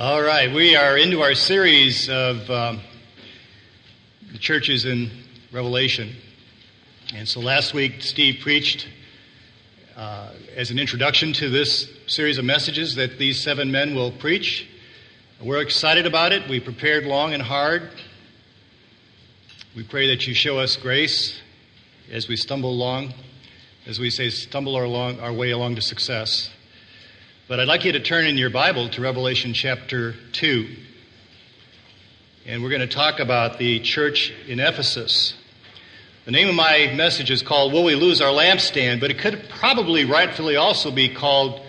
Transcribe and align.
All 0.00 0.22
right, 0.22 0.54
we 0.54 0.76
are 0.76 0.96
into 0.96 1.22
our 1.22 1.34
series 1.34 2.08
of 2.08 2.48
um, 2.48 2.80
the 4.30 4.38
churches 4.38 4.84
in 4.84 5.10
Revelation. 5.50 6.14
And 7.16 7.28
so 7.28 7.40
last 7.40 7.74
week, 7.74 8.00
Steve 8.02 8.38
preached 8.40 8.86
uh, 9.96 10.34
as 10.54 10.70
an 10.70 10.78
introduction 10.78 11.32
to 11.32 11.48
this 11.50 11.90
series 12.06 12.38
of 12.38 12.44
messages 12.44 12.94
that 12.94 13.18
these 13.18 13.42
seven 13.42 13.72
men 13.72 13.96
will 13.96 14.12
preach. 14.12 14.68
We're 15.42 15.62
excited 15.62 16.06
about 16.06 16.30
it. 16.30 16.48
We 16.48 16.60
prepared 16.60 17.04
long 17.04 17.34
and 17.34 17.42
hard. 17.42 17.90
We 19.74 19.82
pray 19.82 20.14
that 20.14 20.28
you 20.28 20.32
show 20.34 20.60
us 20.60 20.76
grace 20.76 21.40
as 22.12 22.28
we 22.28 22.36
stumble 22.36 22.70
along, 22.70 23.14
as 23.84 23.98
we 23.98 24.10
say, 24.10 24.30
stumble 24.30 24.76
our, 24.76 24.84
along, 24.84 25.18
our 25.18 25.32
way 25.32 25.50
along 25.50 25.74
to 25.74 25.82
success. 25.82 26.50
But 27.48 27.60
I'd 27.60 27.66
like 27.66 27.86
you 27.86 27.92
to 27.92 28.00
turn 28.00 28.26
in 28.26 28.36
your 28.36 28.50
Bible 28.50 28.90
to 28.90 29.00
Revelation 29.00 29.54
chapter 29.54 30.14
2. 30.32 30.68
And 32.44 32.62
we're 32.62 32.68
going 32.68 32.82
to 32.82 32.86
talk 32.86 33.20
about 33.20 33.58
the 33.58 33.80
church 33.80 34.34
in 34.46 34.60
Ephesus. 34.60 35.32
The 36.26 36.30
name 36.30 36.50
of 36.50 36.54
my 36.54 36.92
message 36.94 37.30
is 37.30 37.40
called 37.40 37.72
Will 37.72 37.84
We 37.84 37.94
Lose 37.94 38.20
Our 38.20 38.34
Lampstand? 38.34 39.00
But 39.00 39.10
it 39.10 39.18
could 39.18 39.48
probably 39.48 40.04
rightfully 40.04 40.56
also 40.56 40.90
be 40.90 41.08
called 41.08 41.62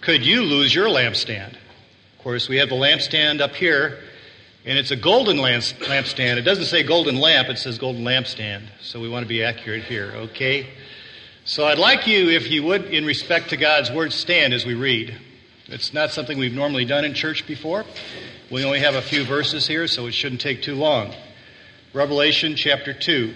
Could 0.00 0.24
You 0.24 0.44
Lose 0.44 0.74
Your 0.74 0.86
Lampstand? 0.86 1.50
Of 1.50 2.24
course, 2.24 2.48
we 2.48 2.56
have 2.56 2.70
the 2.70 2.76
lampstand 2.76 3.42
up 3.42 3.54
here, 3.54 3.98
and 4.64 4.78
it's 4.78 4.92
a 4.92 4.96
golden 4.96 5.36
lampstand. 5.36 6.38
It 6.38 6.42
doesn't 6.42 6.64
say 6.64 6.84
golden 6.84 7.16
lamp, 7.16 7.50
it 7.50 7.58
says 7.58 7.76
golden 7.76 8.02
lampstand. 8.02 8.62
So 8.80 8.98
we 8.98 9.10
want 9.10 9.24
to 9.24 9.28
be 9.28 9.44
accurate 9.44 9.84
here, 9.84 10.10
okay? 10.14 10.68
So 11.44 11.64
I'd 11.64 11.78
like 11.78 12.06
you, 12.06 12.30
if 12.30 12.48
you 12.52 12.62
would, 12.62 12.84
in 12.84 13.04
respect 13.04 13.50
to 13.50 13.56
God's 13.56 13.90
Word, 13.90 14.12
stand 14.12 14.54
as 14.54 14.64
we 14.64 14.74
read. 14.74 15.12
It's 15.66 15.92
not 15.92 16.12
something 16.12 16.38
we've 16.38 16.54
normally 16.54 16.84
done 16.84 17.04
in 17.04 17.14
church 17.14 17.48
before. 17.48 17.84
We 18.48 18.64
only 18.64 18.78
have 18.78 18.94
a 18.94 19.02
few 19.02 19.24
verses 19.24 19.66
here, 19.66 19.88
so 19.88 20.06
it 20.06 20.12
shouldn't 20.12 20.40
take 20.40 20.62
too 20.62 20.76
long. 20.76 21.12
Revelation 21.92 22.54
chapter 22.54 22.94
2, 22.94 23.34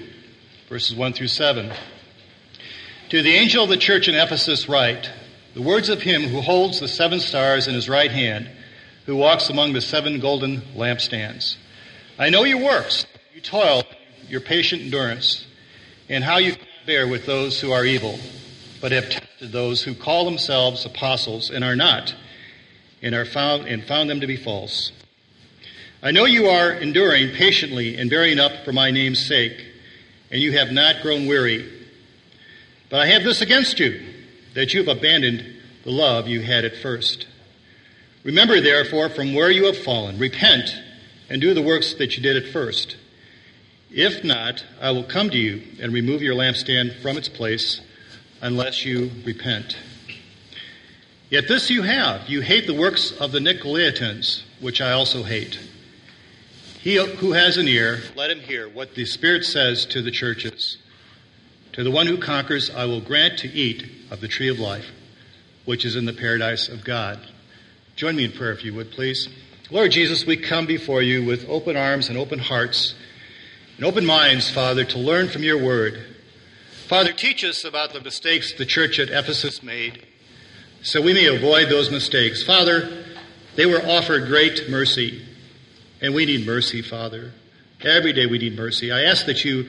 verses 0.69 0.95
1 0.95 1.15
through 1.15 1.27
7. 1.27 1.73
To 3.09 3.23
the 3.23 3.35
angel 3.35 3.65
of 3.65 3.71
the 3.71 3.77
church 3.77 4.07
in 4.07 4.15
Ephesus 4.15 4.69
write, 4.69 5.11
The 5.55 5.63
words 5.63 5.89
of 5.89 6.01
him 6.01 6.23
who 6.23 6.41
holds 6.41 6.79
the 6.79 6.87
seven 6.87 7.19
stars 7.19 7.67
in 7.67 7.75
his 7.75 7.89
right 7.89 8.13
hand, 8.13 8.49
who 9.07 9.17
walks 9.17 9.51
among 9.51 9.73
the 9.73 9.81
seven 9.81 10.21
golden 10.21 10.61
lampstands. 10.77 11.57
I 12.21 12.31
know 12.31 12.45
your 12.45 12.63
works, 12.65 13.05
you 13.35 13.41
toil, 13.41 13.83
your 14.29 14.43
patient 14.43 14.83
endurance, 14.83 15.45
and 16.09 16.23
how 16.23 16.39
you 16.39 16.55
bear 16.87 17.09
with 17.09 17.27
those 17.27 17.61
who 17.61 17.73
are 17.73 17.85
evil, 17.85 18.17
but 18.81 18.93
have 18.93 19.11
tested 19.11 19.51
those 19.51 19.83
who 19.83 19.93
call 19.93 20.25
themselves 20.25 20.87
apostles 20.87 21.51
and 21.51 21.65
are 21.65 21.75
not, 21.75 22.15
and 23.03 23.13
are 23.13 23.25
found 23.25 23.67
and 23.67 23.83
found 23.83 24.09
them 24.09 24.21
to 24.21 24.27
be 24.27 24.37
false. 24.37 24.93
I 26.01 26.13
know 26.13 26.27
you 26.27 26.47
are 26.47 26.71
enduring 26.71 27.35
patiently 27.35 27.97
and 27.97 28.09
bearing 28.09 28.39
up 28.39 28.65
for 28.65 28.73
my 28.73 28.93
name's 28.93 29.27
sake, 29.27 29.67
and 30.31 30.41
you 30.41 30.53
have 30.53 30.71
not 30.71 31.03
grown 31.03 31.27
weary. 31.27 31.69
But 32.89 33.01
I 33.01 33.07
have 33.07 33.25
this 33.25 33.41
against 33.41 33.81
you, 33.81 34.01
that 34.55 34.73
you 34.73 34.85
have 34.85 34.97
abandoned 34.97 35.45
the 35.83 35.91
love 35.91 36.29
you 36.29 36.41
had 36.43 36.65
at 36.65 36.77
first. 36.77 37.27
Remember, 38.23 38.61
therefore, 38.61 39.09
from 39.09 39.35
where 39.35 39.51
you 39.51 39.65
have 39.65 39.79
fallen, 39.79 40.19
repent 40.19 40.71
and 41.29 41.41
do 41.41 41.53
the 41.53 41.63
works 41.63 41.95
that 41.95 42.17
you 42.17 42.23
did 42.23 42.37
at 42.37 42.53
first. 42.53 42.97
If 43.91 44.25
not, 44.25 44.65
I 44.81 44.91
will 44.91 45.05
come 45.05 45.31
to 45.31 45.39
you 45.39 45.63
and 45.81 45.93
remove 45.93 46.23
your 46.23 46.35
lampstand 46.35 47.01
from 47.01 47.17
its 47.17 47.29
place 47.29 47.81
unless 48.41 48.85
you 48.85 49.11
repent. 49.25 49.77
Yet 51.31 51.49
this 51.49 51.71
you 51.71 51.83
have 51.83 52.29
you 52.29 52.41
hate 52.41 52.67
the 52.67 52.75
works 52.75 53.13
of 53.13 53.33
the 53.33 53.39
Nicolaitans, 53.39 54.43
which 54.61 54.81
I 54.81 54.93
also 54.93 55.23
hate. 55.23 55.59
He 56.81 56.97
who 56.97 57.33
has 57.33 57.57
an 57.57 57.67
ear, 57.67 58.01
let 58.15 58.31
him 58.31 58.39
hear 58.39 58.69
what 58.69 58.95
the 58.95 59.05
Spirit 59.05 59.45
says 59.45 59.87
to 59.87 60.03
the 60.03 60.13
churches. 60.13 60.79
To 61.73 61.83
the 61.83 61.91
one 61.91 62.07
who 62.07 62.17
conquers, 62.17 62.71
I 62.71 62.85
will 62.85 63.01
grant 63.01 63.41
to 63.41 63.49
eat 63.49 63.85
of 64.11 64.21
the 64.21 64.29
tree 64.29 64.49
of 64.49 64.59
life, 64.59 64.87
which 65.65 65.85
is 65.85 65.97
in 65.97 66.05
the 66.05 66.13
paradise 66.13 66.69
of 66.69 66.85
God. 66.85 67.19
Join 67.97 68.15
me 68.15 68.25
in 68.25 68.33
prayer, 68.33 68.53
if 68.53 68.65
you 68.65 68.73
would, 68.75 68.93
please. 68.93 69.29
Lord 69.71 69.91
Jesus, 69.91 70.25
we 70.25 70.37
come 70.37 70.67
before 70.67 71.03
you 71.03 71.25
with 71.25 71.49
open 71.49 71.77
arms 71.77 72.09
and 72.09 72.17
open 72.17 72.39
hearts 72.39 72.95
and 73.77 73.85
open 73.85 74.07
minds, 74.07 74.51
Father, 74.51 74.85
to 74.85 74.99
learn 74.99 75.29
from 75.29 75.43
your 75.43 75.63
word. 75.63 76.03
Father, 76.89 77.13
teach 77.13 77.45
us 77.45 77.65
about 77.65 77.93
the 77.93 78.01
mistakes 78.01 78.53
the 78.55 78.67
church 78.67 78.99
at 78.99 79.11
Ephesus 79.11 79.63
made 79.63 80.07
so 80.87 81.03
we 81.03 81.13
may 81.13 81.27
avoid 81.27 81.69
those 81.69 81.91
mistakes. 81.91 82.45
Father, 82.45 83.05
they 83.57 83.67
were 83.67 83.81
offered 83.85 84.29
great 84.29 84.69
mercy, 84.71 85.21
and 86.01 86.15
we 86.15 86.25
need 86.25 86.47
mercy, 86.47 86.81
Father. 86.81 87.33
Every 87.83 88.13
day 88.13 88.27
we 88.27 88.39
need 88.39 88.57
mercy. 88.57 88.93
I 88.93 89.03
ask 89.03 89.27
that 89.27 89.45
you 89.45 89.69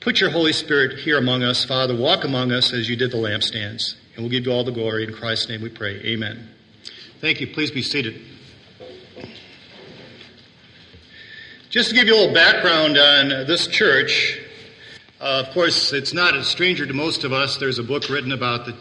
put 0.00 0.18
your 0.18 0.30
Holy 0.30 0.54
Spirit 0.54 1.00
here 1.00 1.18
among 1.18 1.42
us, 1.42 1.62
Father. 1.64 1.94
Walk 1.94 2.24
among 2.24 2.52
us 2.52 2.72
as 2.72 2.88
you 2.88 2.96
did 2.96 3.10
the 3.10 3.18
lampstands, 3.18 3.96
and 4.14 4.24
we'll 4.24 4.30
give 4.30 4.46
you 4.46 4.52
all 4.52 4.64
the 4.64 4.72
glory. 4.72 5.04
In 5.04 5.12
Christ's 5.12 5.50
name 5.50 5.60
we 5.60 5.68
pray. 5.68 6.00
Amen. 6.00 6.48
Thank 7.20 7.40
you. 7.42 7.48
Please 7.48 7.70
be 7.70 7.82
seated. 7.82 8.20
Just 11.68 11.88
to 11.88 11.96
give 11.96 12.06
you 12.06 12.14
a 12.14 12.18
little 12.18 12.34
background 12.34 12.96
on 12.96 13.28
this 13.48 13.66
church, 13.66 14.38
uh, 15.20 15.42
of 15.44 15.52
course, 15.52 15.92
it's 15.92 16.14
not 16.14 16.36
a 16.36 16.44
stranger 16.44 16.86
to 16.86 16.92
most 16.92 17.24
of 17.24 17.32
us. 17.32 17.56
There's 17.56 17.80
a 17.80 17.82
book 17.82 18.08
written 18.08 18.30
about 18.30 18.66
the 18.66 18.76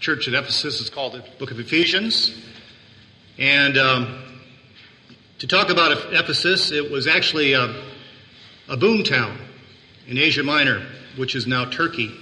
church 0.00 0.26
at 0.26 0.34
Ephesus. 0.34 0.80
It's 0.80 0.90
called 0.90 1.12
the 1.12 1.24
Book 1.38 1.52
of 1.52 1.60
Ephesians. 1.60 2.36
And 3.38 3.78
um, 3.78 4.20
to 5.38 5.46
talk 5.46 5.70
about 5.70 6.12
Ephesus, 6.12 6.72
it 6.72 6.90
was 6.90 7.06
actually 7.06 7.52
a, 7.52 7.72
a 8.68 8.76
boom 8.76 9.04
town 9.04 9.38
in 10.08 10.18
Asia 10.18 10.42
Minor, 10.42 10.84
which 11.16 11.36
is 11.36 11.46
now 11.46 11.70
Turkey. 11.70 12.12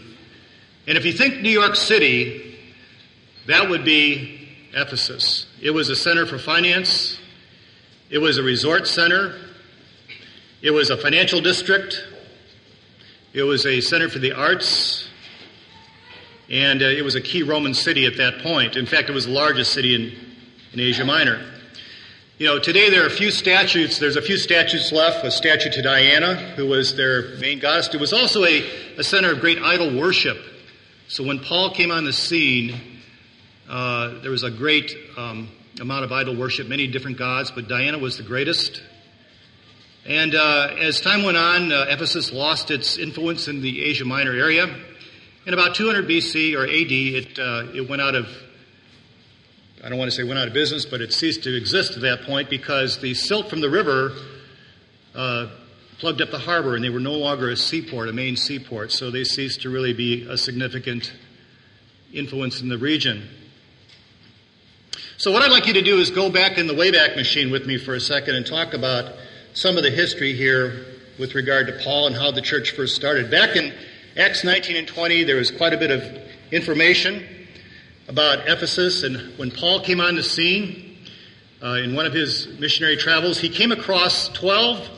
And 0.87 0.99
if 0.99 1.07
you 1.07 1.13
think 1.13 1.41
New 1.41 1.49
York 1.49 1.75
City, 1.75 2.59
that 3.47 3.71
would 3.71 3.87
be 3.87 4.47
Ephesus. 4.75 5.47
It 5.63 5.71
was 5.71 5.89
a 5.89 5.97
center 5.97 6.27
for 6.27 6.37
finance, 6.37 7.19
it 8.11 8.19
was 8.19 8.37
a 8.37 8.43
resort 8.43 8.87
center, 8.87 9.35
it 10.63 10.71
was 10.71 10.91
a 10.91 10.97
financial 10.97 11.41
district. 11.41 12.05
It 13.33 13.43
was 13.43 13.67
a 13.67 13.81
center 13.81 14.09
for 14.09 14.21
the 14.21 14.33
arts. 14.33 15.09
And 16.49 16.83
uh, 16.83 16.87
it 16.87 17.03
was 17.03 17.17
a 17.17 17.21
key 17.21 17.43
Roman 17.43 17.75
city 17.75 18.07
at 18.07 18.17
that 18.19 18.43
point. 18.43 18.77
In 18.77 18.87
fact, 18.87 19.09
it 19.09 19.13
was 19.13 19.27
the 19.27 19.33
largest 19.33 19.73
city 19.73 19.97
in, 19.97 20.17
in 20.73 20.79
Asia 20.79 21.05
Minor. 21.05 21.45
You 22.39 22.47
know, 22.47 22.59
today 22.61 22.91
there 22.91 23.03
are 23.03 23.07
a 23.07 23.11
few 23.11 23.33
statues. 23.33 23.99
There's 23.99 24.15
a 24.15 24.23
few 24.23 24.37
statues 24.37 24.93
left. 24.93 25.25
A 25.25 25.33
statue 25.33 25.71
to 25.71 25.83
Diana, 25.83 26.37
who 26.55 26.69
was 26.69 26.95
their 26.97 27.37
main 27.39 27.59
goddess. 27.59 27.93
It 27.93 28.01
was 28.01 28.13
also 28.13 28.45
a, 28.45 28.65
a 28.99 29.03
center 29.03 29.33
of 29.33 29.41
great 29.41 29.59
idol 29.59 29.99
worship. 29.99 30.39
So 31.09 31.25
when 31.25 31.41
Paul 31.41 31.75
came 31.75 31.91
on 31.91 32.05
the 32.05 32.13
scene, 32.13 32.81
uh, 33.69 34.21
there 34.21 34.31
was 34.31 34.45
a 34.45 34.51
great 34.51 34.95
um, 35.17 35.49
amount 35.81 36.05
of 36.05 36.13
idol 36.13 36.37
worship, 36.37 36.69
many 36.69 36.87
different 36.87 37.17
gods, 37.19 37.51
but 37.51 37.67
Diana 37.67 37.99
was 37.99 38.17
the 38.17 38.23
greatest. 38.23 38.81
And 40.05 40.35
uh, 40.35 40.75
as 40.81 41.01
time 41.01 41.23
went 41.23 41.37
on, 41.37 41.71
uh, 41.71 41.87
Ephesus 41.89 42.33
lost 42.33 42.73
its 42.73 42.99
influence 42.99 43.47
in 43.47 43.61
the 43.61 43.85
Asia 43.85 44.05
Minor 44.05 44.33
area. 44.33 44.67
In 45.47 45.55
about 45.55 45.77
200 45.77 46.09
BC 46.09 46.57
or 46.57 46.65
AD, 46.65 46.71
it, 46.73 47.39
uh, 47.39 47.73
it 47.73 47.89
went 47.89 48.03
out 48.03 48.17
of, 48.17 48.27
I 49.85 49.89
don't 49.89 49.99
want 49.99 50.11
to 50.11 50.17
say 50.17 50.25
went 50.25 50.41
out 50.41 50.49
of 50.49 50.55
business, 50.55 50.87
but 50.87 51.01
it 51.01 51.13
ceased 51.13 51.45
to 51.45 51.57
exist 51.57 51.93
at 51.95 52.03
that 52.03 52.23
point 52.23 52.51
because 52.51 52.99
the 52.99 53.15
silt 53.15 53.49
from 53.49 53.61
the 53.61 53.71
river 53.71 54.11
uh, 55.15 55.47
plugged 56.01 56.21
up 56.21 56.33
the 56.33 56.39
harbor 56.39 56.75
and 56.75 56.83
they 56.83 56.91
were 56.91 56.99
no 56.99 57.15
longer 57.15 57.51
a 57.51 57.57
seaport, 57.57 58.09
a 58.09 58.13
main 58.13 58.35
seaport. 58.35 58.91
So 58.91 59.09
they 59.13 59.23
ceased 59.23 59.63
to 59.63 59.71
really 59.71 59.93
be 59.93 60.27
a 60.29 60.37
significant 60.37 61.13
influence 62.13 62.61
in 62.61 62.69
the 62.69 62.79
region. 62.79 63.29
So, 65.17 65.31
what 65.31 65.43
I'd 65.43 65.53
like 65.53 65.69
you 65.69 65.75
to 65.75 65.83
do 65.83 66.01
is 66.01 66.11
go 66.11 66.29
back 66.29 66.59
in 66.59 66.67
the 66.67 66.75
Wayback 66.75 67.15
Machine 67.15 67.53
with 67.53 67.67
me 67.67 67.79
for 67.79 67.95
a 67.95 68.01
second 68.01 68.35
and 68.35 68.45
talk 68.45 68.75
about 68.75 69.15
some 69.55 69.77
of 69.77 69.83
the 69.83 69.91
history 69.91 70.33
here 70.33 70.87
with 71.19 71.35
regard 71.35 71.67
to 71.67 71.75
Paul 71.85 72.07
and 72.07 72.17
how 72.17 72.31
the 72.31 72.41
church 72.41 72.71
first 72.71 72.97
started. 72.97 73.31
Back 73.31 73.55
in 73.55 73.73
Acts 74.17 74.45
19 74.45 74.77
and 74.77 74.89
20, 74.89 75.25
there 75.25 75.37
was 75.37 75.51
quite 75.51 75.75
a 75.75 75.77
bit 75.77 75.91
of 75.91 76.03
information 76.51 77.23
about 78.09 78.49
Ephesus, 78.49 79.03
and 79.03 79.39
when 79.39 79.51
Paul 79.51 79.81
came 79.81 80.01
on 80.01 80.17
the 80.17 80.23
scene 80.23 80.97
uh, 81.63 81.75
in 81.75 81.95
one 81.95 82.07
of 82.07 82.15
his 82.15 82.49
missionary 82.59 82.97
travels, 82.97 83.39
he 83.39 83.51
came 83.51 83.73
across 83.73 84.29
12 84.31 84.89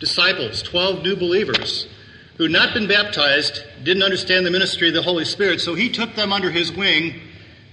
disciples, 0.00 0.62
12 0.62 1.02
new 1.02 1.16
believers 1.16 1.86
who 2.36 2.44
had 2.44 2.52
not 2.52 2.74
been 2.74 2.88
baptized, 2.88 3.62
didn't 3.84 4.02
understand 4.02 4.44
the 4.44 4.50
ministry 4.50 4.88
of 4.88 4.94
the 4.94 5.02
Holy 5.02 5.24
Spirit, 5.24 5.60
so 5.60 5.74
he 5.74 5.90
took 5.90 6.14
them 6.14 6.32
under 6.32 6.50
his 6.50 6.72
wing, 6.72 7.20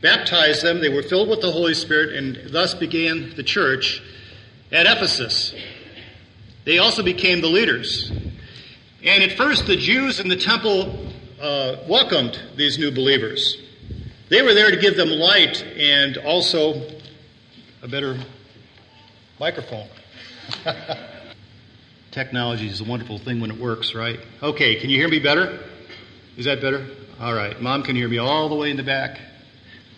baptized 0.01 0.61
them, 0.61 0.81
they 0.81 0.89
were 0.89 1.03
filled 1.03 1.29
with 1.29 1.41
the 1.41 1.51
Holy 1.51 1.73
Spirit, 1.73 2.15
and 2.15 2.51
thus 2.51 2.75
began 2.75 3.33
the 3.35 3.43
church 3.43 4.03
at 4.71 4.85
Ephesus. 4.85 5.55
They 6.65 6.77
also 6.77 7.03
became 7.03 7.41
the 7.41 7.47
leaders. 7.47 8.11
And 9.03 9.23
at 9.23 9.31
first, 9.33 9.65
the 9.65 9.75
Jews 9.75 10.19
in 10.19 10.27
the 10.27 10.35
temple 10.35 11.07
uh, 11.41 11.77
welcomed 11.87 12.39
these 12.55 12.77
new 12.77 12.91
believers. 12.91 13.57
They 14.29 14.41
were 14.41 14.53
there 14.53 14.69
to 14.71 14.77
give 14.77 14.95
them 14.95 15.09
light 15.09 15.63
and 15.63 16.17
also 16.17 16.89
a 17.81 17.87
better 17.87 18.17
microphone. 19.39 19.87
Technology 22.11 22.67
is 22.67 22.79
a 22.79 22.83
wonderful 22.83 23.17
thing 23.17 23.41
when 23.41 23.51
it 23.51 23.57
works, 23.57 23.95
right? 23.95 24.19
Okay, 24.43 24.75
can 24.75 24.89
you 24.89 24.97
hear 24.97 25.09
me 25.09 25.19
better? 25.19 25.59
Is 26.37 26.45
that 26.45 26.61
better? 26.61 26.85
All 27.19 27.33
right. 27.33 27.59
Mom 27.59 27.83
can 27.83 27.95
hear 27.95 28.07
me 28.07 28.19
all 28.19 28.49
the 28.49 28.55
way 28.55 28.69
in 28.69 28.77
the 28.77 28.83
back, 28.83 29.19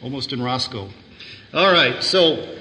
almost 0.01 0.31
in 0.31 0.41
Roscoe. 0.41 0.89
All 1.53 1.71
right. 1.71 2.01
So, 2.03 2.57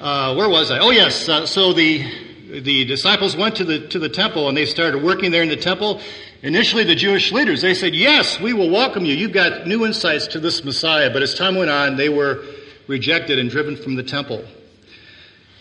uh, 0.00 0.34
where 0.34 0.48
was 0.48 0.70
I? 0.70 0.78
Oh, 0.78 0.90
yes. 0.90 1.28
Uh, 1.28 1.44
so 1.44 1.72
the 1.72 2.27
the 2.48 2.84
disciples 2.84 3.36
went 3.36 3.56
to 3.56 3.64
the 3.64 3.86
to 3.88 3.98
the 3.98 4.08
temple 4.08 4.48
and 4.48 4.56
they 4.56 4.64
started 4.64 5.02
working 5.02 5.30
there 5.30 5.42
in 5.42 5.48
the 5.48 5.56
temple. 5.56 6.00
Initially, 6.42 6.84
the 6.84 6.94
Jewish 6.94 7.30
leaders 7.30 7.60
they 7.60 7.74
said, 7.74 7.94
"Yes, 7.94 8.40
we 8.40 8.52
will 8.52 8.70
welcome 8.70 9.04
you. 9.04 9.14
You've 9.14 9.32
got 9.32 9.66
new 9.66 9.84
insights 9.84 10.26
to 10.28 10.40
this 10.40 10.64
Messiah." 10.64 11.10
But 11.10 11.22
as 11.22 11.34
time 11.34 11.56
went 11.56 11.70
on, 11.70 11.96
they 11.96 12.08
were 12.08 12.42
rejected 12.86 13.38
and 13.38 13.50
driven 13.50 13.76
from 13.76 13.96
the 13.96 14.02
temple. 14.02 14.44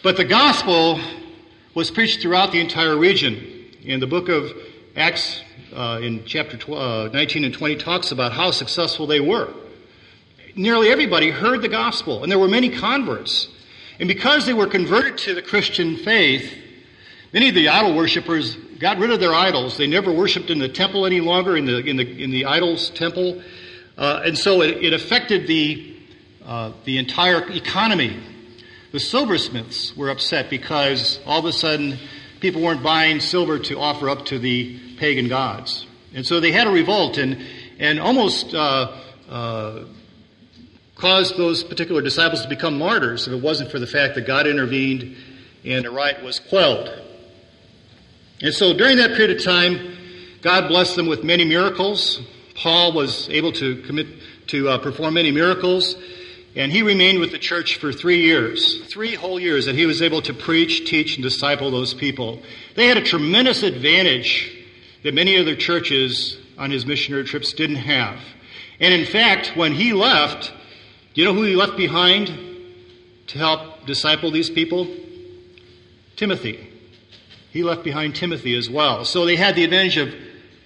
But 0.01 0.15
the 0.15 0.23
gospel 0.23 0.99
was 1.73 1.91
preached 1.91 2.21
throughout 2.21 2.51
the 2.51 2.59
entire 2.59 2.95
region. 2.95 3.65
In 3.83 3.99
the 3.99 4.07
book 4.07 4.29
of 4.29 4.53
Acts, 4.95 5.41
uh, 5.75 5.99
in 6.01 6.23
chapter 6.25 6.57
12, 6.57 7.09
uh, 7.09 7.13
19 7.13 7.43
and 7.43 7.53
20, 7.53 7.75
talks 7.75 8.11
about 8.11 8.31
how 8.31 8.51
successful 8.51 9.07
they 9.07 9.19
were. 9.19 9.49
Nearly 10.55 10.89
everybody 10.89 11.29
heard 11.29 11.61
the 11.61 11.67
gospel, 11.67 12.23
and 12.23 12.31
there 12.31 12.39
were 12.39 12.47
many 12.47 12.69
converts. 12.69 13.49
And 13.99 14.07
because 14.07 14.45
they 14.45 14.53
were 14.53 14.67
converted 14.67 15.17
to 15.19 15.35
the 15.35 15.41
Christian 15.41 15.97
faith, 15.97 16.51
many 17.33 17.49
of 17.49 17.55
the 17.55 17.69
idol 17.69 17.95
worshippers 17.95 18.55
got 18.79 18.97
rid 18.97 19.11
of 19.11 19.19
their 19.19 19.33
idols. 19.33 19.77
They 19.77 19.87
never 19.87 20.11
worshipped 20.11 20.49
in 20.49 20.59
the 20.59 20.69
temple 20.69 21.05
any 21.05 21.21
longer, 21.21 21.57
in 21.57 21.65
the, 21.65 21.79
in 21.79 21.97
the, 21.97 22.23
in 22.23 22.31
the 22.31 22.45
idol's 22.45 22.89
temple. 22.89 23.41
Uh, 23.97 24.21
and 24.25 24.37
so 24.37 24.61
it, 24.61 24.83
it 24.83 24.93
affected 24.93 25.47
the, 25.47 25.95
uh, 26.45 26.71
the 26.85 26.97
entire 26.97 27.49
economy 27.51 28.17
the 28.91 28.99
silversmiths 28.99 29.95
were 29.97 30.09
upset 30.09 30.49
because 30.49 31.19
all 31.25 31.39
of 31.39 31.45
a 31.45 31.51
sudden 31.51 31.99
people 32.39 32.61
weren't 32.61 32.81
buying 32.81 33.19
silver 33.19 33.59
to 33.59 33.77
offer 33.77 34.09
up 34.09 34.25
to 34.25 34.39
the 34.39 34.79
pagan 34.97 35.27
gods. 35.27 35.85
And 36.13 36.25
so 36.25 36.39
they 36.39 36.51
had 36.51 36.67
a 36.67 36.71
revolt 36.71 37.17
and, 37.17 37.45
and 37.79 37.99
almost 37.99 38.53
uh, 38.53 38.95
uh, 39.29 39.83
caused 40.95 41.37
those 41.37 41.63
particular 41.63 42.01
disciples 42.01 42.41
to 42.43 42.49
become 42.49 42.77
martyrs 42.77 43.27
if 43.27 43.33
it 43.33 43.41
wasn't 43.41 43.71
for 43.71 43.79
the 43.79 43.87
fact 43.87 44.15
that 44.15 44.25
God 44.25 44.47
intervened 44.47 45.15
and 45.65 45.83
the 45.83 45.91
riot 45.91 46.23
was 46.23 46.39
quelled. 46.39 46.89
And 48.41 48.53
so 48.53 48.73
during 48.73 48.97
that 48.97 49.15
period 49.15 49.37
of 49.37 49.43
time, 49.43 49.97
God 50.41 50.67
blessed 50.67 50.95
them 50.95 51.07
with 51.07 51.23
many 51.23 51.43
miracles. 51.43 52.21
Paul 52.55 52.93
was 52.93 53.29
able 53.29 53.51
to 53.53 53.81
commit 53.83 54.07
to 54.47 54.69
uh, 54.69 54.77
perform 54.77 55.15
many 55.15 55.31
miracles. 55.31 55.95
And 56.55 56.71
he 56.71 56.81
remained 56.81 57.19
with 57.19 57.31
the 57.31 57.37
church 57.37 57.77
for 57.77 57.91
three 57.91 58.21
years, 58.21 58.83
three 58.87 59.13
whole 59.13 59.39
years 59.39 59.65
that 59.65 59.75
he 59.75 59.85
was 59.85 60.01
able 60.01 60.21
to 60.23 60.33
preach, 60.33 60.89
teach, 60.89 61.15
and 61.15 61.23
disciple 61.23 61.69
those 61.69 61.93
people. 61.93 62.41
They 62.75 62.87
had 62.87 62.97
a 62.97 63.03
tremendous 63.03 63.63
advantage 63.63 64.55
that 65.03 65.13
many 65.13 65.37
other 65.37 65.55
churches 65.55 66.37
on 66.57 66.71
his 66.71 66.85
missionary 66.85 67.25
trips 67.25 67.53
didn't 67.53 67.75
have. 67.75 68.19
And 68.79 68.93
in 68.93 69.05
fact, 69.05 69.55
when 69.55 69.73
he 69.73 69.93
left, 69.93 70.51
do 71.13 71.21
you 71.21 71.27
know 71.27 71.33
who 71.33 71.43
he 71.43 71.55
left 71.55 71.77
behind 71.77 72.27
to 73.27 73.37
help 73.37 73.85
disciple 73.85 74.31
these 74.31 74.49
people? 74.49 74.87
Timothy. 76.15 76.76
He 77.51 77.63
left 77.63 77.83
behind 77.83 78.15
Timothy 78.15 78.55
as 78.55 78.69
well. 78.69 79.05
So 79.05 79.25
they 79.25 79.35
had 79.35 79.55
the 79.55 79.63
advantage 79.63 79.97
of 79.97 80.13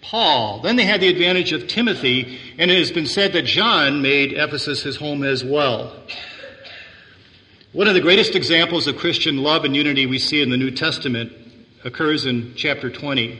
Paul. 0.02 0.62
Then 0.62 0.76
they 0.76 0.86
had 0.86 1.00
the 1.00 1.08
advantage 1.08 1.52
of 1.52 1.68
Timothy, 1.68 2.40
and 2.58 2.72
it 2.72 2.78
has 2.78 2.92
been 2.92 3.06
said 3.06 3.34
that 3.34 3.44
John 3.44 4.02
made 4.02 4.34
Ephesus 4.34 4.84
his 4.84 4.98
home 4.98 5.24
as 5.24 5.44
well. 5.44 5.96
One 7.72 7.88
of 7.88 7.94
the 7.94 8.02
greatest 8.02 8.36
examples 8.36 8.88
of 8.88 8.98
Christian 8.98 9.38
love 9.38 9.64
and 9.64 9.76
unity 9.76 10.06
we 10.06 10.20
see 10.20 10.42
in 10.42 10.50
the 10.50 10.58
New 10.58 10.72
Testament 10.72 11.32
occurs 11.86 12.26
in 12.26 12.54
chapter 12.56 12.90
20, 12.90 13.40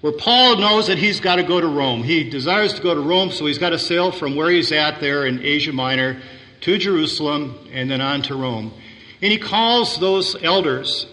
where 0.00 0.12
Paul 0.12 0.58
knows 0.58 0.86
that 0.86 0.98
he's 0.98 1.20
got 1.20 1.36
to 1.36 1.42
go 1.42 1.60
to 1.60 1.66
Rome. 1.66 2.02
He 2.02 2.28
desires 2.28 2.74
to 2.74 2.82
go 2.82 2.94
to 2.94 3.00
Rome, 3.00 3.30
so 3.30 3.46
he's 3.46 3.58
got 3.58 3.70
to 3.70 3.78
sail 3.78 4.12
from 4.12 4.36
where 4.36 4.50
he's 4.50 4.70
at 4.70 5.00
there 5.00 5.26
in 5.26 5.42
Asia 5.42 5.72
Minor 5.72 6.22
to 6.60 6.78
Jerusalem 6.78 7.58
and 7.72 7.90
then 7.90 8.00
on 8.00 8.22
to 8.22 8.36
Rome. 8.36 8.72
And 9.20 9.32
he 9.32 9.38
calls 9.38 9.98
those 9.98 10.40
elders 10.42 11.06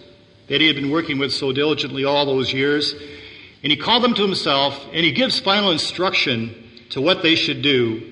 that 0.50 0.60
he 0.60 0.66
had 0.66 0.76
been 0.76 0.90
working 0.90 1.18
with 1.18 1.32
so 1.32 1.52
diligently 1.52 2.04
all 2.04 2.26
those 2.26 2.52
years 2.52 2.94
and 3.62 3.70
he 3.70 3.76
called 3.76 4.02
them 4.02 4.14
to 4.14 4.22
himself, 4.22 4.86
and 4.86 5.04
he 5.04 5.12
gives 5.12 5.38
final 5.38 5.70
instruction 5.70 6.54
to 6.90 7.00
what 7.00 7.22
they 7.22 7.34
should 7.34 7.62
do 7.62 8.02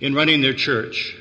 in 0.00 0.14
running 0.14 0.40
their 0.40 0.54
church. 0.54 1.14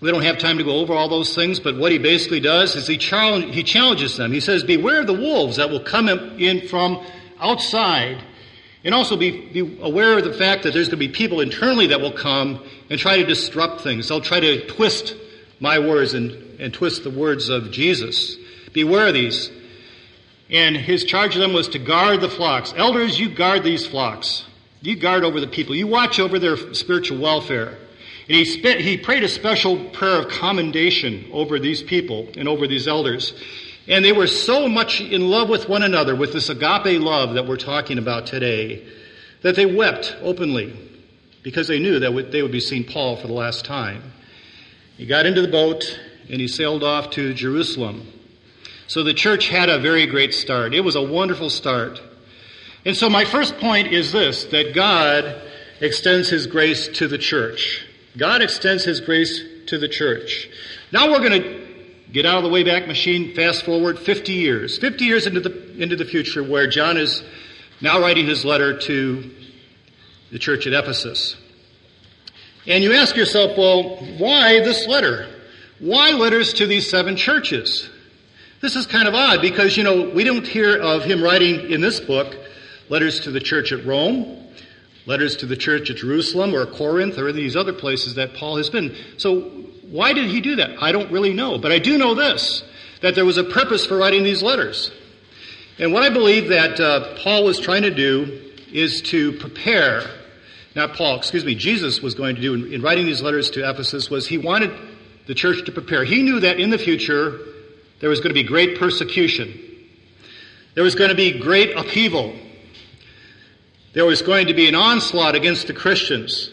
We 0.00 0.10
don't 0.10 0.22
have 0.22 0.38
time 0.38 0.58
to 0.58 0.64
go 0.64 0.80
over 0.80 0.92
all 0.92 1.08
those 1.08 1.34
things, 1.34 1.60
but 1.60 1.76
what 1.76 1.92
he 1.92 1.98
basically 1.98 2.40
does 2.40 2.74
is 2.74 2.86
he, 2.86 2.98
challenge, 2.98 3.54
he 3.54 3.62
challenges 3.62 4.16
them. 4.16 4.32
He 4.32 4.40
says, 4.40 4.62
Beware 4.64 5.00
of 5.00 5.06
the 5.06 5.14
wolves 5.14 5.56
that 5.56 5.70
will 5.70 5.80
come 5.80 6.08
in 6.08 6.66
from 6.68 7.02
outside, 7.38 8.22
and 8.84 8.94
also 8.94 9.16
be, 9.16 9.48
be 9.48 9.78
aware 9.80 10.18
of 10.18 10.24
the 10.24 10.34
fact 10.34 10.64
that 10.64 10.74
there's 10.74 10.88
going 10.88 10.98
to 11.00 11.06
be 11.06 11.08
people 11.08 11.40
internally 11.40 11.86
that 11.86 12.00
will 12.00 12.12
come 12.12 12.62
and 12.90 12.98
try 12.98 13.16
to 13.16 13.24
disrupt 13.24 13.80
things. 13.80 14.08
They'll 14.08 14.20
try 14.20 14.40
to 14.40 14.66
twist 14.66 15.14
my 15.60 15.78
words 15.78 16.14
and, 16.14 16.60
and 16.60 16.74
twist 16.74 17.04
the 17.04 17.10
words 17.10 17.48
of 17.48 17.70
Jesus. 17.70 18.36
Beware 18.76 19.06
of 19.06 19.14
these. 19.14 19.50
And 20.50 20.76
his 20.76 21.04
charge 21.04 21.34
of 21.34 21.40
them 21.40 21.54
was 21.54 21.68
to 21.68 21.78
guard 21.78 22.20
the 22.20 22.28
flocks. 22.28 22.74
Elders, 22.76 23.18
you 23.18 23.30
guard 23.30 23.64
these 23.64 23.86
flocks. 23.86 24.44
You 24.82 24.96
guard 24.96 25.24
over 25.24 25.40
the 25.40 25.46
people. 25.46 25.74
You 25.74 25.86
watch 25.86 26.20
over 26.20 26.38
their 26.38 26.58
spiritual 26.74 27.18
welfare. 27.18 27.78
And 28.28 28.36
he, 28.36 28.44
spent, 28.44 28.82
he 28.82 28.98
prayed 28.98 29.24
a 29.24 29.28
special 29.28 29.82
prayer 29.90 30.18
of 30.18 30.28
commendation 30.28 31.30
over 31.32 31.58
these 31.58 31.82
people 31.82 32.28
and 32.36 32.46
over 32.46 32.66
these 32.66 32.86
elders. 32.86 33.32
And 33.88 34.04
they 34.04 34.12
were 34.12 34.26
so 34.26 34.68
much 34.68 35.00
in 35.00 35.30
love 35.30 35.48
with 35.48 35.70
one 35.70 35.82
another, 35.82 36.14
with 36.14 36.34
this 36.34 36.50
agape 36.50 37.00
love 37.00 37.32
that 37.32 37.46
we're 37.46 37.56
talking 37.56 37.96
about 37.96 38.26
today, 38.26 38.86
that 39.40 39.56
they 39.56 39.64
wept 39.64 40.14
openly 40.20 40.76
because 41.42 41.66
they 41.66 41.78
knew 41.78 41.98
that 42.00 42.30
they 42.30 42.42
would 42.42 42.52
be 42.52 42.60
seeing 42.60 42.84
Paul 42.84 43.16
for 43.16 43.26
the 43.26 43.32
last 43.32 43.64
time. 43.64 44.12
He 44.98 45.06
got 45.06 45.24
into 45.24 45.40
the 45.40 45.48
boat 45.48 45.98
and 46.28 46.42
he 46.42 46.48
sailed 46.48 46.84
off 46.84 47.10
to 47.12 47.32
Jerusalem. 47.32 48.12
So 48.88 49.02
the 49.02 49.14
church 49.14 49.48
had 49.48 49.68
a 49.68 49.78
very 49.78 50.06
great 50.06 50.32
start. 50.32 50.74
It 50.74 50.80
was 50.80 50.96
a 50.96 51.02
wonderful 51.02 51.50
start. 51.50 52.00
And 52.84 52.96
so 52.96 53.10
my 53.10 53.24
first 53.24 53.58
point 53.58 53.88
is 53.88 54.12
this, 54.12 54.44
that 54.46 54.74
God 54.74 55.42
extends 55.80 56.28
His 56.28 56.46
grace 56.46 56.88
to 56.88 57.08
the 57.08 57.18
church. 57.18 57.84
God 58.16 58.42
extends 58.42 58.84
His 58.84 59.00
grace 59.00 59.42
to 59.66 59.78
the 59.78 59.88
church. 59.88 60.48
Now 60.92 61.10
we're 61.10 61.18
going 61.18 61.42
to 61.42 61.66
get 62.12 62.24
out 62.24 62.44
of 62.44 62.44
the 62.44 62.56
Wayback 62.56 62.86
Machine, 62.86 63.34
fast 63.34 63.64
forward 63.64 63.98
50 63.98 64.32
years. 64.32 64.78
50 64.78 65.04
years 65.04 65.26
into 65.26 65.40
the, 65.40 65.82
into 65.82 65.96
the 65.96 66.04
future 66.04 66.44
where 66.44 66.68
John 66.68 66.96
is 66.96 67.24
now 67.80 68.00
writing 68.00 68.26
his 68.26 68.44
letter 68.44 68.78
to 68.78 69.30
the 70.30 70.38
church 70.38 70.66
at 70.66 70.72
Ephesus. 70.72 71.36
And 72.66 72.82
you 72.82 72.94
ask 72.94 73.16
yourself, 73.16 73.56
well, 73.58 73.96
why 74.18 74.60
this 74.60 74.86
letter? 74.86 75.28
Why 75.78 76.12
letters 76.12 76.54
to 76.54 76.66
these 76.66 76.88
seven 76.88 77.16
churches? 77.16 77.90
This 78.66 78.74
is 78.74 78.86
kind 78.88 79.06
of 79.06 79.14
odd 79.14 79.40
because, 79.42 79.76
you 79.76 79.84
know, 79.84 80.10
we 80.10 80.24
don't 80.24 80.44
hear 80.44 80.76
of 80.76 81.04
him 81.04 81.22
writing 81.22 81.70
in 81.70 81.80
this 81.80 82.00
book 82.00 82.34
letters 82.88 83.20
to 83.20 83.30
the 83.30 83.38
church 83.38 83.70
at 83.70 83.86
Rome, 83.86 84.44
letters 85.06 85.36
to 85.36 85.46
the 85.46 85.56
church 85.56 85.88
at 85.88 85.98
Jerusalem 85.98 86.52
or 86.52 86.66
Corinth 86.66 87.16
or 87.16 87.30
these 87.30 87.54
other 87.54 87.72
places 87.72 88.16
that 88.16 88.34
Paul 88.34 88.56
has 88.56 88.68
been. 88.68 88.96
So 89.18 89.42
why 89.88 90.14
did 90.14 90.28
he 90.28 90.40
do 90.40 90.56
that? 90.56 90.82
I 90.82 90.90
don't 90.90 91.12
really 91.12 91.32
know. 91.32 91.58
But 91.58 91.70
I 91.70 91.78
do 91.78 91.96
know 91.96 92.16
this, 92.16 92.64
that 93.02 93.14
there 93.14 93.24
was 93.24 93.36
a 93.36 93.44
purpose 93.44 93.86
for 93.86 93.96
writing 93.96 94.24
these 94.24 94.42
letters. 94.42 94.90
And 95.78 95.92
what 95.92 96.02
I 96.02 96.08
believe 96.08 96.48
that 96.48 96.80
uh, 96.80 97.14
Paul 97.18 97.44
was 97.44 97.60
trying 97.60 97.82
to 97.82 97.94
do 97.94 98.52
is 98.72 99.00
to 99.02 99.34
prepare, 99.34 100.02
not 100.74 100.94
Paul, 100.94 101.18
excuse 101.18 101.44
me, 101.44 101.54
Jesus 101.54 102.02
was 102.02 102.16
going 102.16 102.34
to 102.34 102.42
do 102.42 102.54
in, 102.54 102.72
in 102.72 102.82
writing 102.82 103.06
these 103.06 103.22
letters 103.22 103.48
to 103.50 103.70
Ephesus 103.70 104.10
was 104.10 104.26
he 104.26 104.38
wanted 104.38 104.72
the 105.28 105.34
church 105.36 105.64
to 105.66 105.70
prepare. 105.70 106.02
He 106.02 106.24
knew 106.24 106.40
that 106.40 106.58
in 106.58 106.70
the 106.70 106.78
future 106.78 107.38
there 108.00 108.10
was 108.10 108.20
going 108.20 108.30
to 108.30 108.34
be 108.34 108.42
great 108.42 108.78
persecution. 108.78 109.60
There 110.74 110.84
was 110.84 110.94
going 110.94 111.10
to 111.10 111.16
be 111.16 111.38
great 111.38 111.76
upheaval. 111.76 112.34
There 113.94 114.04
was 114.04 114.20
going 114.20 114.48
to 114.48 114.54
be 114.54 114.68
an 114.68 114.74
onslaught 114.74 115.34
against 115.34 115.66
the 115.66 115.72
Christians. 115.72 116.50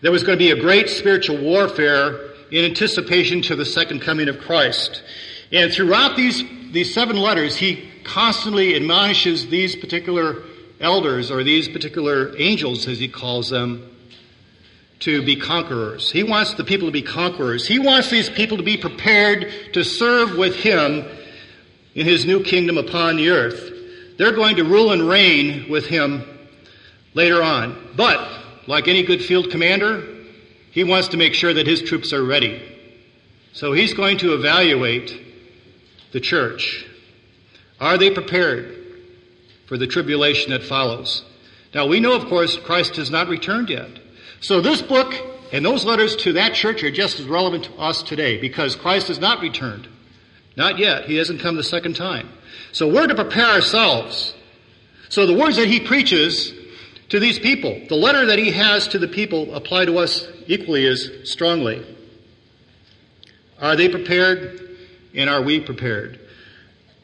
There 0.00 0.10
was 0.10 0.22
going 0.22 0.38
to 0.38 0.44
be 0.44 0.50
a 0.50 0.60
great 0.60 0.88
spiritual 0.88 1.38
warfare 1.38 2.32
in 2.50 2.64
anticipation 2.64 3.42
to 3.42 3.56
the 3.56 3.64
second 3.64 4.00
coming 4.00 4.28
of 4.28 4.38
Christ. 4.38 5.02
And 5.52 5.72
throughout 5.72 6.16
these, 6.16 6.42
these 6.72 6.94
seven 6.94 7.16
letters, 7.16 7.56
he 7.56 7.90
constantly 8.04 8.74
admonishes 8.74 9.48
these 9.48 9.76
particular 9.76 10.42
elders 10.80 11.30
or 11.30 11.44
these 11.44 11.68
particular 11.68 12.34
angels, 12.38 12.88
as 12.88 12.98
he 12.98 13.08
calls 13.08 13.50
them, 13.50 13.88
to 15.02 15.22
be 15.24 15.36
conquerors. 15.36 16.10
He 16.10 16.22
wants 16.22 16.54
the 16.54 16.64
people 16.64 16.88
to 16.88 16.92
be 16.92 17.02
conquerors. 17.02 17.66
He 17.66 17.78
wants 17.78 18.10
these 18.10 18.28
people 18.28 18.56
to 18.56 18.62
be 18.62 18.76
prepared 18.76 19.52
to 19.72 19.84
serve 19.84 20.36
with 20.36 20.56
him 20.56 21.04
in 21.94 22.06
his 22.06 22.24
new 22.24 22.42
kingdom 22.42 22.78
upon 22.78 23.16
the 23.16 23.30
earth. 23.30 23.70
They're 24.18 24.32
going 24.32 24.56
to 24.56 24.64
rule 24.64 24.92
and 24.92 25.08
reign 25.08 25.70
with 25.70 25.86
him 25.86 26.24
later 27.14 27.42
on. 27.42 27.94
But, 27.96 28.26
like 28.66 28.88
any 28.88 29.02
good 29.02 29.22
field 29.22 29.50
commander, 29.50 30.06
he 30.70 30.84
wants 30.84 31.08
to 31.08 31.16
make 31.16 31.34
sure 31.34 31.52
that 31.52 31.66
his 31.66 31.82
troops 31.82 32.12
are 32.12 32.24
ready. 32.24 32.62
So 33.52 33.72
he's 33.72 33.94
going 33.94 34.18
to 34.18 34.34
evaluate 34.34 35.22
the 36.12 36.20
church? 36.20 36.86
Are 37.80 37.98
they 37.98 38.10
prepared 38.10 38.76
for 39.66 39.76
the 39.76 39.86
tribulation 39.86 40.52
that 40.52 40.62
follows? 40.62 41.24
Now 41.74 41.86
we 41.86 42.00
know, 42.00 42.14
of 42.14 42.26
course, 42.26 42.56
Christ 42.56 42.96
has 42.96 43.10
not 43.10 43.28
returned 43.28 43.70
yet. 43.70 43.90
So 44.42 44.60
this 44.60 44.82
book 44.82 45.14
and 45.52 45.64
those 45.64 45.84
letters 45.84 46.16
to 46.16 46.32
that 46.34 46.54
church 46.54 46.82
are 46.82 46.90
just 46.90 47.20
as 47.20 47.26
relevant 47.26 47.64
to 47.64 47.74
us 47.78 48.02
today 48.02 48.40
because 48.40 48.76
Christ 48.76 49.08
has 49.08 49.20
not 49.20 49.40
returned. 49.40 49.88
Not 50.56 50.78
yet. 50.78 51.06
He 51.06 51.16
hasn't 51.16 51.40
come 51.40 51.56
the 51.56 51.62
second 51.62 51.96
time. 51.96 52.28
So 52.72 52.88
we're 52.88 53.06
to 53.06 53.14
prepare 53.14 53.46
ourselves. 53.46 54.34
So 55.08 55.26
the 55.26 55.34
words 55.34 55.56
that 55.56 55.68
he 55.68 55.78
preaches 55.78 56.52
to 57.10 57.20
these 57.20 57.38
people, 57.38 57.82
the 57.88 57.94
letter 57.94 58.26
that 58.26 58.38
he 58.38 58.50
has 58.50 58.88
to 58.88 58.98
the 58.98 59.08
people 59.08 59.54
apply 59.54 59.84
to 59.84 59.98
us 59.98 60.26
equally 60.46 60.86
as 60.86 61.10
strongly. 61.24 61.86
Are 63.60 63.76
they 63.76 63.88
prepared? 63.88 64.76
And 65.14 65.30
are 65.30 65.42
we 65.42 65.60
prepared? 65.60 66.18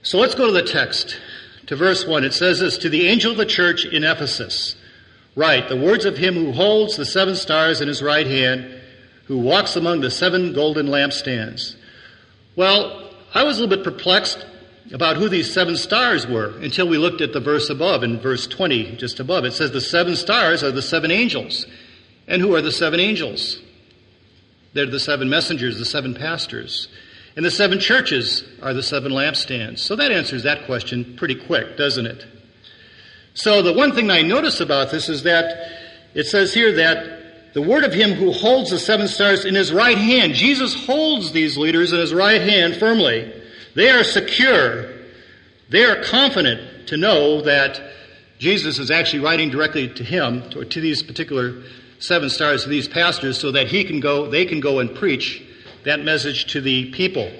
So 0.02 0.18
let's 0.18 0.34
go 0.34 0.46
to 0.46 0.52
the 0.52 0.62
text, 0.62 1.20
to 1.66 1.76
verse 1.76 2.06
1. 2.06 2.24
It 2.24 2.32
says 2.32 2.60
this 2.60 2.78
To 2.78 2.88
the 2.88 3.06
angel 3.06 3.32
of 3.32 3.38
the 3.38 3.46
church 3.46 3.84
in 3.84 4.02
Ephesus, 4.02 4.74
write 5.38 5.68
the 5.68 5.76
words 5.76 6.04
of 6.04 6.16
him 6.16 6.34
who 6.34 6.50
holds 6.50 6.96
the 6.96 7.06
seven 7.06 7.36
stars 7.36 7.80
in 7.80 7.86
his 7.86 8.02
right 8.02 8.26
hand, 8.26 8.68
who 9.26 9.38
walks 9.38 9.76
among 9.76 10.00
the 10.00 10.10
seven 10.10 10.52
golden 10.52 10.88
lampstands. 10.88 11.76
Well, 12.56 13.08
I 13.32 13.44
was 13.44 13.58
a 13.58 13.62
little 13.62 13.76
bit 13.76 13.84
perplexed 13.84 14.44
about 14.92 15.16
who 15.16 15.28
these 15.28 15.52
seven 15.54 15.76
stars 15.76 16.26
were 16.26 16.58
until 16.58 16.88
we 16.88 16.98
looked 16.98 17.20
at 17.20 17.32
the 17.32 17.40
verse 17.40 17.70
above, 17.70 18.02
in 18.02 18.18
verse 18.18 18.48
20, 18.48 18.96
just 18.96 19.20
above. 19.20 19.44
It 19.44 19.52
says 19.52 19.70
the 19.70 19.80
seven 19.80 20.16
stars 20.16 20.64
are 20.64 20.72
the 20.72 20.82
seven 20.82 21.12
angels. 21.12 21.66
And 22.26 22.42
who 22.42 22.56
are 22.56 22.62
the 22.62 22.72
seven 22.72 22.98
angels? 22.98 23.60
They're 24.72 24.86
the 24.86 24.98
seven 24.98 25.28
messengers, 25.28 25.78
the 25.78 25.84
seven 25.84 26.14
pastors. 26.14 26.88
And 27.36 27.44
the 27.44 27.50
seven 27.52 27.78
churches 27.78 28.42
are 28.60 28.74
the 28.74 28.82
seven 28.82 29.12
lampstands. 29.12 29.78
So 29.78 29.94
that 29.94 30.10
answers 30.10 30.42
that 30.42 30.66
question 30.66 31.14
pretty 31.16 31.36
quick, 31.36 31.76
doesn't 31.76 32.06
it? 32.06 32.26
So 33.38 33.62
the 33.62 33.72
one 33.72 33.94
thing 33.94 34.10
I 34.10 34.22
notice 34.22 34.60
about 34.60 34.90
this 34.90 35.08
is 35.08 35.22
that 35.22 35.70
it 36.12 36.24
says 36.24 36.52
here 36.52 36.72
that 36.72 37.54
the 37.54 37.62
word 37.62 37.84
of 37.84 37.92
him 37.92 38.14
who 38.14 38.32
holds 38.32 38.70
the 38.70 38.80
seven 38.80 39.06
stars 39.06 39.44
in 39.44 39.54
his 39.54 39.72
right 39.72 39.96
hand, 39.96 40.34
Jesus 40.34 40.74
holds 40.74 41.30
these 41.30 41.56
leaders 41.56 41.92
in 41.92 42.00
his 42.00 42.12
right 42.12 42.40
hand 42.40 42.74
firmly. 42.74 43.32
They 43.76 43.90
are 43.90 44.02
secure. 44.02 44.90
They 45.68 45.84
are 45.84 46.02
confident 46.02 46.88
to 46.88 46.96
know 46.96 47.42
that 47.42 47.80
Jesus 48.40 48.80
is 48.80 48.90
actually 48.90 49.20
writing 49.20 49.50
directly 49.50 49.86
to 49.86 50.02
him, 50.02 50.42
or 50.56 50.64
to 50.64 50.80
these 50.80 51.04
particular 51.04 51.62
seven 52.00 52.30
stars, 52.30 52.64
to 52.64 52.68
these 52.68 52.88
pastors, 52.88 53.38
so 53.38 53.52
that 53.52 53.68
he 53.68 53.84
can 53.84 54.00
go, 54.00 54.28
they 54.28 54.46
can 54.46 54.58
go 54.58 54.80
and 54.80 54.92
preach 54.96 55.44
that 55.84 56.00
message 56.00 56.46
to 56.52 56.60
the 56.60 56.90
people. 56.90 57.30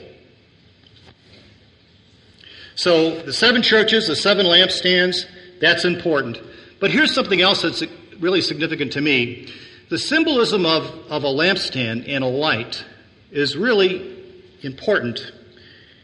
So 2.77 3.21
the 3.23 3.33
seven 3.33 3.63
churches, 3.63 4.07
the 4.07 4.15
seven 4.15 4.47
lampstands, 4.47 5.27
that's 5.61 5.85
important. 5.85 6.41
But 6.81 6.91
here's 6.91 7.15
something 7.15 7.41
else 7.41 7.63
that's 7.63 7.83
really 8.21 8.41
significant 8.41 8.93
to 8.93 9.01
me. 9.01 9.53
The 9.89 9.99
symbolism 9.99 10.67
of, 10.67 10.85
of 11.11 11.25
a 11.25 11.29
lampstand 11.29 12.09
and 12.09 12.23
a 12.23 12.29
light 12.29 12.85
is 13.31 13.57
really 13.57 14.17
important 14.63 15.33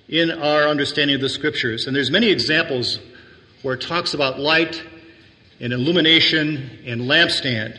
in 0.08 0.30
our 0.30 0.68
understanding 0.68 1.16
of 1.16 1.20
the 1.20 1.28
scriptures. 1.28 1.86
And 1.86 1.94
there's 1.94 2.10
many 2.10 2.30
examples 2.30 2.98
where 3.62 3.74
it 3.74 3.80
talks 3.80 4.14
about 4.14 4.38
light 4.38 4.82
and 5.60 5.72
illumination 5.72 6.80
and 6.86 7.02
lampstand. 7.02 7.78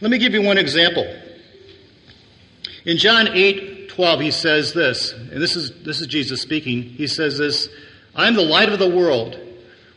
Let 0.00 0.10
me 0.10 0.18
give 0.18 0.34
you 0.34 0.42
one 0.42 0.58
example. 0.58 1.04
In 2.84 2.96
John 2.96 3.28
8, 3.28 3.88
12, 3.90 4.20
he 4.20 4.30
says 4.30 4.72
this, 4.72 5.12
and 5.12 5.40
this 5.40 5.54
is, 5.54 5.82
this 5.82 6.00
is 6.00 6.06
Jesus 6.06 6.42
speaking. 6.42 6.82
He 6.82 7.06
says 7.06 7.38
this, 7.38 7.68
I 8.14 8.26
am 8.26 8.34
the 8.34 8.42
light 8.42 8.68
of 8.68 8.78
the 8.78 8.90
world. 8.90 9.38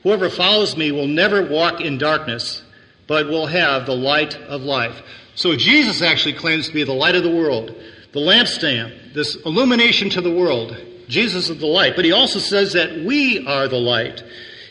Whoever 0.05 0.29
follows 0.29 0.77
me 0.77 0.91
will 0.91 1.07
never 1.07 1.43
walk 1.43 1.81
in 1.81 1.97
darkness, 1.97 2.61
but 3.07 3.25
will 3.25 3.47
have 3.47 3.87
the 3.87 3.95
light 3.95 4.35
of 4.35 4.61
life. 4.61 5.01
So 5.33 5.55
Jesus 5.55 6.03
actually 6.03 6.33
claims 6.33 6.67
to 6.67 6.73
be 6.75 6.83
the 6.83 6.93
light 6.93 7.15
of 7.15 7.23
the 7.23 7.35
world, 7.35 7.75
the 8.11 8.19
lampstand, 8.19 9.15
this 9.15 9.35
illumination 9.37 10.11
to 10.11 10.21
the 10.21 10.31
world. 10.31 10.77
Jesus 11.07 11.49
is 11.49 11.57
the 11.57 11.65
light. 11.65 11.95
But 11.95 12.05
he 12.05 12.11
also 12.11 12.37
says 12.37 12.73
that 12.73 12.99
we 13.03 13.47
are 13.47 13.67
the 13.67 13.79
light. 13.79 14.23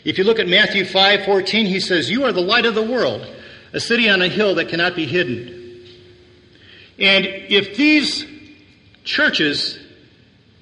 If 0.05 0.17
you 0.17 0.23
look 0.23 0.39
at 0.39 0.47
Matthew 0.47 0.85
5, 0.85 1.25
14, 1.25 1.65
he 1.65 1.81
says, 1.81 2.09
You 2.09 2.23
are 2.23 2.31
the 2.31 2.39
light 2.39 2.65
of 2.65 2.73
the 2.73 2.89
world, 2.89 3.27
a 3.73 3.81
city 3.81 4.09
on 4.09 4.21
a 4.21 4.29
hill 4.29 4.55
that 4.55 4.69
cannot 4.69 4.95
be 4.95 5.05
hidden. 5.05 5.85
And 6.97 7.25
if 7.25 7.75
these 7.75 8.25
churches 9.03 9.77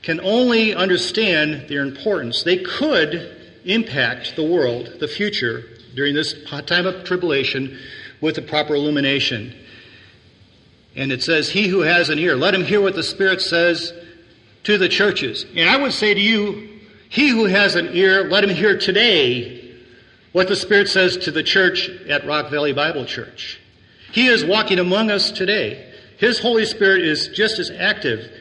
can 0.01 0.19
only 0.19 0.73
understand 0.73 1.69
their 1.69 1.83
importance, 1.83 2.41
they 2.41 2.57
could 2.57 3.41
impact 3.65 4.35
the 4.35 4.43
world, 4.43 4.99
the 4.99 5.07
future, 5.07 5.63
during 5.95 6.15
this 6.15 6.35
time 6.65 6.85
of 6.85 7.03
tribulation 7.03 7.77
with 8.21 8.35
the 8.35 8.41
proper 8.41 8.75
illumination. 8.75 9.55
And 10.95 11.11
it 11.11 11.23
says, 11.23 11.49
He 11.49 11.67
who 11.67 11.81
has 11.81 12.09
an 12.09 12.19
ear, 12.19 12.35
let 12.35 12.53
him 12.53 12.63
hear 12.63 12.81
what 12.81 12.95
the 12.95 13.03
Spirit 13.03 13.41
says 13.41 13.93
to 14.63 14.77
the 14.77 14.89
churches. 14.89 15.45
And 15.55 15.69
I 15.69 15.77
would 15.77 15.93
say 15.93 16.13
to 16.13 16.19
you, 16.19 16.69
he 17.09 17.29
who 17.29 17.45
has 17.45 17.75
an 17.75 17.89
ear, 17.93 18.23
let 18.29 18.43
him 18.43 18.49
hear 18.49 18.77
today 18.77 19.75
what 20.31 20.47
the 20.47 20.55
Spirit 20.55 20.89
says 20.89 21.17
to 21.17 21.31
the 21.31 21.43
church 21.43 21.89
at 22.09 22.25
Rock 22.25 22.49
Valley 22.49 22.73
Bible 22.73 23.05
Church. 23.05 23.59
He 24.11 24.27
is 24.27 24.43
walking 24.43 24.79
among 24.79 25.11
us 25.11 25.31
today. 25.31 25.93
His 26.17 26.39
Holy 26.39 26.65
Spirit 26.65 27.03
is 27.03 27.27
just 27.27 27.59
as 27.59 27.69
active 27.69 28.31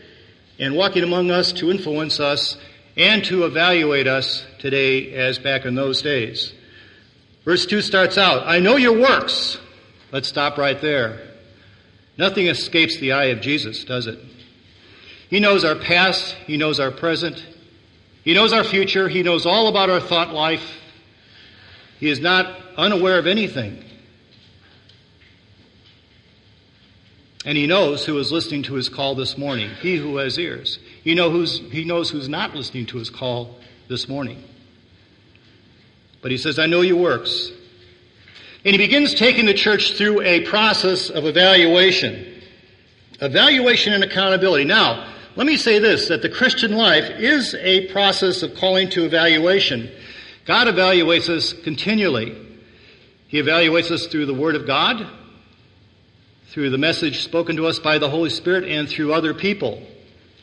and 0.58 0.74
walking 0.74 1.02
among 1.02 1.30
us 1.30 1.52
to 1.52 1.70
influence 1.70 2.20
us 2.20 2.56
and 2.96 3.24
to 3.24 3.44
evaluate 3.44 4.06
us 4.06 4.44
today 4.58 5.12
as 5.14 5.38
back 5.38 5.64
in 5.64 5.74
those 5.74 6.02
days. 6.02 6.52
Verse 7.44 7.66
2 7.66 7.80
starts 7.80 8.18
out, 8.18 8.46
I 8.46 8.58
know 8.58 8.76
your 8.76 8.98
works. 8.98 9.58
Let's 10.12 10.28
stop 10.28 10.58
right 10.58 10.80
there. 10.80 11.20
Nothing 12.18 12.46
escapes 12.46 12.98
the 12.98 13.12
eye 13.12 13.26
of 13.26 13.40
Jesus, 13.40 13.84
does 13.84 14.06
it? 14.06 14.18
He 15.30 15.40
knows 15.40 15.64
our 15.64 15.74
past. 15.74 16.34
He 16.46 16.58
knows 16.58 16.78
our 16.78 16.90
present. 16.90 17.44
He 18.22 18.34
knows 18.34 18.52
our 18.52 18.64
future. 18.64 19.08
He 19.08 19.22
knows 19.22 19.46
all 19.46 19.68
about 19.68 19.88
our 19.88 20.00
thought 20.00 20.32
life. 20.32 20.78
He 21.98 22.10
is 22.10 22.20
not 22.20 22.60
unaware 22.76 23.18
of 23.18 23.26
anything. 23.26 23.82
And 27.44 27.56
he 27.56 27.66
knows 27.66 28.04
who 28.04 28.18
is 28.18 28.30
listening 28.30 28.64
to 28.64 28.74
his 28.74 28.88
call 28.88 29.14
this 29.14 29.36
morning. 29.36 29.70
He 29.80 29.96
who 29.96 30.18
has 30.18 30.38
ears. 30.38 30.78
He, 31.02 31.14
know 31.14 31.30
who's, 31.30 31.58
he 31.58 31.84
knows 31.84 32.10
who's 32.10 32.28
not 32.28 32.54
listening 32.54 32.86
to 32.86 32.98
his 32.98 33.10
call 33.10 33.56
this 33.88 34.08
morning. 34.08 34.42
But 36.22 36.30
he 36.30 36.38
says, 36.38 36.58
I 36.58 36.66
know 36.66 36.80
your 36.80 36.96
works. 36.96 37.50
And 38.64 38.72
he 38.72 38.78
begins 38.78 39.14
taking 39.14 39.46
the 39.46 39.54
church 39.54 39.94
through 39.94 40.22
a 40.22 40.42
process 40.42 41.10
of 41.10 41.24
evaluation. 41.24 42.40
Evaluation 43.20 43.92
and 43.92 44.04
accountability. 44.04 44.64
Now, 44.64 45.12
let 45.34 45.46
me 45.46 45.56
say 45.56 45.78
this, 45.80 46.08
that 46.08 46.22
the 46.22 46.28
Christian 46.28 46.72
life 46.72 47.10
is 47.18 47.54
a 47.54 47.90
process 47.92 48.42
of 48.42 48.54
calling 48.54 48.88
to 48.90 49.04
evaluation. 49.04 49.90
God 50.44 50.68
evaluates 50.68 51.28
us 51.28 51.52
continually. 51.52 52.36
He 53.26 53.40
evaluates 53.40 53.90
us 53.90 54.06
through 54.06 54.26
the 54.26 54.34
Word 54.34 54.54
of 54.54 54.66
God, 54.66 55.06
through 56.48 56.70
the 56.70 56.78
message 56.78 57.22
spoken 57.24 57.56
to 57.56 57.66
us 57.66 57.78
by 57.78 57.98
the 57.98 58.10
Holy 58.10 58.30
Spirit, 58.30 58.64
and 58.64 58.88
through 58.88 59.12
other 59.12 59.34
people. 59.34 59.82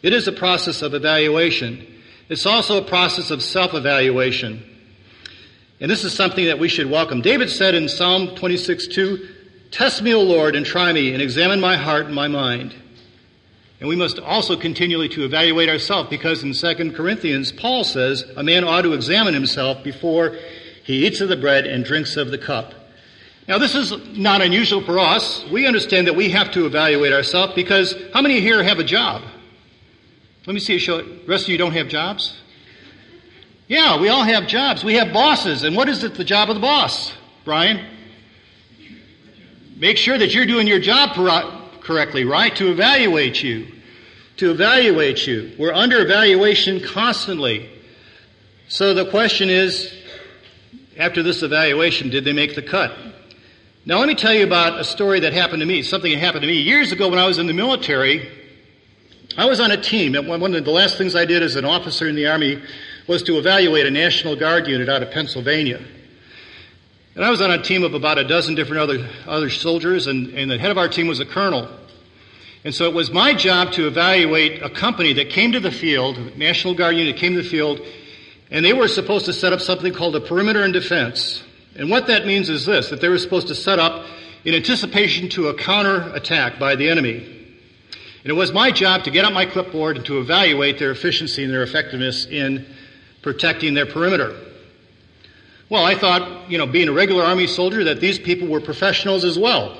It 0.01 0.13
is 0.13 0.27
a 0.27 0.31
process 0.31 0.81
of 0.81 0.93
evaluation. 0.93 1.85
It's 2.29 2.45
also 2.45 2.77
a 2.77 2.87
process 2.87 3.31
of 3.31 3.41
self-evaluation. 3.41 4.63
And 5.81 5.89
this 5.89 6.03
is 6.03 6.13
something 6.13 6.45
that 6.45 6.59
we 6.59 6.69
should 6.69 6.89
welcome. 6.89 7.21
David 7.21 7.49
said 7.49 7.73
in 7.73 7.87
Psalm 7.87 8.35
26, 8.35 8.87
2, 8.87 9.29
Test 9.71 10.01
me, 10.01 10.13
O 10.13 10.21
Lord, 10.21 10.55
and 10.55 10.65
try 10.65 10.91
me, 10.91 11.13
and 11.13 11.21
examine 11.21 11.59
my 11.59 11.75
heart 11.75 12.05
and 12.05 12.15
my 12.15 12.27
mind. 12.27 12.75
And 13.79 13.87
we 13.87 13.95
must 13.95 14.19
also 14.19 14.57
continually 14.57 15.07
to 15.09 15.23
evaluate 15.23 15.69
ourselves 15.69 16.09
because 16.09 16.43
in 16.43 16.53
2 16.53 16.91
Corinthians, 16.91 17.51
Paul 17.51 17.83
says 17.83 18.23
a 18.35 18.43
man 18.43 18.65
ought 18.65 18.81
to 18.81 18.93
examine 18.93 19.33
himself 19.33 19.83
before 19.83 20.35
he 20.83 21.05
eats 21.05 21.21
of 21.21 21.29
the 21.29 21.37
bread 21.37 21.65
and 21.65 21.85
drinks 21.85 22.17
of 22.17 22.29
the 22.31 22.37
cup. 22.37 22.73
Now 23.47 23.57
this 23.57 23.75
is 23.75 23.93
not 24.17 24.41
unusual 24.41 24.83
for 24.83 24.99
us. 24.99 25.45
We 25.49 25.65
understand 25.65 26.07
that 26.07 26.15
we 26.15 26.29
have 26.29 26.51
to 26.51 26.65
evaluate 26.65 27.13
ourselves 27.13 27.53
because 27.53 27.95
how 28.13 28.21
many 28.21 28.41
here 28.41 28.61
have 28.61 28.79
a 28.79 28.83
job? 28.83 29.23
Let 30.49 30.55
me 30.55 30.61
see 30.61 30.77
a 30.77 30.79
show. 30.79 30.97
The 30.97 31.27
rest 31.27 31.43
of 31.43 31.49
you 31.49 31.59
don't 31.59 31.73
have 31.73 31.89
jobs? 31.89 32.35
Yeah, 33.67 33.99
we 34.01 34.09
all 34.09 34.23
have 34.23 34.47
jobs. 34.47 34.83
We 34.83 34.95
have 34.95 35.13
bosses. 35.13 35.63
And 35.63 35.75
what 35.75 35.87
is 35.87 36.03
it 36.03 36.15
the 36.15 36.23
job 36.23 36.49
of 36.49 36.55
the 36.55 36.59
boss, 36.59 37.13
Brian? 37.45 37.85
Make 39.75 39.97
sure 39.97 40.17
that 40.17 40.33
you're 40.33 40.47
doing 40.47 40.65
your 40.65 40.79
job 40.79 41.11
correctly, 41.81 42.23
right? 42.23 42.55
To 42.55 42.71
evaluate 42.71 43.43
you. 43.43 43.67
To 44.37 44.49
evaluate 44.49 45.27
you. 45.27 45.53
We're 45.59 45.71
under 45.71 46.01
evaluation 46.01 46.79
constantly. 46.79 47.69
So 48.69 48.95
the 48.95 49.07
question 49.11 49.51
is, 49.51 49.93
after 50.97 51.21
this 51.21 51.43
evaluation, 51.43 52.09
did 52.09 52.25
they 52.25 52.33
make 52.33 52.55
the 52.55 52.63
cut? 52.63 52.97
Now 53.85 53.99
let 53.99 54.07
me 54.07 54.15
tell 54.15 54.33
you 54.33 54.47
about 54.47 54.79
a 54.79 54.83
story 54.83 55.19
that 55.19 55.31
happened 55.31 55.59
to 55.59 55.67
me, 55.67 55.83
something 55.83 56.11
that 56.11 56.17
happened 56.17 56.41
to 56.41 56.47
me 56.47 56.59
years 56.59 56.91
ago 56.91 57.07
when 57.07 57.19
I 57.19 57.27
was 57.27 57.37
in 57.37 57.45
the 57.45 57.53
military. 57.53 58.38
I 59.39 59.45
was 59.45 59.61
on 59.61 59.71
a 59.71 59.81
team. 59.81 60.15
and 60.15 60.27
One 60.27 60.53
of 60.53 60.65
the 60.65 60.71
last 60.71 60.97
things 60.97 61.15
I 61.15 61.23
did 61.23 61.41
as 61.41 61.55
an 61.55 61.63
officer 61.63 62.09
in 62.09 62.15
the 62.15 62.27
Army 62.27 62.61
was 63.07 63.23
to 63.23 63.37
evaluate 63.37 63.85
a 63.85 63.89
National 63.89 64.35
Guard 64.35 64.67
unit 64.67 64.89
out 64.89 65.01
of 65.01 65.11
Pennsylvania. 65.11 65.81
And 67.15 67.23
I 67.23 67.29
was 67.29 67.39
on 67.39 67.49
a 67.49 67.63
team 67.63 67.83
of 67.83 67.93
about 67.93 68.17
a 68.17 68.27
dozen 68.27 68.55
different 68.55 68.81
other, 68.81 69.09
other 69.25 69.49
soldiers, 69.49 70.07
and, 70.07 70.33
and 70.33 70.51
the 70.51 70.57
head 70.57 70.71
of 70.71 70.77
our 70.77 70.89
team 70.89 71.07
was 71.07 71.21
a 71.21 71.25
colonel. 71.25 71.69
And 72.65 72.75
so 72.75 72.83
it 72.83 72.93
was 72.93 73.11
my 73.11 73.33
job 73.33 73.71
to 73.73 73.87
evaluate 73.87 74.61
a 74.61 74.69
company 74.69 75.13
that 75.13 75.29
came 75.29 75.53
to 75.53 75.61
the 75.61 75.71
field, 75.71 76.35
National 76.37 76.73
Guard 76.73 76.97
unit 76.97 77.15
came 77.15 77.33
to 77.35 77.41
the 77.41 77.49
field, 77.49 77.79
and 78.51 78.65
they 78.65 78.73
were 78.73 78.89
supposed 78.89 79.23
to 79.27 79.33
set 79.33 79.53
up 79.53 79.61
something 79.61 79.93
called 79.93 80.17
a 80.17 80.21
perimeter 80.21 80.63
and 80.63 80.73
defense. 80.73 81.43
And 81.77 81.89
what 81.89 82.07
that 82.07 82.27
means 82.27 82.49
is 82.49 82.65
this, 82.65 82.89
that 82.89 82.99
they 82.99 83.07
were 83.07 83.17
supposed 83.17 83.47
to 83.47 83.55
set 83.55 83.79
up 83.79 84.05
in 84.43 84.53
anticipation 84.53 85.29
to 85.29 85.47
a 85.47 85.53
counter 85.53 86.13
attack 86.13 86.59
by 86.59 86.75
the 86.75 86.89
enemy. 86.89 87.38
And 88.23 88.31
it 88.31 88.35
was 88.35 88.51
my 88.51 88.71
job 88.71 89.05
to 89.05 89.11
get 89.11 89.23
out 89.23 89.33
my 89.33 89.45
clipboard 89.45 89.97
and 89.97 90.05
to 90.07 90.19
evaluate 90.19 90.77
their 90.77 90.91
efficiency 90.91 91.43
and 91.43 91.53
their 91.53 91.63
effectiveness 91.63 92.25
in 92.25 92.65
protecting 93.21 93.73
their 93.73 93.85
perimeter. 93.85 94.35
Well, 95.69 95.85
I 95.85 95.95
thought, 95.95 96.49
you 96.49 96.57
know, 96.57 96.65
being 96.65 96.89
a 96.89 96.91
regular 96.91 97.23
Army 97.23 97.47
soldier, 97.47 97.83
that 97.85 98.01
these 98.01 98.19
people 98.19 98.47
were 98.47 98.59
professionals 98.59 99.23
as 99.23 99.37
well. 99.37 99.77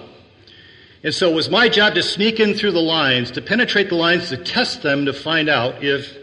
And 1.04 1.14
so 1.14 1.30
it 1.32 1.36
was 1.36 1.50
my 1.50 1.70
job 1.70 1.96
to 1.96 2.04
sneak 2.04 2.40
in 2.40 2.54
through 2.54 2.74
the 2.74 2.82
lines, 2.82 3.32
to 3.32 3.42
penetrate 3.42 3.90
the 3.90 3.96
lines, 3.96 4.30
to 4.30 4.38
test 4.38 4.84
them 4.84 5.06
to 5.06 5.14
find 5.14 5.50
out 5.50 5.84
if 5.84 6.16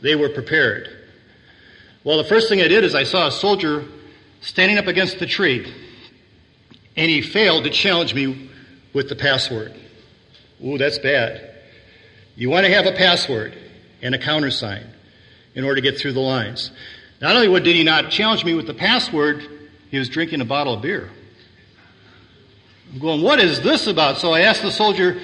they 0.00 0.16
were 0.16 0.28
prepared. 0.28 0.88
Well, 2.02 2.18
the 2.18 2.24
first 2.24 2.48
thing 2.48 2.60
I 2.60 2.68
did 2.68 2.82
is 2.82 2.94
I 2.94 3.04
saw 3.04 3.28
a 3.28 3.32
soldier 3.32 3.84
standing 4.40 4.76
up 4.76 4.88
against 4.88 5.20
the 5.20 5.26
tree, 5.26 5.72
and 6.96 7.10
he 7.10 7.22
failed 7.22 7.64
to 7.64 7.70
challenge 7.70 8.12
me 8.12 8.50
with 8.92 9.08
the 9.08 9.16
password. 9.16 9.72
Ooh, 10.64 10.78
that's 10.78 10.98
bad. 10.98 11.51
You 12.34 12.50
want 12.50 12.66
to 12.66 12.72
have 12.72 12.86
a 12.86 12.92
password 12.92 13.56
and 14.00 14.14
a 14.14 14.18
countersign 14.18 14.86
in 15.54 15.64
order 15.64 15.76
to 15.76 15.80
get 15.80 15.98
through 15.98 16.12
the 16.12 16.20
lines. 16.20 16.70
Not 17.20 17.36
only 17.36 17.60
did 17.60 17.76
he 17.76 17.84
not 17.84 18.10
challenge 18.10 18.44
me 18.44 18.54
with 18.54 18.66
the 18.66 18.74
password, 18.74 19.46
he 19.90 19.98
was 19.98 20.08
drinking 20.08 20.40
a 20.40 20.44
bottle 20.44 20.74
of 20.74 20.82
beer. 20.82 21.10
I'm 22.92 22.98
going, 22.98 23.22
what 23.22 23.38
is 23.40 23.60
this 23.60 23.86
about? 23.86 24.18
So 24.18 24.32
I 24.32 24.40
asked 24.40 24.62
the 24.62 24.72
soldier 24.72 25.20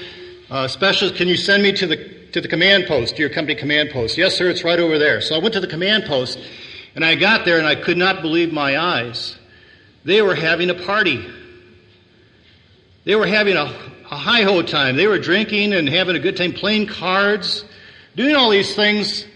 uh, 0.50 0.69
specialist, 0.69 1.17
can 1.17 1.29
you 1.29 1.37
send 1.37 1.62
me 1.62 1.73
to 1.73 1.87
the 1.87 2.19
to 2.33 2.41
the 2.41 2.49
command 2.49 2.87
post, 2.87 3.17
to 3.17 3.23
your 3.23 3.31
company 3.31 3.55
command 3.55 3.91
post? 3.91 4.19
Yes, 4.19 4.37
sir, 4.37 4.49
it's 4.50 4.65
right 4.65 4.79
over 4.79 4.99
there. 4.99 5.21
So 5.21 5.35
I 5.35 5.38
went 5.38 5.55
to 5.55 5.61
the 5.61 5.67
command 5.67 6.05
post, 6.05 6.38
and 6.95 7.05
I 7.05 7.15
got 7.15 7.45
there, 7.45 7.59
and 7.59 7.67
I 7.67 7.75
could 7.75 7.97
not 7.97 8.23
believe 8.23 8.53
my 8.53 8.79
eyes. 8.79 9.38
They 10.05 10.23
were 10.23 10.35
having 10.35 10.71
a 10.71 10.75
party. 10.75 11.27
They 13.05 13.15
were 13.15 13.27
having 13.27 13.57
a, 13.57 13.75
a 14.11 14.17
high 14.17 14.43
ho 14.43 14.62
time. 14.62 14.97
They 14.97 15.07
were 15.07 15.19
drinking 15.19 15.73
and 15.73 15.88
having 15.88 16.17
a 16.17 16.19
good 16.19 16.37
time, 16.37 16.53
playing 16.53 16.87
cards, 16.87 17.65
doing 18.17 18.35
all 18.35 18.50
these 18.50 18.75
things 18.75 19.27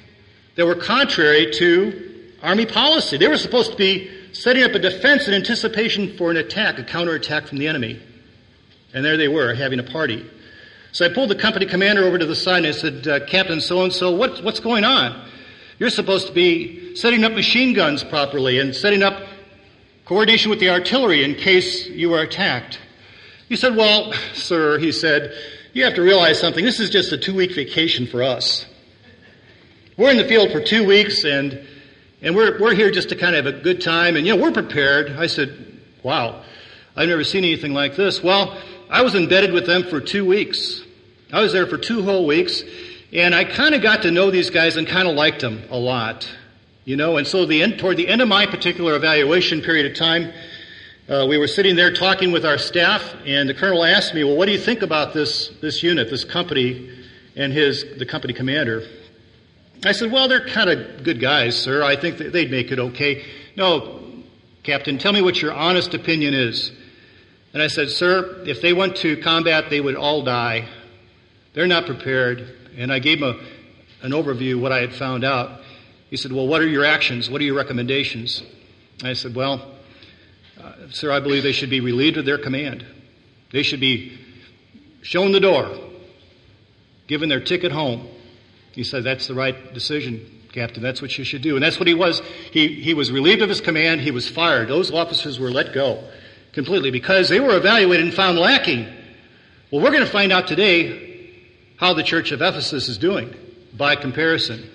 that 0.56 0.66
were 0.66 0.74
contrary 0.74 1.52
to 1.52 2.32
Army 2.42 2.66
policy. 2.66 3.16
They 3.18 3.28
were 3.28 3.38
supposed 3.38 3.72
to 3.72 3.76
be 3.76 4.10
setting 4.32 4.64
up 4.64 4.72
a 4.72 4.78
defense 4.78 5.28
in 5.28 5.34
anticipation 5.34 6.16
for 6.16 6.30
an 6.30 6.36
attack, 6.36 6.78
a 6.78 6.84
counterattack 6.84 7.46
from 7.46 7.58
the 7.58 7.68
enemy. 7.68 8.00
And 8.94 9.04
there 9.04 9.16
they 9.16 9.28
were, 9.28 9.54
having 9.54 9.78
a 9.78 9.84
party. 9.84 10.28
So 10.92 11.06
I 11.06 11.12
pulled 11.12 11.30
the 11.30 11.36
company 11.36 11.66
commander 11.66 12.04
over 12.04 12.18
to 12.18 12.26
the 12.26 12.34
side 12.34 12.58
and 12.58 12.66
I 12.66 12.70
said, 12.72 13.08
uh, 13.08 13.26
Captain 13.26 13.60
so 13.60 13.82
and 13.82 13.92
so, 13.92 14.10
what's 14.14 14.60
going 14.60 14.84
on? 14.84 15.28
You're 15.78 15.90
supposed 15.90 16.26
to 16.26 16.32
be 16.32 16.96
setting 16.96 17.24
up 17.24 17.32
machine 17.32 17.72
guns 17.72 18.04
properly 18.04 18.58
and 18.58 18.74
setting 18.74 19.02
up 19.02 19.22
coordination 20.04 20.50
with 20.50 20.60
the 20.60 20.70
artillery 20.70 21.24
in 21.24 21.34
case 21.34 21.86
you 21.86 22.12
are 22.14 22.20
attacked. 22.20 22.78
He 23.52 23.56
said, 23.56 23.76
Well, 23.76 24.14
sir, 24.32 24.78
he 24.78 24.92
said, 24.92 25.34
you 25.74 25.84
have 25.84 25.92
to 25.96 26.00
realize 26.00 26.40
something. 26.40 26.64
This 26.64 26.80
is 26.80 26.88
just 26.88 27.12
a 27.12 27.18
two 27.18 27.34
week 27.34 27.54
vacation 27.54 28.06
for 28.06 28.22
us. 28.22 28.64
We're 29.98 30.10
in 30.10 30.16
the 30.16 30.24
field 30.24 30.52
for 30.52 30.62
two 30.62 30.86
weeks 30.86 31.22
and 31.24 31.62
and 32.22 32.34
we're, 32.34 32.58
we're 32.58 32.74
here 32.74 32.90
just 32.90 33.10
to 33.10 33.14
kind 33.14 33.36
of 33.36 33.44
have 33.44 33.54
a 33.54 33.60
good 33.60 33.82
time, 33.82 34.16
and 34.16 34.26
you 34.26 34.34
know, 34.34 34.42
we're 34.42 34.52
prepared. 34.52 35.10
I 35.18 35.26
said, 35.26 35.82
wow, 36.02 36.42
I've 36.96 37.10
never 37.10 37.24
seen 37.24 37.44
anything 37.44 37.74
like 37.74 37.94
this. 37.94 38.22
Well, 38.22 38.56
I 38.88 39.02
was 39.02 39.14
embedded 39.14 39.52
with 39.52 39.66
them 39.66 39.82
for 39.82 40.00
two 40.00 40.24
weeks. 40.24 40.82
I 41.30 41.42
was 41.42 41.52
there 41.52 41.66
for 41.66 41.76
two 41.76 42.02
whole 42.04 42.26
weeks, 42.26 42.62
and 43.12 43.34
I 43.34 43.44
kind 43.44 43.74
of 43.74 43.82
got 43.82 44.02
to 44.04 44.10
know 44.10 44.30
these 44.30 44.48
guys 44.48 44.78
and 44.78 44.88
kind 44.88 45.06
of 45.06 45.14
liked 45.14 45.42
them 45.42 45.64
a 45.68 45.76
lot. 45.76 46.26
You 46.86 46.96
know, 46.96 47.18
and 47.18 47.26
so 47.26 47.44
the 47.44 47.62
end, 47.62 47.78
toward 47.78 47.98
the 47.98 48.08
end 48.08 48.22
of 48.22 48.28
my 48.28 48.46
particular 48.46 48.96
evaluation 48.96 49.60
period 49.60 49.90
of 49.92 49.98
time, 49.98 50.32
uh, 51.12 51.26
we 51.26 51.36
were 51.36 51.46
sitting 51.46 51.76
there 51.76 51.92
talking 51.92 52.32
with 52.32 52.46
our 52.46 52.58
staff, 52.58 53.14
and 53.26 53.48
the 53.48 53.54
colonel 53.54 53.84
asked 53.84 54.14
me, 54.14 54.24
"Well, 54.24 54.36
what 54.36 54.46
do 54.46 54.52
you 54.52 54.58
think 54.58 54.82
about 54.82 55.12
this 55.12 55.48
this 55.60 55.82
unit, 55.82 56.08
this 56.08 56.24
company, 56.24 56.90
and 57.36 57.52
his 57.52 57.84
the 57.98 58.06
company 58.06 58.32
commander?" 58.32 58.82
I 59.84 59.92
said, 59.92 60.12
Well, 60.12 60.28
they're 60.28 60.46
kind 60.46 60.70
of 60.70 61.02
good 61.02 61.20
guys, 61.20 61.56
sir. 61.56 61.82
I 61.82 61.96
think 61.96 62.18
they'd 62.18 62.50
make 62.50 62.70
it 62.70 62.78
okay. 62.78 63.24
No, 63.56 64.00
Captain, 64.62 64.96
tell 64.96 65.12
me 65.12 65.22
what 65.22 65.42
your 65.42 65.52
honest 65.52 65.92
opinion 65.92 66.34
is. 66.34 66.70
And 67.52 67.60
I 67.60 67.66
said, 67.66 67.90
Sir, 67.90 68.44
if 68.46 68.62
they 68.62 68.72
went 68.72 68.96
to 68.98 69.16
combat, 69.16 69.70
they 69.70 69.80
would 69.80 69.96
all 69.96 70.22
die. 70.22 70.68
They're 71.54 71.66
not 71.66 71.86
prepared. 71.86 72.56
And 72.76 72.92
I 72.92 73.00
gave 73.00 73.18
him 73.20 73.24
a, 73.24 74.06
an 74.06 74.12
overview 74.12 74.54
of 74.54 74.62
what 74.62 74.72
I 74.72 74.78
had 74.78 74.94
found 74.94 75.24
out. 75.24 75.60
He 76.10 76.16
said, 76.16 76.32
Well, 76.32 76.46
what 76.46 76.62
are 76.62 76.68
your 76.68 76.84
actions? 76.84 77.28
What 77.28 77.40
are 77.40 77.44
your 77.44 77.56
recommendations? 77.56 78.42
I 79.02 79.14
said, 79.14 79.34
Well, 79.34 79.68
uh, 80.72 80.90
sir, 80.90 81.12
I 81.12 81.20
believe 81.20 81.42
they 81.42 81.52
should 81.52 81.70
be 81.70 81.80
relieved 81.80 82.16
of 82.16 82.24
their 82.24 82.38
command. 82.38 82.84
They 83.50 83.62
should 83.62 83.80
be 83.80 84.18
shown 85.02 85.32
the 85.32 85.40
door, 85.40 85.78
given 87.06 87.28
their 87.28 87.40
ticket 87.40 87.72
home, 87.72 88.08
he 88.72 88.84
said, 88.84 89.04
That's 89.04 89.26
the 89.28 89.34
right 89.34 89.74
decision, 89.74 90.44
Captain. 90.52 90.82
That's 90.82 91.02
what 91.02 91.16
you 91.16 91.24
should 91.24 91.42
do. 91.42 91.56
And 91.56 91.62
that's 91.62 91.78
what 91.78 91.86
he 91.86 91.94
was. 91.94 92.20
He, 92.50 92.68
he 92.68 92.94
was 92.94 93.12
relieved 93.12 93.42
of 93.42 93.48
his 93.48 93.60
command. 93.60 94.00
He 94.00 94.10
was 94.10 94.28
fired. 94.28 94.68
Those 94.68 94.90
officers 94.90 95.38
were 95.38 95.50
let 95.50 95.74
go 95.74 96.02
completely 96.52 96.90
because 96.90 97.28
they 97.28 97.40
were 97.40 97.56
evaluated 97.56 98.06
and 98.06 98.14
found 98.14 98.38
lacking. 98.38 98.86
Well, 99.70 99.82
we're 99.82 99.90
going 99.90 100.04
to 100.04 100.10
find 100.10 100.32
out 100.32 100.46
today 100.46 101.34
how 101.76 101.94
the 101.94 102.02
church 102.02 102.32
of 102.32 102.42
Ephesus 102.42 102.88
is 102.88 102.98
doing 102.98 103.34
by 103.74 103.96
comparison. 103.96 104.68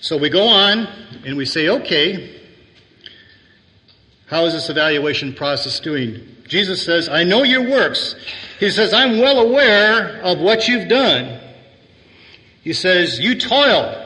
So 0.00 0.16
we 0.16 0.28
go 0.28 0.48
on 0.48 0.86
and 1.24 1.36
we 1.36 1.44
say, 1.44 1.68
okay, 1.68 2.40
how 4.26 4.46
is 4.46 4.54
this 4.54 4.68
evaluation 4.70 5.34
process 5.34 5.80
doing? 5.80 6.34
Jesus 6.48 6.84
says, 6.84 7.08
I 7.08 7.24
know 7.24 7.42
your 7.42 7.68
works. 7.68 8.14
He 8.58 8.70
says, 8.70 8.92
I'm 8.92 9.18
well 9.18 9.38
aware 9.38 10.20
of 10.22 10.38
what 10.38 10.68
you've 10.68 10.88
done. 10.88 11.40
He 12.62 12.72
says, 12.72 13.18
You 13.18 13.38
toil. 13.38 14.00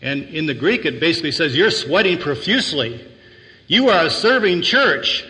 And 0.00 0.22
in 0.24 0.46
the 0.46 0.54
Greek, 0.54 0.84
it 0.84 1.00
basically 1.00 1.32
says, 1.32 1.56
You're 1.56 1.70
sweating 1.70 2.18
profusely. 2.18 3.04
You 3.66 3.88
are 3.90 4.06
a 4.06 4.10
serving 4.10 4.62
church. 4.62 5.24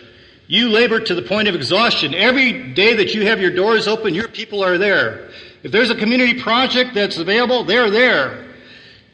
You 0.47 0.69
labor 0.69 0.99
to 0.99 1.13
the 1.13 1.21
point 1.21 1.47
of 1.47 1.53
exhaustion. 1.53 2.15
Every 2.15 2.73
day 2.73 2.95
that 2.95 3.13
you 3.13 3.27
have 3.27 3.39
your 3.39 3.51
doors 3.51 3.87
open, 3.87 4.15
your 4.15 4.27
people 4.27 4.63
are 4.63 4.79
there. 4.79 5.29
If 5.61 5.71
there's 5.71 5.91
a 5.91 5.95
community 5.95 6.41
project 6.41 6.95
that's 6.95 7.17
available, 7.17 7.65
they're 7.65 7.91
there. 7.91 8.47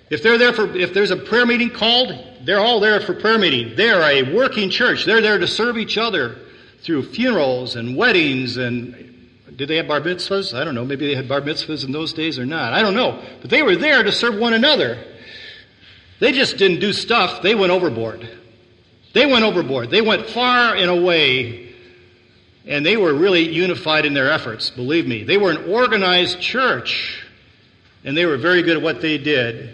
If 0.10 0.22
they're 0.24 0.38
there 0.38 0.54
for, 0.54 0.74
if 0.78 0.94
there's 0.94 1.12
a 1.12 1.18
prayer 1.18 1.46
meeting 1.46 1.72
called, 1.72 2.14
they're 2.46 2.60
all 2.60 2.80
there 2.80 3.00
for 3.02 3.14
prayer 3.14 3.38
meeting. 3.38 3.76
They're 3.76 4.02
a 4.02 4.34
working 4.34 4.70
church. 4.70 5.06
They're 5.06 5.22
there 5.22 5.40
to 5.40 5.48
serve 5.48 5.78
each 5.78 5.98
other 5.98 6.38
through 6.82 7.12
funerals 7.12 7.76
and 7.76 7.98
weddings 7.98 8.58
and 8.58 9.06
did 9.56 9.70
they 9.70 9.78
have 9.78 9.88
bar 9.88 10.02
mitzvahs? 10.02 10.54
I 10.54 10.64
don't 10.64 10.76
know. 10.76 10.86
Maybe 10.86 11.08
they 11.08 11.16
had 11.16 11.30
bar 11.30 11.42
mitzvahs 11.42 11.86
in 11.86 11.92
those 11.92 12.14
days 12.14 12.38
or 12.40 12.46
not. 12.46 12.74
I 12.74 12.82
don't 12.82 12.94
know. 12.94 13.24
But 13.42 13.50
they 13.50 13.62
were 13.62 13.76
there 13.76 14.04
to 14.04 14.12
serve 14.12 14.36
one 14.36 14.54
another. 14.54 15.02
They 16.20 16.32
just 16.32 16.58
didn't 16.58 16.80
do 16.80 16.94
stuff. 16.94 17.42
They 17.42 17.56
went 17.56 17.72
overboard. 17.72 18.28
They 19.14 19.26
went 19.26 19.46
overboard. 19.46 19.90
They 19.92 20.02
went 20.02 20.28
far 20.30 20.76
and 20.76 20.90
away. 20.90 21.74
And 22.66 22.86
they 22.86 22.98
were 22.98 23.14
really 23.14 23.48
unified 23.48 24.06
in 24.06 24.14
their 24.14 24.30
efforts, 24.30 24.70
believe 24.70 25.08
me. 25.08 25.24
They 25.24 25.38
were 25.38 25.52
an 25.52 25.72
organized 25.72 26.42
church. 26.42 27.24
And 28.04 28.18
they 28.18 28.26
were 28.26 28.38
very 28.38 28.62
good 28.62 28.78
at 28.78 28.84
what 28.84 29.02
they 29.02 29.18
did. 29.18 29.74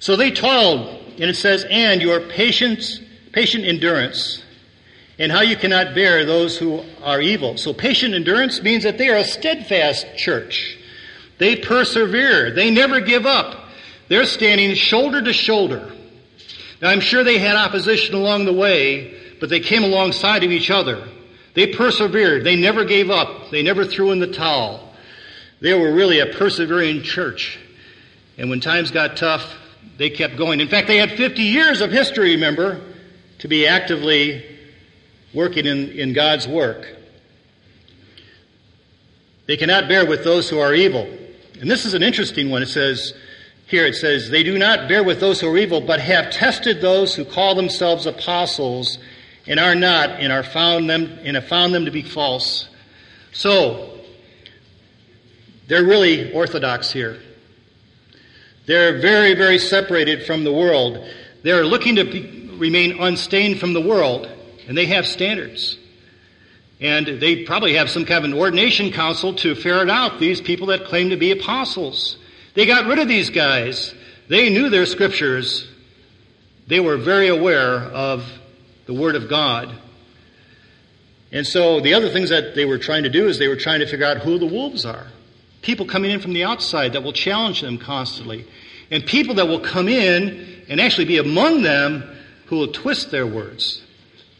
So 0.00 0.16
they 0.16 0.30
toiled. 0.30 1.02
And 1.14 1.24
it 1.24 1.36
says, 1.36 1.64
and 1.68 2.02
your 2.02 2.20
patience, 2.20 3.00
patient 3.32 3.64
endurance 3.64 4.44
and 5.18 5.30
how 5.30 5.42
you 5.42 5.56
cannot 5.56 5.94
bear 5.94 6.24
those 6.24 6.58
who 6.58 6.82
are 7.02 7.20
evil. 7.20 7.56
So 7.56 7.72
patient 7.72 8.14
endurance 8.14 8.62
means 8.62 8.82
that 8.84 8.98
they 8.98 9.08
are 9.08 9.18
a 9.18 9.24
steadfast 9.24 10.06
church. 10.16 10.76
They 11.38 11.56
persevere. 11.56 12.52
They 12.52 12.70
never 12.70 13.00
give 13.00 13.26
up. 13.26 13.68
They're 14.08 14.24
standing 14.24 14.74
shoulder 14.74 15.22
to 15.22 15.32
shoulder. 15.32 15.92
Now 16.82 16.90
I'm 16.90 17.00
sure 17.00 17.22
they 17.22 17.38
had 17.38 17.56
opposition 17.56 18.14
along 18.14 18.44
the 18.44 18.52
way, 18.52 19.36
but 19.40 19.50
they 19.50 19.60
came 19.60 19.84
alongside 19.84 20.42
of 20.42 20.50
each 20.50 20.70
other. 20.70 21.08
They 21.54 21.68
persevered. 21.68 22.44
They 22.44 22.56
never 22.56 22.84
gave 22.84 23.10
up. 23.10 23.50
They 23.50 23.62
never 23.62 23.84
threw 23.84 24.10
in 24.10 24.18
the 24.18 24.32
towel. 24.32 24.92
They 25.60 25.72
were 25.74 25.92
really 25.92 26.18
a 26.18 26.26
persevering 26.26 27.02
church. 27.02 27.58
And 28.36 28.50
when 28.50 28.60
times 28.60 28.90
got 28.90 29.16
tough, 29.16 29.54
they 29.96 30.10
kept 30.10 30.36
going. 30.36 30.60
In 30.60 30.68
fact, 30.68 30.86
they 30.86 30.98
had 30.98 31.12
50 31.12 31.42
years 31.42 31.80
of 31.80 31.90
history, 31.90 32.32
remember, 32.32 32.80
to 33.38 33.48
be 33.48 33.66
actively 33.66 34.44
working 35.32 35.66
in, 35.66 35.90
in 35.90 36.12
God's 36.12 36.48
work. 36.48 36.86
They 39.46 39.56
cannot 39.56 39.88
bear 39.88 40.06
with 40.06 40.24
those 40.24 40.48
who 40.48 40.58
are 40.58 40.74
evil. 40.74 41.06
And 41.60 41.70
this 41.70 41.84
is 41.84 41.94
an 41.94 42.02
interesting 42.02 42.50
one. 42.50 42.62
It 42.62 42.68
says, 42.68 43.12
here 43.66 43.86
it 43.86 43.94
says, 43.94 44.30
They 44.30 44.42
do 44.42 44.58
not 44.58 44.88
bear 44.88 45.04
with 45.04 45.20
those 45.20 45.40
who 45.40 45.48
are 45.48 45.56
evil, 45.56 45.80
but 45.80 46.00
have 46.00 46.30
tested 46.30 46.80
those 46.80 47.14
who 47.14 47.24
call 47.24 47.54
themselves 47.54 48.06
apostles 48.06 48.98
and 49.46 49.60
are 49.60 49.74
not, 49.74 50.10
and 50.10 50.32
are 50.32 50.42
found 50.42 50.88
them 50.88 51.18
and 51.22 51.36
have 51.36 51.46
found 51.46 51.74
them 51.74 51.84
to 51.84 51.90
be 51.90 52.02
false. 52.02 52.68
So 53.32 54.00
they're 55.66 55.84
really 55.84 56.32
orthodox 56.32 56.90
here. 56.90 57.20
They're 58.66 58.98
very, 59.00 59.34
very 59.34 59.58
separated 59.58 60.24
from 60.24 60.44
the 60.44 60.52
world. 60.52 61.06
They're 61.42 61.64
looking 61.64 61.96
to 61.96 62.04
be, 62.04 62.50
remain 62.56 62.98
unstained 63.00 63.60
from 63.60 63.72
the 63.72 63.80
world, 63.80 64.28
and 64.66 64.76
they 64.76 64.86
have 64.86 65.06
standards. 65.06 65.78
And 66.80 67.20
they 67.20 67.44
probably 67.44 67.74
have 67.74 67.90
some 67.90 68.04
kind 68.04 68.24
of 68.24 68.32
an 68.32 68.38
ordination 68.38 68.90
council 68.90 69.34
to 69.34 69.54
ferret 69.54 69.90
out 69.90 70.18
these 70.18 70.40
people 70.40 70.68
that 70.68 70.86
claim 70.86 71.10
to 71.10 71.16
be 71.16 71.30
apostles. 71.30 72.16
They 72.54 72.66
got 72.66 72.86
rid 72.86 72.98
of 72.98 73.08
these 73.08 73.30
guys. 73.30 73.94
They 74.28 74.50
knew 74.50 74.70
their 74.70 74.86
scriptures. 74.86 75.68
They 76.66 76.80
were 76.80 76.96
very 76.96 77.28
aware 77.28 77.80
of 77.80 78.24
the 78.86 78.94
Word 78.94 79.14
of 79.16 79.28
God. 79.28 79.74
And 81.32 81.46
so 81.46 81.80
the 81.80 81.94
other 81.94 82.08
things 82.10 82.30
that 82.30 82.54
they 82.54 82.64
were 82.64 82.78
trying 82.78 83.02
to 83.02 83.10
do 83.10 83.26
is 83.28 83.38
they 83.38 83.48
were 83.48 83.56
trying 83.56 83.80
to 83.80 83.86
figure 83.86 84.06
out 84.06 84.18
who 84.18 84.38
the 84.38 84.46
wolves 84.46 84.86
are. 84.86 85.06
People 85.64 85.86
coming 85.86 86.10
in 86.10 86.20
from 86.20 86.34
the 86.34 86.44
outside 86.44 86.92
that 86.92 87.02
will 87.02 87.14
challenge 87.14 87.62
them 87.62 87.78
constantly. 87.78 88.46
And 88.90 89.06
people 89.06 89.36
that 89.36 89.48
will 89.48 89.60
come 89.60 89.88
in 89.88 90.62
and 90.68 90.78
actually 90.78 91.06
be 91.06 91.16
among 91.16 91.62
them 91.62 92.04
who 92.46 92.56
will 92.58 92.72
twist 92.72 93.10
their 93.10 93.26
words. 93.26 93.82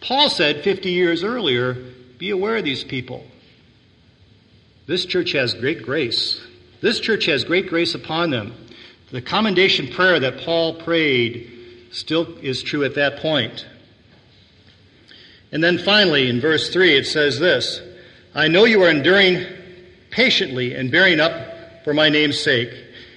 Paul 0.03 0.29
said 0.29 0.63
50 0.63 0.91
years 0.91 1.25
earlier, 1.25 1.79
be 2.19 2.29
aware 2.29 2.59
of 2.59 2.65
these 2.65 2.85
people. 2.85 3.27
This 4.87 5.07
church 5.07 5.33
has 5.33 5.55
great 5.55 5.83
grace. 5.83 6.47
This 6.83 7.01
church 7.01 7.25
has 7.25 7.43
great 7.43 7.71
grace 7.71 7.95
upon 7.95 8.29
them. 8.29 8.53
The 9.11 9.23
commendation 9.23 9.89
prayer 9.89 10.21
that 10.21 10.43
Paul 10.43 10.75
prayed 10.75 11.51
still 11.91 12.37
is 12.43 12.63
true 12.63 12.85
at 12.85 12.97
that 12.97 13.21
point. 13.21 13.67
And 15.53 15.65
then 15.65 15.79
finally, 15.79 16.29
in 16.29 16.43
verse 16.43 16.69
3, 16.69 16.99
it 16.99 17.07
says 17.07 17.39
this 17.39 17.81
I 18.35 18.49
know 18.49 18.67
you 18.67 18.83
are 18.83 18.91
enduring 18.91 19.47
patiently 20.15 20.75
and 20.75 20.93
bearing 20.93 21.19
up 21.19 21.83
for 21.83 21.93
my 21.93 22.09
name's 22.09 22.41
sake, 22.41 22.71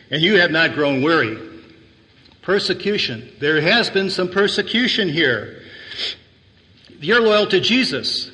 and 0.09 0.21
you 0.21 0.39
have 0.39 0.49
not 0.49 0.73
grown 0.73 1.03
weary. 1.03 1.37
Persecution. 2.41 3.29
There 3.39 3.61
has 3.61 3.89
been 3.89 4.09
some 4.09 4.29
persecution 4.29 5.07
here. 5.07 5.61
You're 6.99 7.21
loyal 7.21 7.45
to 7.47 7.59
Jesus. 7.59 8.31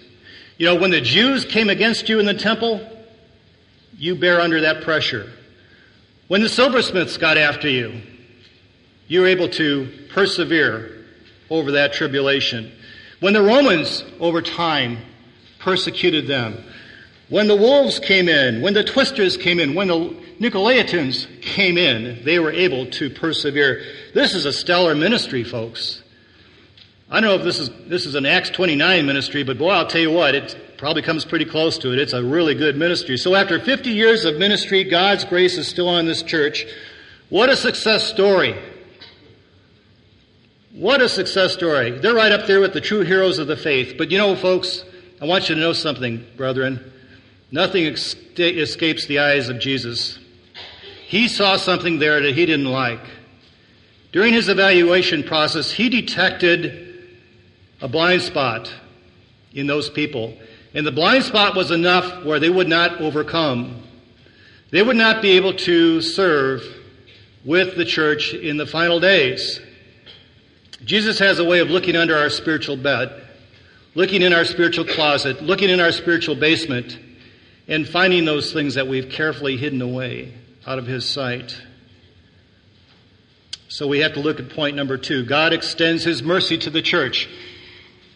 You 0.58 0.68
know, 0.68 0.76
when 0.76 0.92
the 0.92 1.02
Jews 1.02 1.44
came 1.44 1.70
against 1.70 2.08
you 2.08 2.20
in 2.20 2.26
the 2.26 2.34
temple, 2.34 2.90
you 3.98 4.16
bear 4.16 4.40
under 4.40 4.62
that 4.62 4.82
pressure. 4.84 5.30
When 6.30 6.42
the 6.42 6.50
silversmiths 6.50 7.18
got 7.18 7.38
after 7.38 7.68
you, 7.68 8.02
you 9.08 9.22
were 9.22 9.28
able 9.28 9.50
to 9.50 9.92
persevere 10.14 11.06
over 11.50 11.72
that 11.74 11.92
tribulation. 11.92 12.72
When 13.20 13.34
the 13.34 13.42
Romans, 13.42 14.06
over 14.22 14.42
time, 14.42 15.00
persecuted 15.60 16.28
them, 16.28 16.64
when 17.34 17.48
the 17.48 17.56
wolves 17.56 17.98
came 17.98 18.30
in, 18.30 18.62
when 18.62 18.76
the 18.76 18.84
twisters 18.84 19.38
came 19.38 19.60
in, 19.60 19.74
when 19.74 19.88
the 19.88 20.16
Nicolaitans 20.40 21.42
came 21.42 21.80
in, 21.80 22.24
they 22.24 22.38
were 22.38 22.52
able 22.52 22.86
to 22.92 23.10
persevere. 23.10 23.82
This 24.14 24.36
is 24.36 24.46
a 24.46 24.54
stellar 24.54 24.94
ministry, 24.94 25.44
folks. 25.44 26.04
I 27.10 27.20
don't 27.20 27.32
know 27.32 27.36
if 27.36 27.44
this 27.44 27.58
is 27.58 27.72
this 27.88 28.06
is 28.06 28.14
an 28.14 28.28
Acts 28.28 28.52
29 28.52 29.08
ministry, 29.08 29.42
but 29.42 29.58
boy, 29.58 29.72
I'll 29.72 29.88
tell 29.88 30.00
you 30.00 30.12
what, 30.12 30.36
it 30.36 30.76
probably 30.78 31.02
comes 31.02 31.26
pretty 31.26 31.46
close 31.46 31.80
to 31.80 31.92
it. 31.92 31.98
It's 31.98 32.14
a 32.14 32.24
really 32.24 32.54
good 32.54 32.78
ministry. 32.78 33.18
So 33.18 33.34
after 33.34 33.60
50 33.60 33.90
years 33.90 34.26
of 34.26 34.38
ministry, 34.38 34.84
God's 34.84 35.26
grace 35.26 35.58
is 35.58 35.68
still 35.68 35.90
on 35.90 36.06
this 36.06 36.22
church. 36.22 36.68
What 37.30 37.50
a 37.50 37.56
success 37.56 38.04
story. 38.04 38.56
What 40.72 41.02
a 41.02 41.10
success 41.10 41.54
story. 41.54 41.98
They're 41.98 42.14
right 42.14 42.32
up 42.32 42.46
there 42.46 42.60
with 42.60 42.74
the 42.74 42.82
true 42.82 43.02
heroes 43.02 43.40
of 43.40 43.48
the 43.48 43.58
faith. 43.58 43.96
But 43.98 44.12
you 44.12 44.20
know, 44.20 44.36
folks, 44.36 44.86
I 45.20 45.26
want 45.26 45.50
you 45.50 45.56
to 45.56 45.62
know 45.62 45.74
something, 45.74 46.24
brethren. 46.38 46.92
Nothing 47.54 47.86
escapes 47.86 49.06
the 49.06 49.20
eyes 49.20 49.48
of 49.48 49.60
Jesus. 49.60 50.18
He 51.06 51.28
saw 51.28 51.56
something 51.56 52.00
there 52.00 52.20
that 52.20 52.34
he 52.34 52.48
didn't 52.48 52.66
like. 52.66 53.00
During 54.12 54.34
his 54.34 54.50
evaluation 54.50 55.22
process, 55.22 55.72
he 55.72 55.88
detected 55.88 57.06
a 57.80 57.88
blind 57.88 58.24
spot 58.24 58.74
in 59.54 59.68
those 59.68 59.88
people. 59.88 60.36
And 60.74 60.84
the 60.84 60.92
blind 60.92 61.26
spot 61.26 61.56
was 61.56 61.70
enough 61.70 62.26
where 62.26 62.40
they 62.40 62.50
would 62.50 62.68
not 62.68 63.00
overcome. 63.00 63.84
They 64.72 64.82
would 64.82 64.98
not 64.98 65.22
be 65.22 65.34
able 65.34 65.54
to 65.54 66.02
serve 66.02 66.64
with 67.46 67.78
the 67.78 67.86
church 67.86 68.34
in 68.34 68.58
the 68.58 68.66
final 68.66 69.00
days. 69.00 69.62
Jesus 70.84 71.20
has 71.20 71.38
a 71.38 71.46
way 71.46 71.60
of 71.60 71.70
looking 71.70 71.96
under 71.96 72.18
our 72.18 72.32
spiritual 72.32 72.78
bed, 72.78 73.28
looking 73.94 74.24
in 74.24 74.34
our 74.34 74.44
spiritual 74.44 74.86
closet, 74.86 75.44
looking 75.44 75.70
in 75.70 75.80
our 75.80 75.92
spiritual 75.92 76.34
basement, 76.34 76.98
and 77.68 77.88
finding 77.88 78.26
those 78.26 78.52
things 78.52 78.76
that 78.76 78.88
we've 78.88 79.10
carefully 79.10 79.58
hidden 79.58 79.82
away 79.82 80.34
out 80.68 80.80
of 80.80 80.86
his 80.86 81.10
sight. 81.10 81.58
So 83.70 83.88
we 83.88 84.00
have 84.00 84.14
to 84.14 84.20
look 84.20 84.40
at 84.40 84.50
point 84.50 84.76
number 84.76 84.98
two. 84.98 85.26
God 85.26 85.54
extends 85.54 86.04
his 86.04 86.22
mercy 86.22 86.58
to 86.60 86.70
the 86.70 86.82
church. 86.82 87.30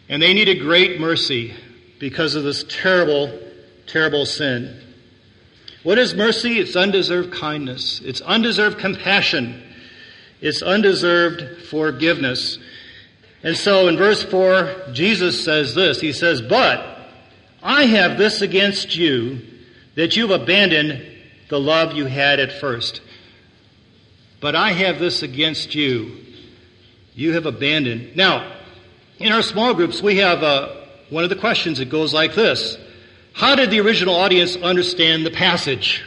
And 0.10 0.22
they 0.22 0.34
needed 0.34 0.60
great 0.60 1.00
mercy 1.00 1.54
because 2.00 2.36
of 2.36 2.44
this 2.44 2.64
terrible, 2.68 3.40
terrible 3.88 4.26
sin. 4.26 4.82
What 5.84 5.98
is 5.98 6.14
mercy? 6.14 6.60
It's 6.60 6.76
undeserved 6.76 7.34
kindness. 7.34 8.02
It's 8.02 8.22
undeserved 8.22 8.78
compassion. 8.78 9.64
It's 10.42 10.62
undeserved 10.62 11.68
forgiveness. 11.68 12.60
And 13.44 13.56
so 13.56 13.88
in 13.88 13.98
verse 13.98 14.24
4, 14.24 14.90
Jesus 14.94 15.44
says 15.44 15.74
this. 15.76 16.00
He 16.02 16.14
says, 16.14 16.42
But 16.42 16.97
I 17.62 17.86
have 17.86 18.18
this 18.18 18.42
against 18.42 18.96
you, 18.96 19.42
that 19.96 20.16
you've 20.16 20.32
abandoned 20.32 21.06
the 21.50 21.60
love 21.60 21.94
you 21.94 22.06
had 22.06 22.40
at 22.40 22.52
first. 22.52 23.02
But 24.40 24.56
I 24.56 24.72
have 24.72 25.00
this 25.00 25.24
against 25.24 25.74
you. 25.74 26.26
You 27.16 27.34
have 27.34 27.46
abandoned. 27.46 28.16
Now, 28.16 28.54
in 29.18 29.32
our 29.32 29.42
small 29.42 29.74
groups, 29.74 30.02
we 30.02 30.18
have 30.18 30.44
uh, 30.44 30.76
one 31.10 31.24
of 31.24 31.30
the 31.30 31.36
questions 31.36 31.80
that 31.80 31.90
goes 31.90 32.14
like 32.14 32.36
this 32.36 32.78
How 33.34 33.56
did 33.56 33.72
the 33.72 33.80
original 33.80 34.16
audience 34.16 34.56
understand 34.56 35.26
the 35.26 35.32
passage? 35.32 36.04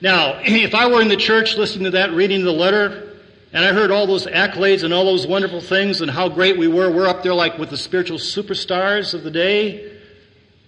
Now, 0.00 0.40
if 0.44 0.74
I 0.74 0.86
were 0.88 1.02
in 1.02 1.08
the 1.08 1.16
church 1.16 1.56
listening 1.56 1.84
to 1.84 1.90
that, 1.92 2.12
reading 2.12 2.44
the 2.44 2.52
letter, 2.52 3.11
and 3.52 3.64
I 3.64 3.72
heard 3.72 3.90
all 3.90 4.06
those 4.06 4.26
accolades 4.26 4.82
and 4.82 4.94
all 4.94 5.04
those 5.04 5.26
wonderful 5.26 5.60
things 5.60 6.00
and 6.00 6.10
how 6.10 6.28
great 6.28 6.56
we 6.56 6.68
were, 6.68 6.90
we're 6.90 7.06
up 7.06 7.22
there 7.22 7.34
like 7.34 7.58
with 7.58 7.70
the 7.70 7.76
spiritual 7.76 8.18
superstars 8.18 9.12
of 9.12 9.24
the 9.24 9.30
day, 9.30 9.92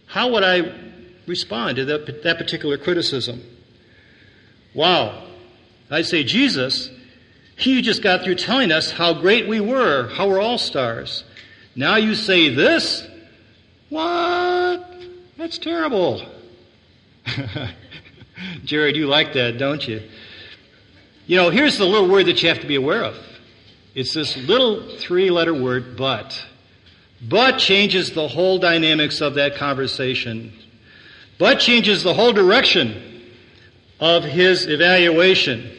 how 0.06 0.32
would 0.32 0.42
I 0.42 0.70
respond 1.26 1.76
to 1.76 1.84
that, 1.86 2.22
that 2.22 2.36
particular 2.36 2.76
criticism? 2.76 3.42
Wow. 4.74 5.26
I'd 5.90 6.06
say, 6.06 6.24
Jesus, 6.24 6.90
he 7.56 7.80
just 7.80 8.02
got 8.02 8.22
through 8.22 8.34
telling 8.34 8.70
us 8.70 8.90
how 8.90 9.14
great 9.14 9.48
we 9.48 9.60
were, 9.60 10.08
how 10.08 10.28
we're 10.28 10.40
all 10.40 10.58
stars. 10.58 11.24
Now 11.74 11.96
you 11.96 12.14
say 12.14 12.50
this? 12.50 13.06
What? 13.88 14.84
That's 15.38 15.56
terrible. 15.56 16.22
Jared, 18.64 18.96
you 18.96 19.06
like 19.06 19.32
that, 19.34 19.56
don't 19.56 19.86
you? 19.86 20.02
You 21.26 21.36
know, 21.36 21.50
here's 21.50 21.78
the 21.78 21.86
little 21.86 22.08
word 22.08 22.26
that 22.26 22.42
you 22.42 22.48
have 22.48 22.60
to 22.60 22.66
be 22.66 22.74
aware 22.74 23.02
of. 23.02 23.16
It's 23.94 24.12
this 24.12 24.36
little 24.36 24.96
three 24.98 25.30
letter 25.30 25.54
word, 25.54 25.96
but. 25.96 26.44
But 27.22 27.58
changes 27.58 28.12
the 28.12 28.28
whole 28.28 28.58
dynamics 28.58 29.20
of 29.20 29.34
that 29.34 29.56
conversation. 29.56 30.52
But 31.38 31.60
changes 31.60 32.02
the 32.02 32.12
whole 32.12 32.32
direction 32.32 33.22
of 34.00 34.24
his 34.24 34.66
evaluation. 34.66 35.70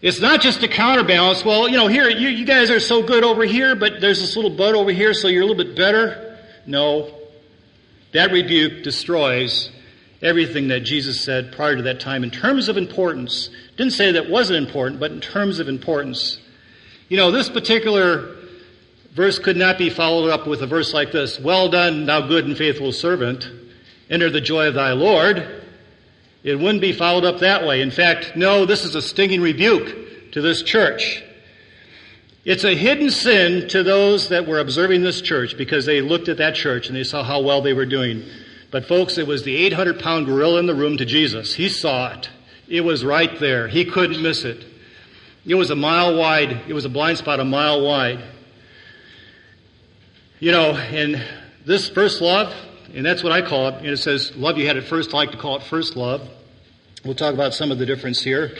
It's 0.00 0.20
not 0.20 0.40
just 0.40 0.62
a 0.62 0.68
counterbalance. 0.68 1.44
Well, 1.44 1.68
you 1.68 1.76
know, 1.76 1.88
here, 1.88 2.08
you, 2.08 2.28
you 2.28 2.46
guys 2.46 2.70
are 2.70 2.80
so 2.80 3.02
good 3.02 3.22
over 3.22 3.44
here, 3.44 3.76
but 3.76 4.00
there's 4.00 4.20
this 4.20 4.34
little 4.34 4.56
but 4.56 4.74
over 4.74 4.90
here, 4.90 5.12
so 5.12 5.28
you're 5.28 5.42
a 5.42 5.46
little 5.46 5.62
bit 5.62 5.76
better. 5.76 6.38
No. 6.66 7.14
That 8.12 8.32
rebuke 8.32 8.82
destroys 8.82 9.70
everything 10.22 10.68
that 10.68 10.80
Jesus 10.80 11.20
said 11.20 11.52
prior 11.52 11.76
to 11.76 11.82
that 11.82 12.00
time 12.00 12.24
in 12.24 12.30
terms 12.30 12.68
of 12.68 12.76
importance. 12.76 13.50
Didn't 13.80 13.94
say 13.94 14.12
that 14.12 14.28
wasn't 14.28 14.58
important, 14.58 15.00
but 15.00 15.10
in 15.10 15.22
terms 15.22 15.58
of 15.58 15.66
importance. 15.66 16.38
You 17.08 17.16
know, 17.16 17.30
this 17.30 17.48
particular 17.48 18.36
verse 19.14 19.38
could 19.38 19.56
not 19.56 19.78
be 19.78 19.88
followed 19.88 20.28
up 20.28 20.46
with 20.46 20.60
a 20.60 20.66
verse 20.66 20.92
like 20.92 21.12
this 21.12 21.40
Well 21.40 21.70
done, 21.70 22.04
thou 22.04 22.28
good 22.28 22.44
and 22.44 22.58
faithful 22.58 22.92
servant. 22.92 23.50
Enter 24.10 24.28
the 24.28 24.42
joy 24.42 24.68
of 24.68 24.74
thy 24.74 24.92
Lord. 24.92 25.64
It 26.42 26.56
wouldn't 26.56 26.82
be 26.82 26.92
followed 26.92 27.24
up 27.24 27.38
that 27.38 27.66
way. 27.66 27.80
In 27.80 27.90
fact, 27.90 28.36
no, 28.36 28.66
this 28.66 28.84
is 28.84 28.96
a 28.96 29.00
stinging 29.00 29.40
rebuke 29.40 30.32
to 30.32 30.42
this 30.42 30.62
church. 30.62 31.22
It's 32.44 32.64
a 32.64 32.76
hidden 32.76 33.10
sin 33.10 33.66
to 33.68 33.82
those 33.82 34.28
that 34.28 34.46
were 34.46 34.58
observing 34.58 35.00
this 35.00 35.22
church 35.22 35.56
because 35.56 35.86
they 35.86 36.02
looked 36.02 36.28
at 36.28 36.36
that 36.36 36.54
church 36.54 36.88
and 36.88 36.96
they 36.96 37.04
saw 37.04 37.24
how 37.24 37.40
well 37.40 37.62
they 37.62 37.72
were 37.72 37.86
doing. 37.86 38.24
But 38.70 38.84
folks, 38.84 39.16
it 39.16 39.26
was 39.26 39.44
the 39.44 39.56
800 39.56 40.00
pound 40.00 40.26
gorilla 40.26 40.58
in 40.58 40.66
the 40.66 40.74
room 40.74 40.98
to 40.98 41.06
Jesus. 41.06 41.54
He 41.54 41.70
saw 41.70 42.12
it. 42.12 42.28
It 42.70 42.82
was 42.82 43.04
right 43.04 43.36
there. 43.40 43.66
He 43.66 43.84
couldn't 43.84 44.22
miss 44.22 44.44
it. 44.44 44.64
It 45.44 45.56
was 45.56 45.70
a 45.70 45.76
mile 45.76 46.16
wide. 46.16 46.62
It 46.68 46.72
was 46.72 46.84
a 46.84 46.88
blind 46.88 47.18
spot 47.18 47.40
a 47.40 47.44
mile 47.44 47.82
wide. 47.82 48.22
You 50.38 50.52
know, 50.52 50.70
and 50.74 51.20
this 51.66 51.90
first 51.90 52.20
love, 52.20 52.54
and 52.94 53.04
that's 53.04 53.24
what 53.24 53.32
I 53.32 53.42
call 53.42 53.68
it. 53.68 53.74
And 53.74 53.86
it 53.86 53.96
says, 53.96 54.36
love 54.36 54.56
you 54.56 54.68
had 54.68 54.76
at 54.76 54.84
first. 54.84 55.12
I 55.12 55.16
like 55.16 55.32
to 55.32 55.36
call 55.36 55.56
it 55.56 55.64
first 55.64 55.96
love. 55.96 56.26
We'll 57.04 57.16
talk 57.16 57.34
about 57.34 57.54
some 57.54 57.72
of 57.72 57.78
the 57.78 57.86
difference 57.86 58.22
here. 58.22 58.56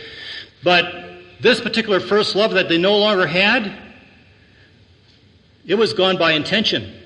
But 0.65 0.93
this 1.41 1.61
particular 1.61 2.01
first 2.01 2.35
love 2.35 2.53
that 2.53 2.69
they 2.69 2.79
no 2.79 2.99
longer 2.99 3.27
had, 3.27 3.73
it 5.65 5.77
was 5.77 5.95
gone 5.95 6.19
by 6.19 6.33
intention. 6.33 7.00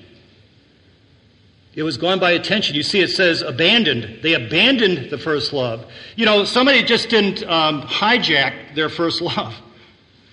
It 1.75 1.83
was 1.83 1.97
gone 1.97 2.19
by 2.19 2.31
attention. 2.31 2.75
You 2.75 2.83
see, 2.83 3.01
it 3.01 3.09
says 3.09 3.41
abandoned. 3.41 4.21
They 4.23 4.33
abandoned 4.33 5.09
the 5.09 5.17
first 5.17 5.51
love. 5.51 5.85
You 6.15 6.25
know, 6.25 6.45
somebody 6.45 6.83
just 6.83 7.09
didn't 7.09 7.43
um, 7.43 7.81
hijack 7.81 8.75
their 8.75 8.89
first 8.89 9.21
love. 9.21 9.53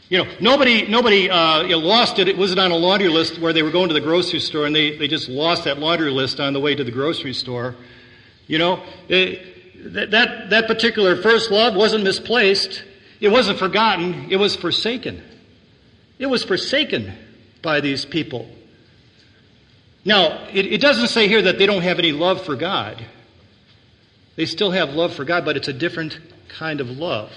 You 0.09 0.19
know, 0.19 0.31
nobody, 0.41 0.87
nobody 0.87 1.31
uh, 1.31 1.77
lost 1.79 2.19
it. 2.19 2.29
It 2.29 2.37
wasn't 2.37 2.61
on 2.61 2.71
a 2.71 2.77
laundry 2.77 3.09
list 3.09 3.41
where 3.41 3.53
they 3.53 3.63
were 3.63 3.71
going 3.71 3.89
to 3.89 3.95
the 3.95 4.01
grocery 4.01 4.41
store 4.41 4.67
and 4.67 4.77
they, 4.77 4.97
they 4.97 5.09
just 5.09 5.29
lost 5.29 5.65
that 5.65 5.79
laundry 5.79 6.11
list 6.11 6.39
on 6.39 6.53
the 6.53 6.61
way 6.61 6.75
to 6.75 6.85
the 6.85 6.91
grocery 6.91 7.33
store. 7.33 7.75
You 8.47 8.59
know, 8.59 8.85
it, 9.09 9.95
that, 9.95 10.11
that, 10.11 10.51
that 10.51 10.67
particular 10.67 11.17
first 11.17 11.51
love 11.51 11.75
wasn't 11.75 12.05
misplaced. 12.05 12.85
It 13.21 13.29
wasn't 13.29 13.59
forgotten. 13.59 14.31
It 14.31 14.37
was 14.37 14.55
forsaken. 14.55 15.23
It 16.19 16.27
was 16.27 16.45
forsaken 16.45 17.13
by 17.63 17.81
these 17.81 18.05
people. 18.05 18.49
Now, 20.05 20.47
it, 20.53 20.67
it 20.67 20.81
doesn't 20.81 21.09
say 21.09 21.29
here 21.29 21.43
that 21.43 21.59
they 21.59 21.67
don't 21.67 21.83
have 21.83 21.99
any 21.99 22.13
love 22.13 22.45
for 22.45 22.57
God. 22.57 23.05
They 24.37 24.47
still 24.47 24.71
have 24.71 24.91
love 24.91 25.15
for 25.15 25.25
God, 25.25 25.45
but 25.45 25.57
it's 25.57 25.69
a 25.69 25.73
different 25.73 26.19
kind 26.49 26.81
of 26.81 26.91
love. 26.91 27.31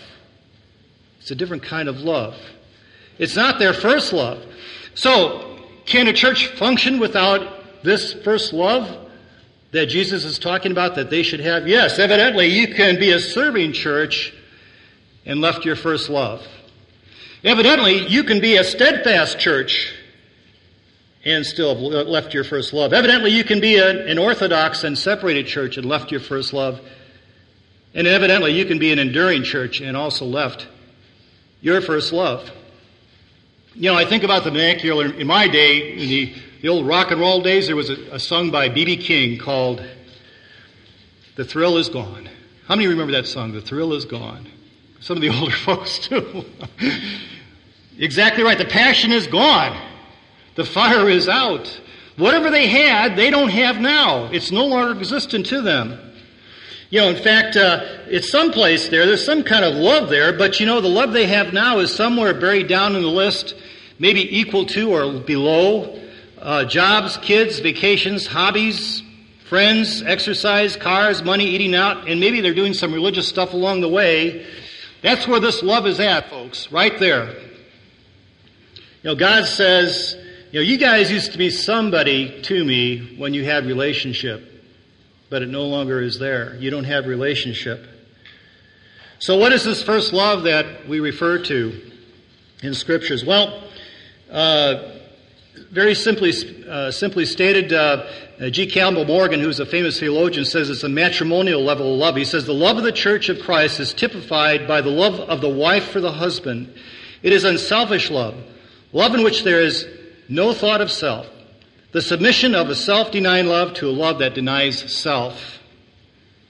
It's 1.19 1.32
a 1.32 1.36
different 1.36 1.63
kind 1.63 1.89
of 1.89 2.01
love. 2.01 2.36
It's 3.17 3.36
not 3.36 3.60
their 3.60 3.73
first 3.73 4.13
love. 4.13 4.43
So, 4.93 5.60
can 5.86 6.08
a 6.08 6.13
church 6.13 6.47
function 6.47 6.99
without 6.99 7.84
this 7.84 8.13
first 8.13 8.54
love 8.54 9.10
that 9.71 9.88
Jesus 9.88 10.25
is 10.25 10.39
talking 10.39 10.71
about 10.71 10.95
that 10.95 11.10
they 11.10 11.21
should 11.21 11.39
have? 11.41 11.67
Yes, 11.67 11.99
evidently 11.99 12.47
you 12.47 12.73
can 12.73 12.99
be 12.99 13.12
a 13.12 13.19
serving 13.19 13.73
church 13.73 14.34
and 15.25 15.41
left 15.41 15.65
your 15.65 15.75
first 15.75 16.10
love. 16.10 16.45
Evidently 17.43 18.08
you 18.08 18.23
can 18.23 18.39
be 18.39 18.58
a 18.58 18.63
steadfast 18.63 19.39
church 19.39 19.93
and 21.26 21.44
still 21.44 21.74
have 21.74 22.08
left 22.08 22.34
your 22.34 22.44
first 22.44 22.72
love. 22.72 22.94
Evidently 22.94 23.32
you 23.32 23.44
can 23.44 23.60
be 23.60 23.78
an 23.80 24.20
orthodox 24.20 24.84
and 24.84 24.98
separated 24.98 25.48
church 25.48 25.76
and 25.78 25.86
left 25.86 26.12
your 26.12 26.20
first 26.20 26.54
love. 26.54 26.80
And 27.96 28.06
evidently 28.06 28.52
you 28.54 28.66
can 28.66 28.78
be 28.78 28.92
an 28.92 29.00
enduring 29.00 29.44
church 29.44 29.82
and 29.82 29.98
also 29.98 30.26
left 30.26 30.68
your 31.62 31.82
first 31.82 32.14
love. 32.14 32.52
You 33.74 33.92
know, 33.92 33.98
I 33.98 34.06
think 34.06 34.24
about 34.24 34.44
the 34.44 34.52
vernacular 34.52 35.12
in 35.12 35.26
my 35.26 35.48
day, 35.48 35.94
in 35.94 36.10
the, 36.10 36.36
the 36.62 36.70
old 36.70 36.86
rock 36.86 37.12
and 37.12 37.20
roll 37.20 37.42
days, 37.42 37.68
there 37.68 37.76
was 37.76 37.90
a, 37.90 37.96
a 38.12 38.20
song 38.20 38.52
by 38.52 38.70
B.B. 38.70 38.98
King 38.98 39.40
called 39.40 39.84
The 41.36 41.44
Thrill 41.44 41.78
Is 41.78 41.90
Gone. 41.90 42.30
How 42.68 42.76
many 42.76 42.88
remember 42.88 43.14
that 43.14 43.26
song, 43.26 43.52
The 43.52 43.62
Thrill 43.62 43.94
Is 43.94 44.06
Gone? 44.06 44.48
Some 45.00 45.18
of 45.18 45.22
the 45.22 45.30
older 45.40 45.56
folks 45.56 45.98
too. 45.98 46.46
exactly 47.98 48.44
right. 48.44 48.58
The 48.58 48.66
passion 48.66 49.12
is 49.12 49.26
gone. 49.26 49.95
The 50.56 50.65
fire 50.65 51.10
is 51.10 51.28
out. 51.28 51.82
Whatever 52.18 52.50
they 52.50 52.68
had, 52.68 53.18
they 53.18 53.30
don't 53.30 53.50
have 53.50 53.80
now. 53.80 54.26
It's 54.32 54.52
no 54.52 54.65
longer 54.65 54.98
existent 54.98 55.48
to 55.48 55.62
them. 55.62 56.00
You 56.89 57.02
know, 57.02 57.10
in 57.10 57.22
fact, 57.22 57.58
uh, 57.58 57.84
it's 58.08 58.32
someplace 58.32 58.88
there. 58.88 59.06
There's 59.06 59.26
some 59.26 59.44
kind 59.44 59.65
of 59.65 59.74
love 59.76 60.10
there, 60.10 60.32
but 60.32 60.60
you 60.60 60.65
know, 60.65 60.80
the 60.80 60.88
love 60.88 61.12
they 61.12 61.28
have 61.28 61.52
now 61.52 61.80
is 61.80 61.94
somewhere 61.94 62.34
buried 62.34 62.68
down 62.68 62.96
in 62.96 63.02
the 63.02 63.10
list, 63.10 63.56
maybe 64.00 64.38
equal 64.39 64.65
to 64.68 64.94
or 64.94 65.20
below 65.20 66.00
uh, 66.38 66.63
jobs, 66.65 67.18
kids, 67.18 67.60
vacations, 67.60 68.28
hobbies, 68.28 69.04
friends, 69.50 70.04
exercise, 70.04 70.78
cars, 70.78 71.24
money, 71.24 71.48
eating 71.48 71.76
out, 71.76 72.08
and 72.08 72.20
maybe 72.20 72.39
they're 72.39 72.54
doing 72.54 72.74
some 72.74 72.94
religious 72.94 73.28
stuff 73.28 73.54
along 73.54 73.82
the 73.82 73.89
way. 73.89 74.46
That's 75.02 75.28
where 75.28 75.39
this 75.39 75.63
love 75.63 75.88
is 75.88 76.00
at, 76.00 76.30
folks, 76.30 76.72
right 76.72 76.98
there. 77.00 77.32
You 79.02 79.12
know, 79.12 79.15
God 79.15 79.46
says, 79.46 80.15
you 80.56 80.62
know, 80.62 80.68
you 80.72 80.78
guys 80.78 81.12
used 81.12 81.34
to 81.34 81.38
be 81.38 81.50
somebody 81.50 82.41
to 82.44 82.63
me 82.63 83.18
when 83.18 83.34
you 83.34 83.44
had 83.44 83.65
relationship 83.65 84.54
but 85.30 85.41
it 85.41 85.50
no 85.50 85.63
longer 85.63 86.02
is 86.02 86.18
there. 86.18 86.56
You 86.56 86.70
don't 86.70 86.86
have 86.86 87.08
relationship. 87.08 87.86
So, 89.20 89.38
what 89.38 89.52
is 89.52 89.65
this 89.65 89.84
first 89.84 90.13
love 90.13 90.44
that 90.44 90.88
we 90.88 91.02
refer 91.02 91.39
to 91.39 91.91
in 92.62 92.74
scriptures? 92.74 93.26
Well, 93.26 93.63
uh, 94.32 94.91
very 95.72 95.96
simply, 95.96 96.32
uh, 96.70 96.91
simply 96.91 97.26
stated, 97.26 97.74
uh, 97.74 98.06
G. 98.50 98.68
Campbell 98.68 99.04
Morgan, 99.04 99.39
who's 99.41 99.60
a 99.60 99.65
famous 99.65 100.00
theologian, 100.00 100.46
says 100.46 100.70
it's 100.70 100.84
a 100.84 100.89
matrimonial 100.89 101.63
level 101.63 101.94
of 101.94 102.00
love. 102.00 102.15
He 102.15 102.24
says 102.24 102.46
the 102.46 102.54
love 102.54 102.78
of 102.78 102.84
the 102.84 102.94
church 102.94 103.28
of 103.28 103.39
Christ 103.39 103.80
is 103.82 103.94
typified 103.94 104.68
by 104.68 104.80
the 104.80 104.89
love 104.89 105.20
of 105.20 105.41
the 105.41 105.50
wife 105.50 105.89
for 105.89 106.00
the 106.00 106.12
husband. 106.12 106.74
It 107.24 107.34
is 107.34 107.44
unselfish 107.44 108.12
love, 108.12 108.36
love 108.94 109.15
in 109.15 109.24
which 109.24 109.44
there 109.44 109.62
is 109.62 109.86
no 110.28 110.54
thought 110.54 110.82
of 110.82 110.92
self. 110.92 111.28
The 111.92 112.02
submission 112.02 112.56
of 112.56 112.70
a 112.70 112.76
self-denying 112.76 113.46
love 113.46 113.74
to 113.76 113.90
a 113.90 113.92
love 113.92 114.20
that 114.20 114.34
denies 114.34 114.92
self. 114.92 115.60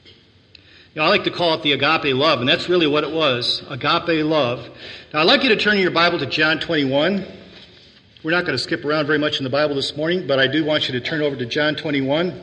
You 0.06 1.02
know, 1.02 1.04
I 1.04 1.10
like 1.10 1.26
to 1.26 1.32
call 1.32 1.54
it 1.56 1.62
the 1.62 1.74
agape 1.74 2.16
love, 2.16 2.40
and 2.40 2.48
that's 2.48 2.70
really 2.70 2.88
what 2.88 3.04
it 3.04 3.12
was. 3.12 3.62
Agape 3.70 4.26
love. 4.26 4.68
Now, 5.14 5.20
I'd 5.22 5.28
like 5.28 5.44
you 5.44 5.50
to 5.50 5.58
turn 5.58 5.78
your 5.78 5.92
Bible 5.92 6.20
to 6.20 6.26
John 6.26 6.60
21. 6.60 7.26
We're 8.24 8.32
not 8.32 8.46
going 8.46 8.58
to 8.58 8.64
skip 8.64 8.84
around 8.84 9.06
very 9.06 9.20
much 9.20 9.38
in 9.38 9.44
the 9.44 9.50
Bible 9.50 9.76
this 9.76 9.96
morning, 9.96 10.26
but 10.26 10.40
I 10.40 10.48
do 10.48 10.66
want 10.66 10.88
you 10.88 11.00
to 11.00 11.06
turn 11.06 11.22
over 11.22 11.36
to 11.36 11.46
John 11.46 11.76
21. 11.76 12.42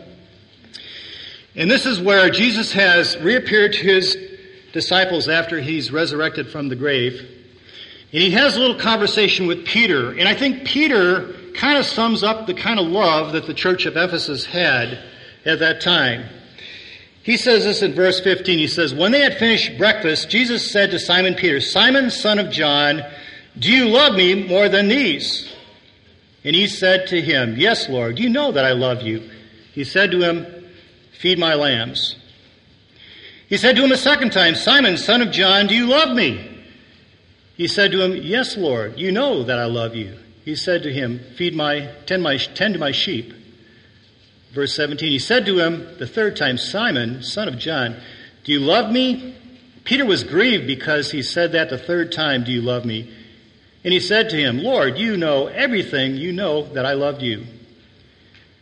And 1.56 1.70
this 1.70 1.86
is 1.86 2.00
where 2.00 2.30
Jesus 2.30 2.72
has 2.72 3.18
reappeared 3.18 3.72
to 3.72 3.80
his 3.80 4.16
disciples 4.72 5.28
after 5.28 5.60
he's 5.60 5.90
resurrected 5.90 6.48
from 6.48 6.68
the 6.68 6.76
grave. 6.76 7.41
And 8.12 8.22
he 8.22 8.30
has 8.32 8.56
a 8.56 8.60
little 8.60 8.78
conversation 8.78 9.46
with 9.46 9.64
Peter. 9.64 10.10
And 10.10 10.28
I 10.28 10.34
think 10.34 10.64
Peter 10.64 11.34
kind 11.54 11.78
of 11.78 11.86
sums 11.86 12.22
up 12.22 12.46
the 12.46 12.54
kind 12.54 12.78
of 12.78 12.86
love 12.86 13.32
that 13.32 13.46
the 13.46 13.54
church 13.54 13.86
of 13.86 13.96
Ephesus 13.96 14.44
had 14.44 14.98
at 15.44 15.60
that 15.60 15.80
time. 15.80 16.24
He 17.22 17.36
says 17.36 17.64
this 17.64 17.82
in 17.82 17.94
verse 17.94 18.20
15. 18.20 18.58
He 18.58 18.66
says, 18.66 18.94
When 18.94 19.12
they 19.12 19.20
had 19.20 19.38
finished 19.38 19.78
breakfast, 19.78 20.28
Jesus 20.28 20.70
said 20.70 20.90
to 20.90 20.98
Simon 20.98 21.34
Peter, 21.34 21.60
Simon, 21.60 22.10
son 22.10 22.38
of 22.38 22.50
John, 22.50 23.02
do 23.58 23.70
you 23.70 23.88
love 23.88 24.14
me 24.14 24.46
more 24.46 24.68
than 24.68 24.88
these? 24.88 25.52
And 26.44 26.56
he 26.56 26.66
said 26.66 27.06
to 27.08 27.20
him, 27.20 27.56
Yes, 27.56 27.88
Lord, 27.88 28.18
you 28.18 28.28
know 28.28 28.52
that 28.52 28.64
I 28.64 28.72
love 28.72 29.02
you. 29.02 29.30
He 29.72 29.84
said 29.84 30.10
to 30.10 30.20
him, 30.20 30.66
Feed 31.12 31.38
my 31.38 31.54
lambs. 31.54 32.16
He 33.48 33.56
said 33.56 33.76
to 33.76 33.84
him 33.84 33.92
a 33.92 33.96
second 33.96 34.32
time, 34.32 34.54
Simon, 34.54 34.96
son 34.96 35.22
of 35.22 35.30
John, 35.30 35.66
do 35.66 35.74
you 35.74 35.86
love 35.86 36.16
me? 36.16 36.51
He 37.56 37.68
said 37.68 37.92
to 37.92 38.02
him, 38.02 38.16
Yes, 38.16 38.56
Lord, 38.56 38.98
you 38.98 39.12
know 39.12 39.42
that 39.44 39.58
I 39.58 39.66
love 39.66 39.94
you. 39.94 40.18
He 40.44 40.56
said 40.56 40.82
to 40.82 40.92
him, 40.92 41.20
Feed 41.36 41.54
my, 41.54 41.90
tend 42.06 42.22
my, 42.22 42.36
tend 42.36 42.74
to 42.74 42.80
my 42.80 42.92
sheep. 42.92 43.32
Verse 44.52 44.74
17, 44.74 45.10
he 45.10 45.18
said 45.18 45.46
to 45.46 45.58
him 45.58 45.86
the 45.98 46.06
third 46.06 46.36
time, 46.36 46.58
Simon, 46.58 47.22
son 47.22 47.48
of 47.48 47.58
John, 47.58 47.96
do 48.44 48.52
you 48.52 48.60
love 48.60 48.92
me? 48.92 49.36
Peter 49.84 50.04
was 50.04 50.24
grieved 50.24 50.66
because 50.66 51.10
he 51.10 51.22
said 51.22 51.52
that 51.52 51.70
the 51.70 51.78
third 51.78 52.12
time, 52.12 52.44
Do 52.44 52.52
you 52.52 52.60
love 52.60 52.84
me? 52.84 53.12
And 53.84 53.92
he 53.92 54.00
said 54.00 54.30
to 54.30 54.36
him, 54.36 54.58
Lord, 54.58 54.98
you 54.98 55.16
know 55.16 55.46
everything. 55.46 56.16
You 56.16 56.32
know 56.32 56.62
that 56.74 56.86
I 56.86 56.92
loved 56.92 57.22
you. 57.22 57.44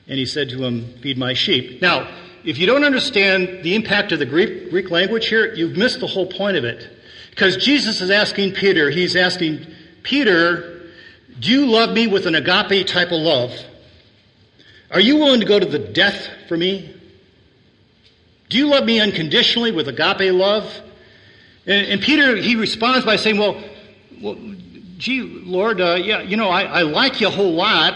And 0.06 0.18
he 0.18 0.26
said 0.26 0.48
to 0.50 0.64
him, 0.64 0.94
Feed 1.00 1.18
my 1.18 1.34
sheep. 1.34 1.82
Now, 1.82 2.08
if 2.44 2.58
you 2.58 2.66
don't 2.66 2.84
understand 2.84 3.62
the 3.62 3.74
impact 3.74 4.12
of 4.12 4.18
the 4.18 4.26
Greek, 4.26 4.70
Greek 4.70 4.90
language 4.90 5.28
here, 5.28 5.52
you've 5.54 5.76
missed 5.76 6.00
the 6.00 6.06
whole 6.06 6.26
point 6.26 6.56
of 6.56 6.64
it. 6.64 6.88
Because 7.30 7.56
Jesus 7.56 8.00
is 8.00 8.10
asking 8.10 8.52
Peter, 8.52 8.90
he's 8.90 9.16
asking, 9.16 9.66
Peter, 10.02 10.82
do 11.38 11.50
you 11.50 11.66
love 11.66 11.94
me 11.94 12.06
with 12.06 12.26
an 12.26 12.34
agape 12.34 12.86
type 12.86 13.12
of 13.12 13.20
love? 13.20 13.52
Are 14.90 15.00
you 15.00 15.16
willing 15.16 15.40
to 15.40 15.46
go 15.46 15.58
to 15.58 15.66
the 15.66 15.78
death 15.78 16.28
for 16.48 16.56
me? 16.56 16.94
Do 18.48 18.58
you 18.58 18.66
love 18.66 18.84
me 18.84 19.00
unconditionally 19.00 19.70
with 19.70 19.88
agape 19.88 20.32
love? 20.32 20.70
And, 21.66 21.86
and 21.86 22.02
Peter, 22.02 22.36
he 22.36 22.56
responds 22.56 23.06
by 23.06 23.16
saying, 23.16 23.38
well, 23.38 23.62
well 24.20 24.36
gee, 24.98 25.22
Lord, 25.22 25.80
uh, 25.80 25.94
yeah, 25.94 26.20
you 26.20 26.36
know, 26.36 26.48
I, 26.48 26.62
I 26.62 26.82
like 26.82 27.20
you 27.20 27.28
a 27.28 27.30
whole 27.30 27.54
lot. 27.54 27.94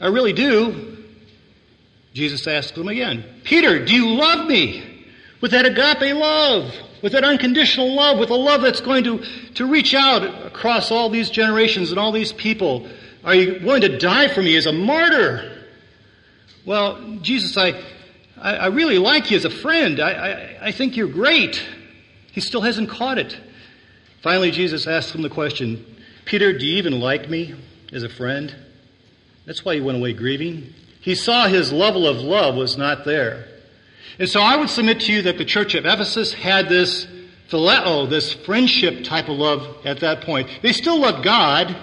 I 0.00 0.08
really 0.08 0.32
do. 0.32 1.04
Jesus 2.12 2.46
asks 2.46 2.76
him 2.76 2.88
again, 2.88 3.24
Peter, 3.44 3.84
do 3.84 3.94
you 3.94 4.10
love 4.10 4.46
me 4.46 5.06
with 5.40 5.52
that 5.52 5.64
agape 5.64 6.14
love? 6.14 6.74
With 7.02 7.12
that 7.12 7.24
unconditional 7.24 7.94
love, 7.94 8.18
with 8.18 8.30
a 8.30 8.34
love 8.34 8.62
that's 8.62 8.80
going 8.80 9.04
to, 9.04 9.24
to 9.54 9.66
reach 9.66 9.92
out 9.92 10.22
across 10.46 10.90
all 10.90 11.10
these 11.10 11.28
generations 11.28 11.90
and 11.90 11.98
all 11.98 12.12
these 12.12 12.32
people. 12.32 12.88
Are 13.24 13.34
you 13.34 13.60
willing 13.64 13.82
to 13.82 13.98
die 13.98 14.28
for 14.28 14.40
me 14.40 14.56
as 14.56 14.66
a 14.66 14.72
martyr? 14.72 15.66
Well, 16.64 17.18
Jesus, 17.22 17.56
I, 17.56 17.82
I, 18.40 18.54
I 18.54 18.66
really 18.66 18.98
like 18.98 19.30
you 19.30 19.36
as 19.36 19.44
a 19.44 19.50
friend. 19.50 20.00
I, 20.00 20.10
I, 20.10 20.66
I 20.68 20.72
think 20.72 20.96
you're 20.96 21.08
great. 21.08 21.62
He 22.30 22.40
still 22.40 22.62
hasn't 22.62 22.88
caught 22.88 23.18
it. 23.18 23.36
Finally, 24.22 24.52
Jesus 24.52 24.86
asks 24.86 25.14
him 25.14 25.22
the 25.22 25.28
question 25.28 25.84
Peter, 26.24 26.56
do 26.56 26.64
you 26.64 26.78
even 26.78 27.00
like 27.00 27.28
me 27.28 27.54
as 27.92 28.04
a 28.04 28.08
friend? 28.08 28.54
That's 29.44 29.64
why 29.64 29.74
he 29.74 29.80
went 29.80 29.98
away 29.98 30.12
grieving. 30.12 30.72
He 31.00 31.16
saw 31.16 31.48
his 31.48 31.72
level 31.72 32.06
of 32.06 32.18
love 32.18 32.54
was 32.54 32.76
not 32.76 33.04
there. 33.04 33.48
And 34.18 34.28
so 34.28 34.40
I 34.40 34.56
would 34.56 34.70
submit 34.70 35.00
to 35.00 35.12
you 35.12 35.22
that 35.22 35.38
the 35.38 35.44
church 35.44 35.74
of 35.74 35.86
Ephesus 35.86 36.34
had 36.34 36.68
this 36.68 37.06
phileo, 37.48 38.08
this 38.08 38.32
friendship 38.32 39.04
type 39.04 39.28
of 39.28 39.36
love 39.36 39.86
at 39.86 40.00
that 40.00 40.22
point. 40.22 40.48
They 40.62 40.72
still 40.72 40.98
love 40.98 41.22
God. 41.22 41.76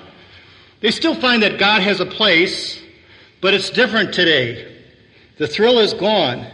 They 0.82 0.92
still 0.92 1.16
find 1.16 1.44
that 1.44 1.60
God 1.60 1.82
has 1.82 2.00
a 2.00 2.06
place, 2.06 2.82
but 3.42 3.54
it's 3.54 3.70
different 3.70 4.14
today. 4.14 4.84
The 5.38 5.48
thrill 5.48 5.80
is 5.80 5.94
gone. 5.94 6.48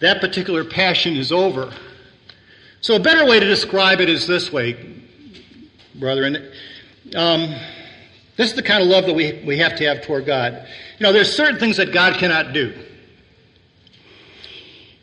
That 0.00 0.20
particular 0.20 0.64
passion 0.64 1.16
is 1.16 1.30
over. 1.30 1.72
So 2.80 2.96
a 2.96 3.00
better 3.00 3.24
way 3.24 3.38
to 3.38 3.46
describe 3.46 4.00
it 4.00 4.08
is 4.08 4.26
this 4.26 4.52
way, 4.52 4.76
brethren. 5.94 6.50
Um, 7.14 7.54
this 8.36 8.50
is 8.50 8.56
the 8.56 8.62
kind 8.62 8.82
of 8.82 8.88
love 8.88 9.06
that 9.06 9.14
we, 9.14 9.42
we 9.46 9.58
have 9.58 9.76
to 9.76 9.84
have 9.84 10.02
toward 10.02 10.26
God. 10.26 10.66
You 10.98 11.04
know, 11.04 11.12
there's 11.12 11.34
certain 11.34 11.60
things 11.60 11.76
that 11.76 11.92
God 11.92 12.14
cannot 12.18 12.52
do. 12.52 12.74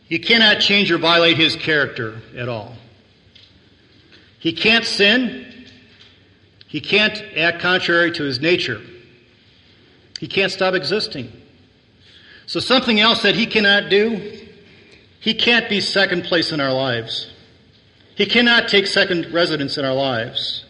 He 0.10 0.18
cannot 0.18 0.60
change 0.60 0.92
or 0.92 0.98
violate 0.98 1.38
his 1.38 1.56
character 1.56 2.20
at 2.36 2.50
all. 2.50 2.76
He 4.40 4.54
can't 4.54 4.84
sin. 4.84 5.68
He 6.68 6.82
can't 6.82 7.22
act 7.38 7.60
contrary 7.60 8.12
to 8.14 8.24
his 8.24 8.40
nature. 8.40 8.82
He 10.20 10.28
can't 10.28 10.52
stop 10.52 10.74
existing. 10.74 11.32
So 12.48 12.60
something 12.60 13.00
else 13.00 13.22
that 13.22 13.36
he 13.36 13.46
cannot 13.46 13.92
do, 13.92 14.40
he 15.20 15.36
can't 15.36 15.70
be 15.70 15.80
second 15.80 16.24
place 16.24 16.52
in 16.52 16.60
our 16.60 16.74
lives. 16.74 17.32
He 18.16 18.26
cannot 18.26 18.68
take 18.68 18.88
second 18.88 19.32
residence 19.32 19.78
in 19.78 19.86
our 19.86 19.94
lives. 19.94 20.66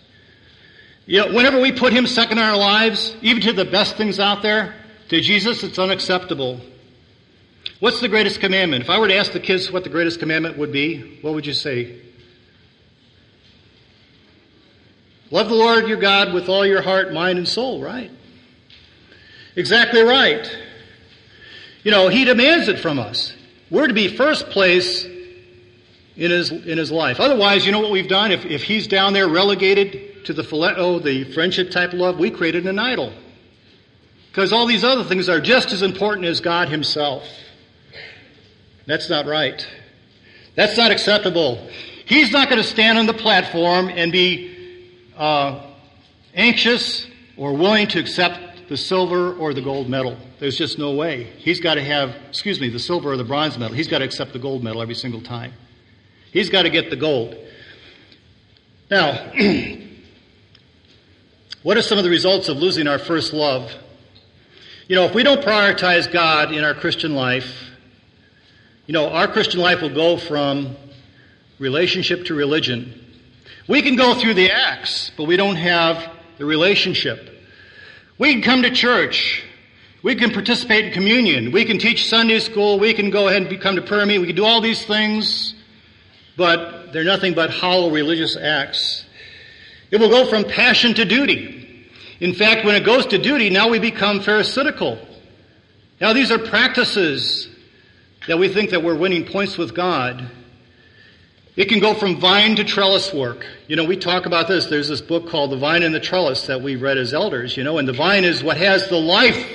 You 1.06 1.21
know, 1.21 1.34
whenever 1.34 1.62
we 1.62 1.71
put 1.71 1.93
him 1.93 2.06
second 2.06 2.38
in 2.38 2.43
our 2.43 2.58
lives, 2.58 3.15
even 3.21 3.41
to 3.43 3.54
the 3.54 3.65
best 3.65 3.95
things 3.95 4.19
out 4.19 4.41
there, 4.41 4.75
to 5.08 5.21
Jesus, 5.21 5.63
it's 5.63 5.80
unacceptable. 5.80 6.60
What's 7.80 8.02
the 8.02 8.10
greatest 8.10 8.42
commandment? 8.42 8.84
If 8.84 8.89
I 8.89 9.00
were 9.00 9.08
to 9.08 9.15
ask 9.15 9.32
the 9.32 9.39
kids 9.39 9.72
what 9.72 9.86
the 9.86 9.89
greatest 9.89 10.20
commandment 10.20 10.58
would 10.58 10.72
be, 10.72 11.20
what 11.22 11.34
would 11.34 11.46
you 11.46 11.54
say? 11.54 12.02
Love 15.32 15.48
the 15.48 15.56
Lord 15.56 15.88
your 15.88 16.00
God 16.00 16.34
with 16.34 16.50
all 16.50 16.65
your 16.65 16.82
heart, 16.82 17.13
mind, 17.13 17.38
and 17.38 17.48
soul, 17.48 17.82
right? 17.82 18.12
Exactly 19.56 20.02
right. 20.02 20.46
You 21.84 21.92
know, 21.92 22.10
He 22.10 22.26
demands 22.26 22.68
it 22.68 22.80
from 22.80 23.00
us. 23.00 23.34
We're 23.70 23.88
to 23.88 23.94
be 23.94 24.10
first 24.10 24.50
place 24.50 25.06
in 25.06 26.32
His, 26.32 26.52
in 26.52 26.78
his 26.78 26.92
life. 26.92 27.22
Otherwise, 27.22 27.65
you 27.65 27.72
know 27.72 27.80
what 27.80 27.92
we've 27.92 28.10
done? 28.10 28.32
If, 28.34 28.46
if 28.46 28.63
He's 28.63 28.88
down 28.88 29.13
there 29.13 29.30
relegated 29.30 30.26
to 30.26 30.34
the 30.34 30.42
phileo, 30.42 30.74
oh, 30.78 31.00
the 31.00 31.32
friendship 31.32 31.72
type 31.72 31.94
love, 31.94 32.20
we 32.20 32.30
created 32.30 32.68
an 32.68 32.78
idol. 32.78 33.13
Because 34.32 34.52
all 34.52 34.65
these 34.65 34.84
other 34.84 35.06
things 35.06 35.30
are 35.30 35.39
just 35.39 35.72
as 35.72 35.82
important 35.82 36.26
as 36.26 36.42
God 36.42 36.68
Himself. 36.68 37.24
That's 38.89 39.08
not 39.08 39.28
right. 39.28 39.65
That's 40.56 40.75
not 40.75 40.89
acceptable. 40.89 41.69
He's 42.06 42.32
not 42.32 42.49
going 42.49 42.60
to 42.60 42.67
stand 42.67 42.97
on 42.97 43.06
the 43.06 43.13
platform 43.13 43.88
and 43.88 44.12
be 44.12 44.89
uh, 45.15 45.63
anxious 46.34 47.06
or 47.38 47.54
willing 47.54 47.88
to 47.89 47.99
accept 47.99 48.67
the 48.67 48.75
silver 48.75 49.36
or 49.36 49.54
the 49.54 49.62
gold 49.62 49.89
medal. 49.89 50.17
There's 50.39 50.58
just 50.58 50.80
no 50.80 50.95
way. 50.95 51.25
He's 51.38 51.60
got 51.60 51.75
to 51.75 51.84
have, 51.84 52.15
excuse 52.30 52.60
me, 52.60 52.69
the 52.69 52.80
silver 52.80 53.12
or 53.12 53.17
the 53.17 53.23
bronze 53.23 53.60
medal. 53.60 53.75
He's 53.75 53.88
got 53.88 53.99
to 53.99 54.06
accept 54.06 54.34
the 54.34 54.39
gold 54.39 54.63
medal 54.63 54.82
every 54.82 54.95
single 54.95 55.21
time. 55.21 55.54
He's 56.32 56.49
got 56.49 56.63
to 56.63 56.71
get 56.71 56.89
the 56.89 56.95
gold. 56.95 57.36
Now, 58.89 59.32
what 61.62 61.78
are 61.78 61.84
some 61.84 61.99
of 61.99 62.04
the 62.04 62.10
results 62.10 62.49
of 62.49 62.58
losing 62.58 62.88
our 62.88 62.97
first 62.97 63.34
love? 63.34 63.71
You 64.88 64.95
know, 64.95 65.06
if 65.06 65.13
we 65.13 65.21
don't 65.21 65.43
prioritize 65.43 66.12
God 66.12 66.52
in 66.52 66.63
our 66.63 66.73
Christian 66.73 67.13
life, 67.13 67.68
you 68.89 68.93
know, 68.93 69.08
our 69.10 69.28
Christian 69.28 69.62
life 69.62 69.82
will 69.82 69.93
go 69.93 70.17
from 70.17 70.75
relationship 71.60 72.25
to 72.25 72.34
religion 72.34 72.99
we 73.69 73.84
can 73.84 73.95
go 73.95 74.15
through 74.15 74.34
the 74.34 74.52
acts, 74.52 75.12
but 75.15 75.25
we 75.25 75.38
don't 75.38 75.56
have 75.56 76.12
the 76.39 76.45
relationship. 76.45 77.30
We 78.17 78.34
can 78.34 78.41
come 78.41 78.63
to 78.63 78.71
church. 78.71 79.43
We 80.02 80.15
can 80.15 80.32
participate 80.32 80.86
in 80.86 80.91
communion. 80.91 81.52
We 81.52 81.65
can 81.65 81.78
teach 81.78 82.10
Sunday 82.10 82.39
school. 82.39 82.80
We 82.80 82.95
can 82.95 83.12
go 83.12 83.28
ahead 83.28 83.43
and 83.43 83.62
come 83.62 83.75
to 83.75 83.84
prayer 83.84 84.08
meeting. 84.08 84.21
We 84.21 84.28
can 84.28 84.36
do 84.36 84.43
all 84.43 84.60
these 84.60 84.84
things, 84.84 85.54
but 86.36 86.91
they're 86.93 87.04
nothing 87.04 87.36
but 87.36 87.52
hollow 87.52 87.91
religious 87.91 88.36
acts. 88.36 89.06
It 89.91 89.99
will 89.99 90.10
go 90.10 90.25
from 90.25 90.45
passion 90.45 90.95
to 90.95 91.06
duty. 91.06 91.88
In 92.19 92.34
fact, 92.34 92.65
when 92.65 92.73
it 92.73 92.84
goes 92.84 93.06
to 93.06 93.19
duty, 93.19 93.52
now 93.52 93.69
we 93.69 93.78
become 93.78 94.21
pharisaical. 94.21 94.97
Now 96.02 96.13
these 96.13 96.32
are 96.32 96.39
practices 96.39 97.47
that 98.27 98.38
we 98.38 98.49
think 98.49 98.71
that 98.71 98.84
we're 98.84 98.97
winning 98.97 99.25
points 99.25 99.58
with 99.58 99.73
God. 99.75 100.29
It 101.55 101.67
can 101.67 101.79
go 101.79 101.93
from 101.93 102.19
vine 102.19 102.55
to 102.55 102.63
trellis 102.63 103.13
work. 103.13 103.45
You 103.67 103.75
know, 103.75 103.84
we 103.84 103.97
talk 103.97 104.25
about 104.25 104.47
this. 104.47 104.67
There's 104.67 104.88
this 104.88 105.01
book 105.01 105.29
called 105.29 105.51
The 105.51 105.58
Vine 105.58 105.84
and 105.84 105.93
the 105.93 105.99
Trellis 105.99 106.47
that 106.47 106.62
we 106.62 106.75
read 106.75 106.97
as 106.97 107.13
elders, 107.13 107.58
you 107.58 107.63
know, 107.63 107.77
and 107.77 107.88
the 107.88 107.93
vine 107.93 108.23
is 108.23 108.43
what 108.43 108.58
has 108.58 108.88
the 108.88 108.99
life. 108.99 109.45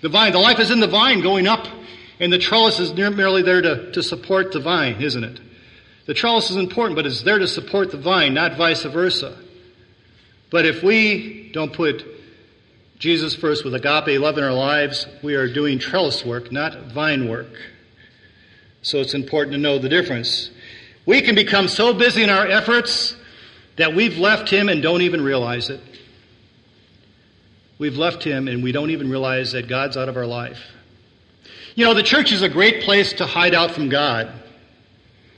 The 0.00 0.08
vine, 0.08 0.32
the 0.32 0.38
life 0.38 0.58
is 0.60 0.70
in 0.70 0.80
the 0.80 0.88
vine 0.88 1.20
going 1.20 1.46
up, 1.46 1.66
and 2.18 2.32
the 2.32 2.38
trellis 2.38 2.80
is 2.80 2.94
merely 2.94 3.42
there 3.42 3.60
to, 3.60 3.92
to 3.92 4.02
support 4.02 4.52
the 4.52 4.60
vine, 4.60 5.02
isn't 5.02 5.22
it? 5.22 5.40
The 6.06 6.14
trellis 6.14 6.50
is 6.50 6.56
important, 6.56 6.96
but 6.96 7.06
it's 7.06 7.22
there 7.22 7.38
to 7.38 7.46
support 7.46 7.90
the 7.90 7.98
vine, 7.98 8.34
not 8.34 8.56
vice 8.56 8.82
versa. 8.82 9.36
But 10.50 10.66
if 10.66 10.82
we 10.82 11.50
don't 11.52 11.72
put 11.72 12.04
Jesus 12.98 13.34
first 13.34 13.64
with 13.64 13.74
agape 13.74 14.20
love 14.20 14.38
in 14.38 14.44
our 14.44 14.52
lives, 14.52 15.06
we 15.22 15.34
are 15.34 15.52
doing 15.52 15.78
trellis 15.78 16.24
work, 16.24 16.50
not 16.50 16.92
vine 16.92 17.28
work. 17.28 17.50
So 18.82 18.98
it's 18.98 19.14
important 19.14 19.52
to 19.54 19.58
know 19.58 19.78
the 19.78 19.88
difference. 19.88 20.50
We 21.06 21.22
can 21.22 21.34
become 21.34 21.68
so 21.68 21.94
busy 21.94 22.22
in 22.22 22.30
our 22.30 22.46
efforts 22.46 23.16
that 23.76 23.94
we've 23.94 24.18
left 24.18 24.50
Him 24.50 24.68
and 24.68 24.82
don't 24.82 25.02
even 25.02 25.22
realize 25.22 25.70
it. 25.70 25.80
We've 27.78 27.96
left 27.96 28.22
Him 28.22 28.48
and 28.48 28.62
we 28.62 28.72
don't 28.72 28.90
even 28.90 29.08
realize 29.08 29.52
that 29.52 29.68
God's 29.68 29.96
out 29.96 30.08
of 30.08 30.16
our 30.16 30.26
life. 30.26 30.60
You 31.74 31.84
know, 31.84 31.94
the 31.94 32.02
church 32.02 32.32
is 32.32 32.42
a 32.42 32.48
great 32.48 32.82
place 32.82 33.14
to 33.14 33.26
hide 33.26 33.54
out 33.54 33.70
from 33.70 33.88
God. 33.88 34.30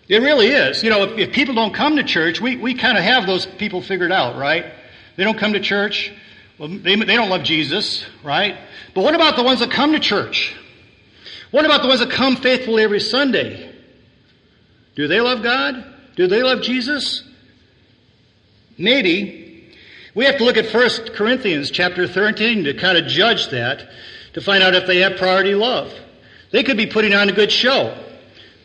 It 0.09 0.19
really 0.19 0.49
is. 0.49 0.83
You 0.83 0.91
know, 0.91 1.05
if, 1.05 1.19
if 1.19 1.33
people 1.33 1.55
don't 1.55 1.73
come 1.73 1.97
to 1.97 2.03
church, 2.03 2.41
we, 2.41 2.57
we 2.57 2.75
kind 2.75 2.99
of 2.99 3.05
have 3.05 3.27
those 3.27 3.47
people 3.47 3.81
figured 3.81 4.13
out, 4.13 4.37
right? 4.37 4.67
They 5.17 5.25
don't 5.25 5.39
come 5.39 5.53
to 5.53 5.61
church. 5.61 6.13
Well, 6.59 6.69
they, 6.69 6.97
they 6.97 7.17
don't 7.17 7.31
love 7.31 7.43
Jesus, 7.43 8.05
right? 8.23 8.57
But 8.95 9.05
what 9.05 9.15
about 9.15 9.37
the 9.37 9.43
ones 9.43 9.61
that 9.61 9.71
come 9.71 9.93
to 9.93 10.01
church? 10.01 10.55
What 11.55 11.65
about 11.65 11.83
the 11.83 11.87
ones 11.87 12.01
that 12.01 12.11
come 12.11 12.35
faithfully 12.35 12.83
every 12.83 12.99
Sunday? 12.99 13.73
Do 14.97 15.07
they 15.07 15.21
love 15.21 15.45
God? 15.45 15.85
Do 16.17 16.27
they 16.27 16.43
love 16.43 16.63
Jesus? 16.63 17.23
Maybe. 18.77 19.73
We 20.17 20.25
have 20.25 20.39
to 20.39 20.45
look 20.45 20.57
at 20.57 20.75
1 20.75 21.15
Corinthians 21.15 21.71
chapter 21.71 22.09
13 22.09 22.65
to 22.65 22.75
kind 22.75 22.99
of 22.99 23.07
judge 23.07 23.51
that, 23.51 23.89
to 24.33 24.41
find 24.41 24.65
out 24.65 24.75
if 24.75 24.89
they 24.89 24.99
have 24.99 25.17
priority 25.17 25.55
love. 25.55 25.95
They 26.51 26.65
could 26.65 26.77
be 26.77 26.89
putting 26.89 27.15
on 27.15 27.29
a 27.29 27.33
good 27.33 27.53
show. 27.53 28.05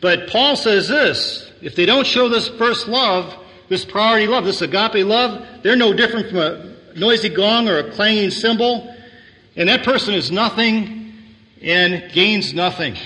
But 0.00 0.28
Paul 0.28 0.56
says 0.56 0.88
this, 0.88 1.48
if 1.62 1.76
they 1.76 1.86
don't 1.86 2.08
show 2.08 2.28
this 2.28 2.48
first 2.48 2.88
love, 2.88 3.32
this 3.68 3.84
priority 3.84 4.26
love, 4.26 4.44
this 4.44 4.62
agape 4.62 5.06
love, 5.06 5.46
they're 5.62 5.76
no 5.76 5.92
different 5.92 6.30
from 6.30 6.38
a 6.38 6.74
noisy 6.98 7.28
gong 7.28 7.68
or 7.68 7.78
a 7.78 7.92
clanging 7.92 8.30
cymbal. 8.30 8.92
And 9.54 9.68
that 9.68 9.84
person 9.84 10.12
is 10.12 10.32
nothing 10.32 10.99
and 11.60 12.10
gains 12.12 12.54
nothing. 12.54 12.96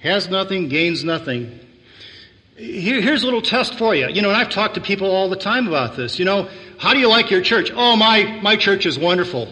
Has 0.00 0.28
nothing, 0.28 0.68
gains 0.68 1.04
nothing. 1.04 1.60
Here, 2.56 3.00
here's 3.00 3.22
a 3.22 3.26
little 3.26 3.42
test 3.42 3.78
for 3.78 3.94
you. 3.94 4.08
You 4.08 4.22
know, 4.22 4.28
and 4.28 4.36
I've 4.36 4.50
talked 4.50 4.74
to 4.74 4.80
people 4.80 5.10
all 5.10 5.28
the 5.28 5.36
time 5.36 5.68
about 5.68 5.96
this. 5.96 6.18
You 6.18 6.24
know, 6.24 6.48
how 6.78 6.92
do 6.92 7.00
you 7.00 7.08
like 7.08 7.30
your 7.30 7.42
church? 7.42 7.70
Oh, 7.74 7.96
my, 7.96 8.40
my 8.42 8.56
church 8.56 8.86
is 8.86 8.98
wonderful. 8.98 9.48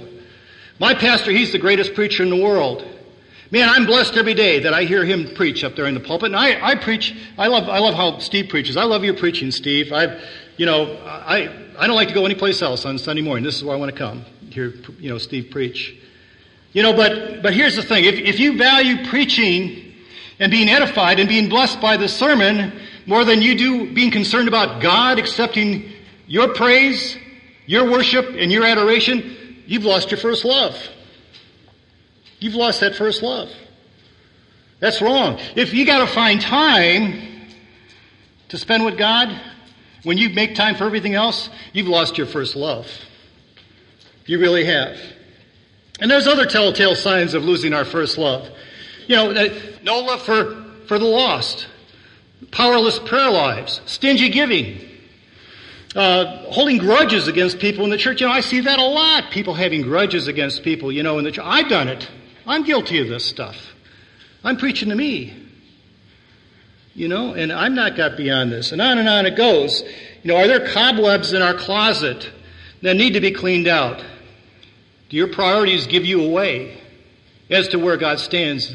My 0.79 0.95
pastor, 0.95 1.31
he's 1.31 1.53
the 1.53 1.59
greatest 1.59 1.95
preacher 1.95 2.23
in 2.23 2.31
the 2.31 2.43
world. 2.43 2.87
Man, 3.51 3.69
I'm 3.69 3.87
blessed 3.87 4.17
every 4.17 4.35
day 4.35 4.61
that 4.61 4.75
I 4.75 4.85
hear 4.85 5.05
him 5.05 5.35
preach 5.35 5.63
up 5.63 5.77
there 5.77 5.87
in 5.87 5.95
the 5.95 6.01
pulpit. 6.01 6.27
And 6.27 6.37
I, 6.37 6.61
I 6.61 6.75
preach, 6.75 7.17
I 7.39 7.47
love, 7.47 7.69
I 7.69 7.79
love 7.79 7.95
how 7.95 8.19
Steve 8.19 8.49
preaches. 8.49 8.77
I 8.77 8.85
love 8.85 9.05
your 9.05 9.15
preaching, 9.15 9.53
Steve. 9.53 9.93
I, 9.93 10.21
you 10.57 10.67
know, 10.67 10.97
I, 11.05 11.49
I 11.79 11.87
don't 11.87 11.95
like 11.95 12.09
to 12.09 12.15
go 12.15 12.25
anyplace 12.25 12.61
else 12.61 12.85
on 12.85 12.99
Sunday 12.99 13.23
morning. 13.23 13.45
This 13.45 13.57
is 13.57 13.63
where 13.63 13.77
I 13.77 13.79
want 13.79 13.93
to 13.93 13.97
come. 13.97 14.25
Hear, 14.51 14.75
you 14.99 15.09
know, 15.09 15.19
Steve 15.19 15.51
preach. 15.51 15.97
You 16.77 16.83
know, 16.83 16.93
but, 16.93 17.43
but 17.43 17.55
here's 17.55 17.75
the 17.75 17.83
thing. 17.83 18.05
If, 18.05 18.17
if 18.17 18.39
you 18.39 18.59
value 18.59 19.07
preaching 19.07 19.95
and 20.39 20.51
being 20.51 20.69
edified 20.69 21.19
and 21.19 21.27
being 21.27 21.49
blessed 21.49 21.81
by 21.81 21.97
the 21.97 22.07
sermon, 22.07 22.71
more 23.07 23.25
than 23.25 23.41
you 23.41 23.57
do 23.57 23.95
being 23.95 24.11
concerned 24.11 24.47
about 24.47 24.83
God 24.83 25.19
accepting 25.19 25.91
your 26.27 26.53
praise, 26.53 27.17
your 27.65 27.91
worship, 27.91 28.27
and 28.37 28.53
your 28.53 28.67
adoration, 28.67 29.63
you've 29.67 29.87
lost 29.87 30.11
your 30.11 30.21
first 30.21 30.45
love. 30.45 30.77
You've 32.41 32.57
lost 32.57 32.81
that 32.81 32.95
first 32.95 33.23
love. 33.23 33.51
That's 34.79 35.01
wrong. 35.01 35.41
If 35.55 35.73
you 35.73 35.87
got 35.87 36.07
to 36.07 36.15
find 36.15 36.43
time 36.43 37.47
to 38.49 38.59
spend 38.59 38.85
with 38.85 38.99
God, 38.99 39.35
when 40.03 40.19
you 40.19 40.29
make 40.29 40.55
time 40.55 40.75
for 40.75 40.85
everything 40.85 41.15
else, 41.15 41.49
you've 41.73 41.89
lost 41.89 42.19
your 42.19 42.27
first 42.27 42.55
love. 42.55 42.87
You 44.27 44.39
really 44.39 44.67
have. 44.67 44.99
And 46.01 46.11
there's 46.11 46.27
other 46.27 46.47
telltale 46.47 46.95
signs 46.95 47.35
of 47.35 47.45
losing 47.45 47.73
our 47.73 47.85
first 47.85 48.19
love. 48.19 48.49
You 49.07 49.17
know, 49.17 49.59
no 49.83 50.01
love 50.01 50.23
for, 50.23 50.65
for 50.87 50.99
the 50.99 51.07
lost, 51.07 51.67
powerless 52.51 52.99
prayer 52.99 53.31
lives, 53.31 53.81
stingy 53.87 54.29
giving, 54.29 54.81
uh, 55.95 56.51
holding 56.51 56.79
grudges 56.79 57.29
against 57.29 57.59
people 57.59 57.85
in 57.85 57.91
the 57.91 57.97
church. 57.97 58.21
You 58.21 58.27
know, 58.27 58.33
I 58.33 58.41
see 58.41 58.61
that 58.61 58.79
a 58.79 58.85
lot. 58.85 59.31
People 59.31 59.55
having 59.55 59.83
grudges 59.83 60.29
against 60.29 60.63
people, 60.63 60.93
you 60.93 61.03
know, 61.03 61.19
in 61.19 61.25
the 61.25 61.33
church. 61.33 61.45
I've 61.47 61.69
done 61.69 61.89
it. 61.89 62.09
I'm 62.47 62.65
guilty 62.65 62.99
of 62.99 63.09
this 63.09 63.25
stuff. 63.25 63.57
I'm 64.45 64.57
preaching 64.59 64.91
to 64.91 64.95
me. 64.95 65.35
You 66.95 67.09
know, 67.09 67.35
and 67.35 67.53
I'm 67.53 67.75
not 67.75 67.97
got 67.97 68.17
beyond 68.17 68.53
this. 68.53 68.73
And 68.73 68.81
on 68.81 68.99
and 68.99 69.09
on 69.09 69.27
it 69.27 69.37
goes. 69.37 69.83
You 70.23 70.33
know, 70.33 70.37
are 70.37 70.47
there 70.47 70.67
cobwebs 70.73 71.33
in 71.33 71.43
our 71.43 71.55
closet 71.55 72.31
that 72.83 72.97
need 72.97 73.15
to 73.15 73.21
be 73.21 73.31
cleaned 73.31 73.69
out? 73.69 74.03
Do 75.09 75.17
your 75.17 75.29
priorities 75.29 75.87
give 75.87 76.05
you 76.05 76.25
away 76.25 76.81
as 77.49 77.69
to 77.69 77.79
where 77.79 77.97
God 77.97 78.19
stands 78.19 78.75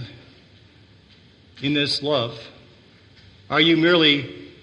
in 1.62 1.74
this 1.74 2.02
love? 2.02 2.40
Are 3.50 3.60
you 3.60 3.76
merely 3.76 4.54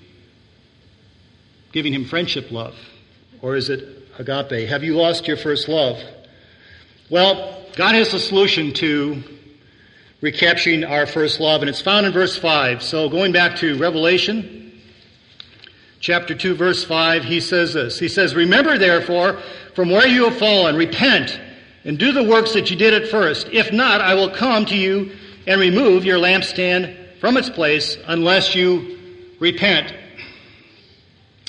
giving 1.72 1.92
Him 1.92 2.06
friendship 2.06 2.50
love? 2.50 2.74
Or 3.42 3.54
is 3.54 3.68
it 3.68 4.08
agape? 4.18 4.68
Have 4.68 4.82
you 4.82 4.96
lost 4.96 5.28
your 5.28 5.36
first 5.36 5.68
love? 5.68 6.00
Well, 7.10 7.64
God 7.76 7.94
has 7.94 8.14
a 8.14 8.20
solution 8.20 8.72
to 8.74 9.22
recapturing 10.20 10.84
our 10.84 11.06
first 11.06 11.38
love, 11.38 11.60
and 11.60 11.68
it's 11.68 11.80
found 11.82 12.06
in 12.06 12.12
verse 12.12 12.36
5. 12.36 12.82
So 12.82 13.08
going 13.08 13.32
back 13.32 13.56
to 13.56 13.78
Revelation, 13.78 14.80
chapter 16.00 16.34
2, 16.34 16.54
verse 16.54 16.84
5, 16.84 17.24
he 17.24 17.40
says 17.40 17.74
this. 17.74 17.98
He 17.98 18.08
says, 18.08 18.34
Remember 18.34 18.78
therefore 18.78 19.38
from 19.74 19.90
where 19.90 20.08
you 20.08 20.24
have 20.24 20.38
fallen, 20.38 20.76
repent, 20.76 21.38
and 21.84 21.98
do 21.98 22.12
the 22.12 22.24
works 22.24 22.54
that 22.54 22.70
you 22.70 22.76
did 22.76 22.94
at 22.94 23.08
first. 23.08 23.48
If 23.52 23.72
not, 23.72 24.00
I 24.00 24.14
will 24.14 24.30
come 24.30 24.66
to 24.66 24.76
you 24.76 25.12
and 25.46 25.60
remove 25.60 26.04
your 26.04 26.18
lampstand 26.18 27.18
from 27.20 27.36
its 27.36 27.48
place 27.50 27.96
unless 28.06 28.54
you 28.54 28.98
repent. 29.40 29.94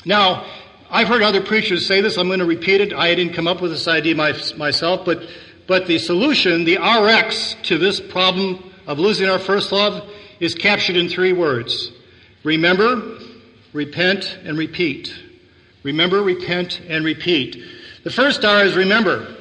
Now, 0.04 0.46
I've 0.90 1.08
heard 1.08 1.22
other 1.22 1.40
preachers 1.40 1.86
say 1.86 2.00
this. 2.00 2.16
I'm 2.16 2.26
going 2.26 2.40
to 2.40 2.46
repeat 2.46 2.80
it. 2.80 2.92
I 2.92 3.14
didn't 3.14 3.34
come 3.34 3.46
up 3.46 3.60
with 3.60 3.70
this 3.70 3.86
idea 3.86 4.14
myself, 4.14 5.04
but 5.04 5.28
but 5.70 5.86
the 5.86 5.98
solution, 5.98 6.64
the 6.64 6.78
RX 6.78 7.54
to 7.68 7.78
this 7.78 8.00
problem 8.00 8.72
of 8.88 8.98
losing 8.98 9.28
our 9.28 9.38
first 9.38 9.70
love 9.70 10.10
is 10.40 10.52
captured 10.52 10.96
in 10.96 11.08
three 11.08 11.32
words. 11.32 11.92
Remember, 12.42 13.18
repent, 13.72 14.36
and 14.42 14.58
repeat. 14.58 15.14
Remember, 15.84 16.24
repent, 16.24 16.80
and 16.88 17.04
repeat. 17.04 17.62
The 18.02 18.10
first 18.10 18.44
R 18.44 18.64
is 18.64 18.74
remember. 18.74 19.36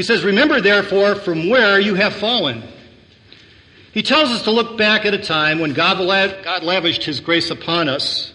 He 0.00 0.04
says, 0.04 0.24
Remember 0.24 0.60
therefore 0.62 1.14
from 1.14 1.50
where 1.50 1.78
you 1.78 1.94
have 1.94 2.14
fallen. 2.14 2.62
He 3.92 4.02
tells 4.02 4.30
us 4.30 4.44
to 4.44 4.50
look 4.50 4.78
back 4.78 5.04
at 5.04 5.12
a 5.12 5.18
time 5.18 5.58
when 5.58 5.74
God, 5.74 5.98
God 6.42 6.62
lavished 6.62 7.04
His 7.04 7.20
grace 7.20 7.50
upon 7.50 7.88
us 7.88 8.32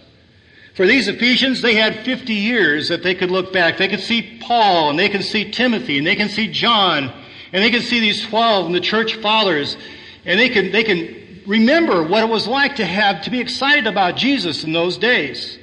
for 0.76 0.86
these 0.86 1.08
Ephesians, 1.08 1.62
they 1.62 1.76
had 1.76 2.04
50 2.04 2.34
years 2.34 2.90
that 2.90 3.02
they 3.02 3.16
could 3.16 3.32
look 3.32 3.54
back. 3.54 3.78
They 3.78 3.88
could 3.88 4.02
see 4.02 4.40
Paul, 4.42 4.90
and 4.90 5.00
they 5.00 5.08
can 5.08 5.24
see 5.24 5.50
Timothy, 5.50 5.98
and 5.98 6.06
they 6.06 6.18
can 6.18 6.28
see 6.28 6.52
John, 6.52 7.14
and 7.54 7.64
they 7.64 7.72
can 7.72 7.82
see 7.82 8.02
these 8.02 8.22
12 8.24 8.66
and 8.66 8.76
the 8.76 8.82
church 8.82 9.16
fathers, 9.16 9.78
and 10.26 10.38
they 10.38 10.50
can, 10.50 10.74
they 10.74 10.84
can 10.84 11.42
remember 11.48 12.04
what 12.04 12.24
it 12.24 12.30
was 12.30 12.46
like 12.46 12.76
to 12.76 12.86
have, 12.86 13.22
to 13.22 13.30
be 13.30 13.40
excited 13.40 13.88
about 13.88 14.18
Jesus 14.18 14.66
in 14.66 14.74
those 14.74 14.98
days. 14.98 15.58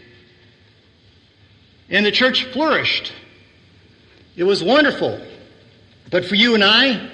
And 1.90 2.06
the 2.06 2.10
church 2.10 2.44
flourished. 2.44 3.12
It 4.34 4.44
was 4.44 4.64
wonderful. 4.64 5.20
But 6.12 6.26
for 6.26 6.36
you 6.36 6.54
and 6.54 6.62
I, 6.62 7.10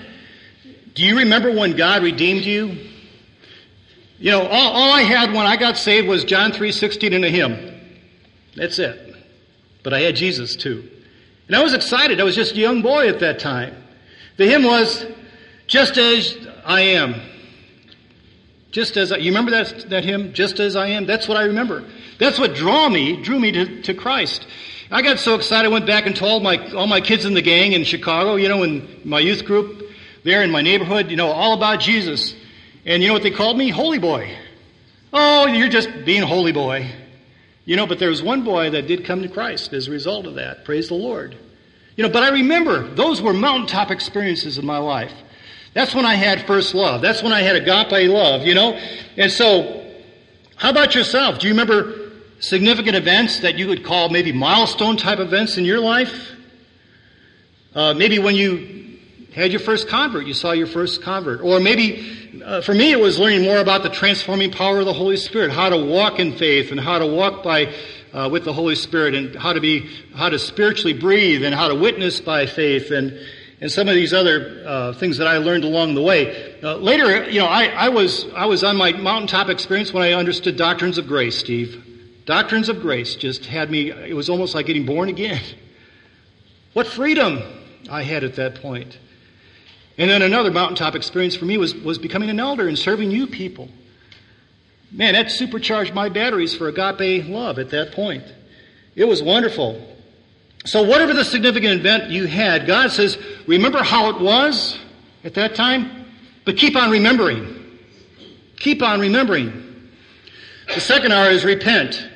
do 0.95 1.05
you 1.05 1.19
remember 1.19 1.53
when 1.53 1.77
God 1.77 2.03
redeemed 2.03 2.45
you? 2.45 2.77
You 4.19 4.33
know, 4.33 4.43
all, 4.43 4.73
all 4.73 4.91
I 4.91 5.03
had 5.03 5.33
when 5.33 5.47
I 5.47 5.57
got 5.57 5.79
saved 5.79 6.09
was 6.09 6.25
John 6.25 6.51
3.16 6.51 7.15
and 7.15 7.25
a 7.25 7.31
hymn. 7.31 7.81
That's 8.57 8.81
it. 8.81 9.15
But 9.85 9.95
I 9.95 10.01
had 10.01 10.17
Jesus 10.17 10.57
too. 10.57 10.91
And 11.47 11.55
I 11.55 11.63
was 11.63 11.73
excited. 11.73 12.21
I 12.21 12.25
was 12.25 12.35
just 12.35 12.57
a 12.57 12.59
young 12.59 12.83
boy 12.83 13.09
at 13.09 13.21
that 13.21 13.39
time. 13.39 13.77
The 14.37 14.47
hymn 14.47 14.65
was, 14.65 15.07
Just 15.69 15.97
as 15.97 16.37
I 16.65 16.81
am. 16.81 17.15
Just 18.73 18.97
as 18.97 19.13
I, 19.13 19.19
you 19.19 19.31
remember 19.31 19.53
that, 19.53 19.89
that 19.91 20.05
hymn? 20.05 20.33
Just 20.33 20.59
as 20.59 20.75
I 20.75 20.89
am? 20.89 21.07
That's 21.07 21.29
what 21.29 21.37
I 21.39 21.45
remember. 21.45 21.85
That's 22.19 22.39
what 22.39 22.57
drew 22.57 22.91
me, 22.91 23.23
drew 23.23 23.39
me 23.39 23.53
to, 23.53 23.83
to 23.83 23.95
Christ. 23.95 24.45
I 24.91 25.03
got 25.03 25.18
so 25.18 25.34
excited, 25.34 25.68
I 25.68 25.72
went 25.72 25.86
back 25.86 26.07
and 26.07 26.16
told 26.16 26.43
my, 26.43 26.72
all 26.72 26.86
my 26.86 27.01
kids 27.01 27.24
in 27.24 27.34
the 27.34 27.43
gang 27.43 27.72
in 27.72 27.84
Chicago, 27.84 28.36
you 28.36 28.49
know, 28.49 28.62
in 28.62 29.03
my 29.05 29.20
youth 29.20 29.45
group 29.45 29.89
there 30.24 30.43
in 30.43 30.51
my 30.51 30.62
neighborhood, 30.62 31.11
you 31.11 31.16
know, 31.16 31.28
all 31.28 31.55
about 31.55 31.80
Jesus. 31.80 32.34
And 32.84 33.03
you 33.03 33.09
know 33.09 33.14
what 33.14 33.22
they 33.22 33.30
called 33.30 33.57
me? 33.57 33.70
Holy 33.70 33.99
boy. 33.99 34.36
Oh, 35.12 35.47
you're 35.47 35.68
just 35.68 35.89
being 36.05 36.22
holy 36.22 36.53
boy. 36.53 36.91
You 37.64 37.76
know, 37.76 37.86
but 37.86 37.99
there 37.99 38.11
was 38.11 38.22
one 38.22 38.45
boy 38.45 38.70
that 38.70 38.86
did 38.86 39.05
come 39.05 39.22
to 39.22 39.28
Christ 39.28 39.72
as 39.72 39.89
a 39.89 39.91
result 39.91 40.26
of 40.26 40.36
that. 40.36 40.64
Praise 40.64 40.89
the 40.89 40.95
Lord. 40.95 41.36
You 41.97 42.05
know, 42.05 42.11
but 42.11 42.22
I 42.22 42.30
remember 42.30 42.86
those 42.95 43.20
were 43.20 43.32
mountaintop 43.32 43.91
experiences 43.91 44.59
in 44.59 44.64
my 44.64 44.78
life. 44.78 45.12
That's 45.74 45.95
when 45.95 46.07
I 46.07 46.14
had 46.14 46.47
first 46.47 46.74
love. 46.74 47.03
That's 47.03 47.22
when 47.22 47.32
I 47.32 47.43
had 47.43 47.57
agape 47.57 48.11
love, 48.11 48.47
you 48.47 48.55
know? 48.55 48.72
And 49.16 49.30
so, 49.30 49.84
how 50.57 50.70
about 50.70 50.95
yourself? 50.95 51.39
Do 51.39 51.47
you 51.47 51.53
remember 51.53 51.98
significant 52.41 52.97
events 52.97 53.41
that 53.41 53.59
you 53.59 53.68
would 53.68 53.84
call 53.84 54.09
maybe 54.09 54.32
milestone 54.32 54.97
type 54.97 55.18
events 55.18 55.57
in 55.59 55.64
your 55.64 55.80
life? 55.80 56.32
Uh, 57.74 57.95
maybe 57.95 58.18
when 58.18 58.34
you 58.34 58.99
had 59.34 59.53
your 59.53 59.61
first 59.61 59.89
convert, 59.89 60.26
you 60.26 60.34
saw 60.34 60.53
your 60.53 60.66
first 60.66 61.03
convert. 61.03 61.41
Or 61.41 61.61
maybe, 61.61 62.43
uh, 62.45 62.61
for 62.61 62.74
me, 62.74 62.93
it 62.93 62.99
was 62.99 63.18
learning 63.18 63.43
more 63.43 63.59
about 63.59 63.82
the 63.82 63.91
transforming 63.91 64.51
power 64.51 64.80
of 64.80 64.86
the 64.86 64.93
Holy 64.93 65.16
Spirit, 65.16 65.53
how 65.53 65.68
to 65.68 65.76
walk 65.76 66.18
in 66.18 66.36
faith 66.36 66.72
and 66.72 66.80
how 66.80 66.99
to 66.99 67.07
walk 67.07 67.43
by, 67.43 67.72
uh, 68.12 68.28
with 68.32 68.45
the 68.45 68.53
Holy 68.53 68.74
Spirit 68.74 69.14
and 69.14 69.36
how 69.36 69.53
to 69.53 69.61
be, 69.61 69.89
how 70.14 70.28
to 70.28 70.39
spiritually 70.39 70.93
breathe 70.93 71.45
and 71.45 71.55
how 71.55 71.68
to 71.68 71.74
witness 71.74 72.20
by 72.20 72.47
faith 72.47 72.91
and, 72.91 73.18
and 73.61 73.70
some 73.70 73.89
of 73.89 73.95
these 73.95 74.12
other 74.12 74.64
uh, 74.66 74.93
things 74.95 75.18
that 75.18 75.26
I 75.26 75.39
learned 75.39 75.64
along 75.64 75.95
the 75.95 76.03
way. 76.03 76.61
Uh, 76.62 76.76
later, 76.76 77.28
you 77.28 77.41
know, 77.41 77.47
I, 77.47 77.66
I 77.66 77.89
was 77.91 78.26
I 78.34 78.47
was 78.47 78.64
on 78.64 78.76
my 78.76 78.93
mountaintop 78.93 79.49
experience 79.49 79.93
when 79.93 80.03
I 80.03 80.12
understood 80.12 80.57
doctrines 80.57 80.99
of 80.99 81.07
grace, 81.07 81.39
Steve. 81.39 81.84
Doctrines 82.29 82.68
of 82.68 82.83
grace 82.83 83.14
just 83.14 83.47
had 83.47 83.70
me. 83.70 83.91
It 83.91 84.14
was 84.14 84.29
almost 84.29 84.55
like 84.55 84.66
getting 84.66 84.85
born 84.85 85.09
again. 85.09 85.41
What 86.74 86.87
freedom 86.87 87.43
I 87.91 88.03
had 88.03 88.22
at 88.22 88.35
that 88.35 88.57
point. 88.57 88.99
And 89.97 90.11
then 90.11 90.20
another 90.20 90.51
mountaintop 90.51 90.95
experience 90.95 91.35
for 91.35 91.47
me 91.47 91.57
was, 91.57 91.74
was 91.74 91.97
becoming 91.97 92.29
an 92.29 92.39
elder 92.39 92.68
and 92.68 92.79
serving 92.79 93.11
you 93.11 93.29
people. 93.29 93.70
Man, 94.93 95.14
that 95.14 95.31
supercharged 95.31 95.95
my 95.95 96.11
batteries 96.11 96.55
for 96.55 96.68
agape 96.68 97.26
love 97.31 97.59
at 97.59 97.70
that 97.70 97.93
point. 97.93 98.24
It 98.95 99.07
was 99.07 99.22
wonderful. 99.22 99.83
So 100.66 100.83
whatever 100.83 101.14
the 101.14 101.24
significant 101.24 101.81
event 101.81 102.11
you 102.11 102.26
had, 102.26 102.66
God 102.66 102.91
says, 102.91 103.16
remember 103.47 103.83
how 103.83 104.11
it 104.11 104.20
was 104.20 104.79
at 105.24 105.33
that 105.33 105.55
time, 105.55 106.05
but 106.45 106.59
keep 106.59 106.76
on 106.76 106.91
remembering. 106.91 107.79
Keep 108.59 108.83
on 108.83 109.01
remembering. 109.01 109.89
The 110.74 110.81
second 110.83 111.12
R 111.12 111.31
is 111.31 111.43
repent. 111.47 112.07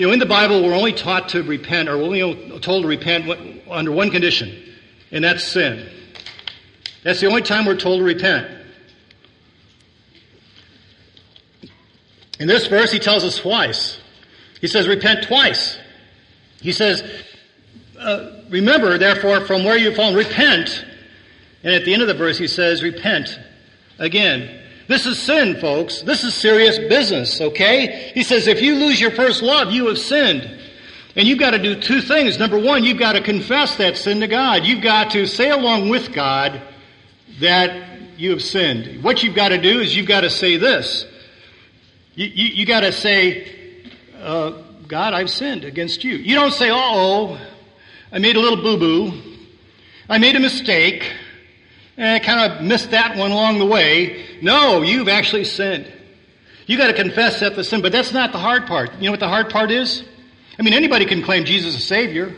You 0.00 0.06
know, 0.06 0.14
in 0.14 0.18
the 0.18 0.24
Bible, 0.24 0.64
we're 0.64 0.74
only 0.74 0.94
taught 0.94 1.28
to 1.28 1.42
repent, 1.42 1.86
or 1.86 1.98
we're 1.98 2.04
only 2.04 2.58
told 2.60 2.84
to 2.84 2.88
repent 2.88 3.28
under 3.68 3.92
one 3.92 4.10
condition, 4.10 4.74
and 5.12 5.22
that's 5.22 5.44
sin. 5.44 5.90
That's 7.02 7.20
the 7.20 7.26
only 7.26 7.42
time 7.42 7.66
we're 7.66 7.76
told 7.76 7.98
to 7.98 8.04
repent. 8.04 8.48
In 12.38 12.48
this 12.48 12.66
verse, 12.66 12.90
he 12.90 12.98
tells 12.98 13.24
us 13.24 13.36
twice. 13.40 14.00
He 14.62 14.68
says, 14.68 14.88
repent 14.88 15.24
twice. 15.24 15.78
He 16.62 16.72
says, 16.72 17.02
uh, 17.98 18.40
remember, 18.48 18.96
therefore, 18.96 19.44
from 19.44 19.64
where 19.64 19.76
you've 19.76 19.96
fallen, 19.96 20.14
repent. 20.14 20.82
And 21.62 21.74
at 21.74 21.84
the 21.84 21.92
end 21.92 22.00
of 22.00 22.08
the 22.08 22.14
verse, 22.14 22.38
he 22.38 22.48
says, 22.48 22.82
repent 22.82 23.38
again. 23.98 24.59
This 24.90 25.06
is 25.06 25.22
sin, 25.22 25.60
folks. 25.60 26.02
This 26.02 26.24
is 26.24 26.34
serious 26.34 26.76
business, 26.76 27.40
okay? 27.40 28.10
He 28.12 28.24
says, 28.24 28.48
if 28.48 28.60
you 28.60 28.74
lose 28.74 29.00
your 29.00 29.12
first 29.12 29.40
love, 29.40 29.70
you 29.70 29.86
have 29.86 29.98
sinned. 29.98 30.42
And 31.14 31.28
you've 31.28 31.38
got 31.38 31.52
to 31.52 31.60
do 31.60 31.80
two 31.80 32.00
things. 32.00 32.40
Number 32.40 32.58
one, 32.58 32.82
you've 32.82 32.98
got 32.98 33.12
to 33.12 33.20
confess 33.20 33.76
that 33.76 33.96
sin 33.96 34.18
to 34.18 34.26
God. 34.26 34.64
You've 34.64 34.82
got 34.82 35.12
to 35.12 35.28
say 35.28 35.50
along 35.50 35.90
with 35.90 36.12
God, 36.12 36.60
that 37.38 38.18
you 38.18 38.30
have 38.30 38.42
sinned. 38.42 39.04
What 39.04 39.22
you've 39.22 39.36
got 39.36 39.50
to 39.50 39.58
do 39.58 39.78
is 39.78 39.94
you've 39.96 40.08
got 40.08 40.22
to 40.22 40.30
say 40.30 40.56
this. 40.56 41.06
You, 42.16 42.26
you, 42.26 42.46
you 42.56 42.66
got 42.66 42.80
to 42.80 42.90
say, 42.90 43.86
uh, 44.20 44.60
God, 44.88 45.14
I've 45.14 45.30
sinned 45.30 45.64
against 45.64 46.02
you. 46.02 46.16
You 46.16 46.34
don't 46.34 46.52
say, 46.52 46.68
oh, 46.72 47.38
I 48.10 48.18
made 48.18 48.34
a 48.34 48.40
little 48.40 48.60
boo-boo. 48.60 49.36
I 50.08 50.18
made 50.18 50.34
a 50.34 50.40
mistake. 50.40 51.12
And 52.00 52.08
I 52.08 52.18
kind 52.18 52.50
of 52.50 52.62
missed 52.62 52.92
that 52.92 53.14
one 53.18 53.30
along 53.30 53.58
the 53.58 53.66
way. 53.66 54.24
No, 54.40 54.80
you've 54.80 55.08
actually 55.08 55.44
sinned. 55.44 55.86
You 56.64 56.78
got 56.78 56.86
to 56.86 56.94
confess 56.94 57.40
that 57.40 57.56
the 57.56 57.62
sin, 57.62 57.82
but 57.82 57.92
that's 57.92 58.10
not 58.10 58.32
the 58.32 58.38
hard 58.38 58.66
part. 58.66 58.94
You 58.94 59.04
know 59.04 59.10
what 59.10 59.20
the 59.20 59.28
hard 59.28 59.50
part 59.50 59.70
is? 59.70 60.02
I 60.58 60.62
mean, 60.62 60.72
anybody 60.72 61.04
can 61.04 61.20
claim 61.20 61.44
Jesus 61.44 61.76
as 61.76 61.84
Savior, 61.84 62.34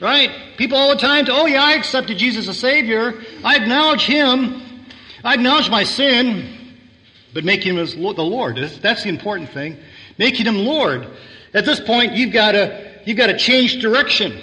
right? 0.00 0.30
People 0.56 0.78
all 0.78 0.88
the 0.88 0.96
time, 0.96 1.26
oh 1.28 1.44
yeah, 1.44 1.62
I 1.62 1.74
accepted 1.74 2.16
Jesus 2.16 2.48
as 2.48 2.58
Savior. 2.58 3.20
I 3.44 3.56
acknowledge 3.56 4.06
Him. 4.06 4.62
I 5.22 5.34
acknowledge 5.34 5.68
my 5.68 5.84
sin, 5.84 6.74
but 7.34 7.44
making 7.44 7.74
Him 7.74 7.78
as 7.82 7.92
the 7.94 8.00
Lord. 8.00 8.56
That's 8.56 9.02
the 9.02 9.10
important 9.10 9.50
thing. 9.50 9.76
Making 10.16 10.46
Him 10.46 10.56
Lord. 10.64 11.06
At 11.52 11.66
this 11.66 11.80
point, 11.80 12.14
you've 12.14 12.32
got 12.32 12.52
to, 12.52 13.02
you've 13.04 13.18
got 13.18 13.26
to 13.26 13.36
change 13.36 13.82
direction. 13.82 14.40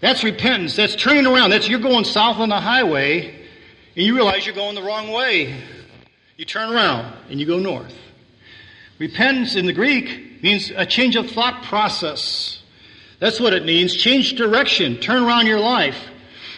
That's 0.00 0.24
repentance. 0.24 0.76
That's 0.76 0.96
turning 0.96 1.26
around. 1.26 1.50
That's 1.50 1.68
you're 1.68 1.80
going 1.80 2.04
south 2.04 2.38
on 2.38 2.48
the 2.48 2.60
highway 2.60 3.40
and 3.96 4.06
you 4.06 4.14
realize 4.14 4.46
you're 4.46 4.54
going 4.54 4.74
the 4.74 4.82
wrong 4.82 5.10
way. 5.10 5.62
You 6.36 6.44
turn 6.44 6.72
around 6.72 7.14
and 7.28 7.38
you 7.38 7.46
go 7.46 7.58
north. 7.58 7.94
Repentance 8.98 9.56
in 9.56 9.66
the 9.66 9.72
Greek 9.72 10.42
means 10.42 10.70
a 10.74 10.86
change 10.86 11.16
of 11.16 11.30
thought 11.30 11.64
process. 11.64 12.62
That's 13.18 13.38
what 13.38 13.52
it 13.52 13.64
means. 13.64 13.94
Change 13.94 14.36
direction. 14.36 14.96
Turn 14.96 15.22
around 15.22 15.46
your 15.46 15.60
life. 15.60 15.98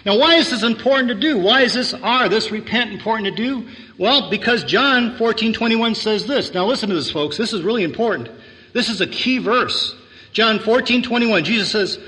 Now, 0.05 0.18
why 0.18 0.34
is 0.34 0.51
this 0.51 0.62
important 0.62 1.09
to 1.09 1.14
do? 1.14 1.38
Why 1.38 1.62
is 1.62 1.74
this 1.74 1.95
R, 1.95 2.28
this 2.28 2.51
repent, 2.51 2.93
important 2.93 3.28
to 3.28 3.34
do? 3.34 3.68
Well, 3.99 4.30
because 4.30 4.64
John 4.64 5.16
14, 5.16 5.53
21 5.53 5.95
says 5.95 6.26
this. 6.26 6.53
Now 6.53 6.66
listen 6.66 6.88
to 6.88 6.95
this, 6.95 7.11
folks. 7.11 7.36
This 7.36 7.53
is 7.53 7.62
really 7.62 7.84
important. 7.84 8.28
This 8.72 8.88
is 8.88 9.01
a 9.01 9.07
key 9.07 9.38
verse. 9.38 9.97
John 10.32 10.59
14, 10.59 11.03
21. 11.03 11.45
Jesus 11.45 11.70
says, 11.70 11.99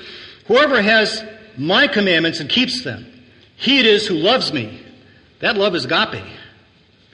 Whoever 0.47 0.81
has 0.81 1.25
my 1.57 1.89
commandments 1.89 2.41
and 2.41 2.49
keeps 2.49 2.83
them, 2.83 3.07
he 3.57 3.79
it 3.79 3.87
is 3.87 4.07
who 4.07 4.15
loves 4.15 4.53
me. 4.53 4.81
That 5.41 5.57
love 5.57 5.75
is 5.75 5.85
agape. 5.85 6.23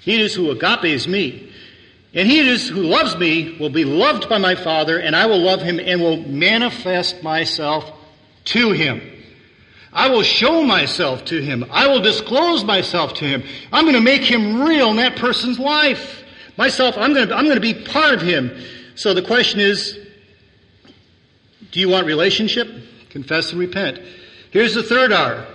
He 0.00 0.14
it 0.14 0.20
is 0.20 0.34
who 0.34 0.50
agape 0.50 0.84
is 0.84 1.06
me. 1.06 1.52
And 2.12 2.26
he 2.26 2.40
it 2.40 2.46
is 2.46 2.68
who 2.68 2.82
loves 2.82 3.16
me 3.16 3.56
will 3.60 3.70
be 3.70 3.84
loved 3.84 4.28
by 4.28 4.38
my 4.38 4.54
Father, 4.54 4.98
and 4.98 5.14
I 5.14 5.26
will 5.26 5.40
love 5.40 5.62
him 5.62 5.78
and 5.78 6.00
will 6.00 6.16
manifest 6.16 7.22
myself 7.22 7.92
to 8.46 8.72
him. 8.72 9.00
I 9.92 10.08
will 10.08 10.22
show 10.22 10.62
myself 10.64 11.24
to 11.26 11.40
him. 11.40 11.64
I 11.70 11.88
will 11.88 12.00
disclose 12.00 12.64
myself 12.64 13.14
to 13.14 13.24
him. 13.24 13.42
I'm 13.72 13.84
going 13.84 13.94
to 13.94 14.00
make 14.00 14.22
him 14.22 14.62
real 14.62 14.90
in 14.90 14.96
that 14.96 15.16
person's 15.16 15.58
life. 15.58 16.24
Myself, 16.56 16.96
I'm 16.96 17.12
going 17.12 17.28
to, 17.28 17.34
I'm 17.34 17.44
going 17.44 17.56
to 17.56 17.60
be 17.60 17.74
part 17.74 18.14
of 18.14 18.22
him. 18.22 18.52
So 18.94 19.14
the 19.14 19.22
question 19.22 19.60
is, 19.60 19.98
do 21.72 21.80
you 21.80 21.88
want 21.88 22.06
relationship? 22.06 22.68
Confess 23.10 23.50
and 23.50 23.60
repent. 23.60 24.00
Here's 24.50 24.74
the 24.74 24.82
third 24.82 25.12
R. 25.12 25.46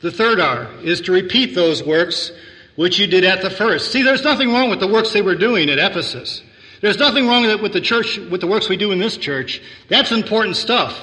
The 0.00 0.10
third 0.10 0.40
R 0.40 0.68
is 0.82 1.00
to 1.02 1.12
repeat 1.12 1.54
those 1.54 1.82
works 1.82 2.32
which 2.76 2.98
you 2.98 3.06
did 3.06 3.24
at 3.24 3.42
the 3.42 3.50
first. 3.50 3.92
See, 3.92 4.02
there's 4.02 4.24
nothing 4.24 4.52
wrong 4.52 4.70
with 4.70 4.80
the 4.80 4.88
works 4.88 5.12
they 5.12 5.22
were 5.22 5.36
doing 5.36 5.70
at 5.70 5.78
Ephesus. 5.78 6.42
There's 6.80 6.98
nothing 6.98 7.28
wrong 7.28 7.44
with 7.62 7.72
the 7.72 7.80
church, 7.80 8.18
with 8.18 8.40
the 8.40 8.46
works 8.46 8.68
we 8.68 8.76
do 8.76 8.90
in 8.90 8.98
this 8.98 9.16
church. 9.16 9.62
That's 9.88 10.10
important 10.10 10.56
stuff, 10.56 10.98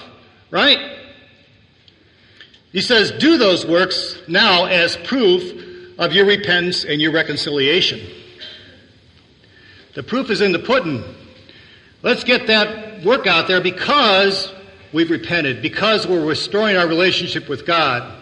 right? 0.51 0.97
He 2.71 2.81
says, 2.81 3.11
do 3.11 3.37
those 3.37 3.65
works 3.65 4.17
now 4.27 4.65
as 4.65 4.97
proof 4.97 5.97
of 5.97 6.13
your 6.13 6.25
repentance 6.25 6.83
and 6.83 7.01
your 7.01 7.13
reconciliation. 7.13 8.01
The 9.95 10.03
proof 10.03 10.29
is 10.29 10.41
in 10.41 10.51
the 10.51 10.59
pudding. 10.59 11.03
Let's 12.03 12.23
get 12.23 12.47
that 12.47 13.03
work 13.03 13.27
out 13.27 13.47
there 13.47 13.61
because 13.61 14.53
we've 14.93 15.09
repented, 15.09 15.61
because 15.61 16.07
we're 16.07 16.25
restoring 16.25 16.77
our 16.77 16.87
relationship 16.87 17.47
with 17.49 17.65
God. 17.65 18.15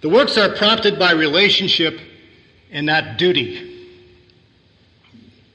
The 0.00 0.08
works 0.08 0.36
are 0.38 0.54
prompted 0.54 0.98
by 0.98 1.12
relationship 1.12 1.98
and 2.70 2.86
not 2.86 3.18
duty. 3.18 3.72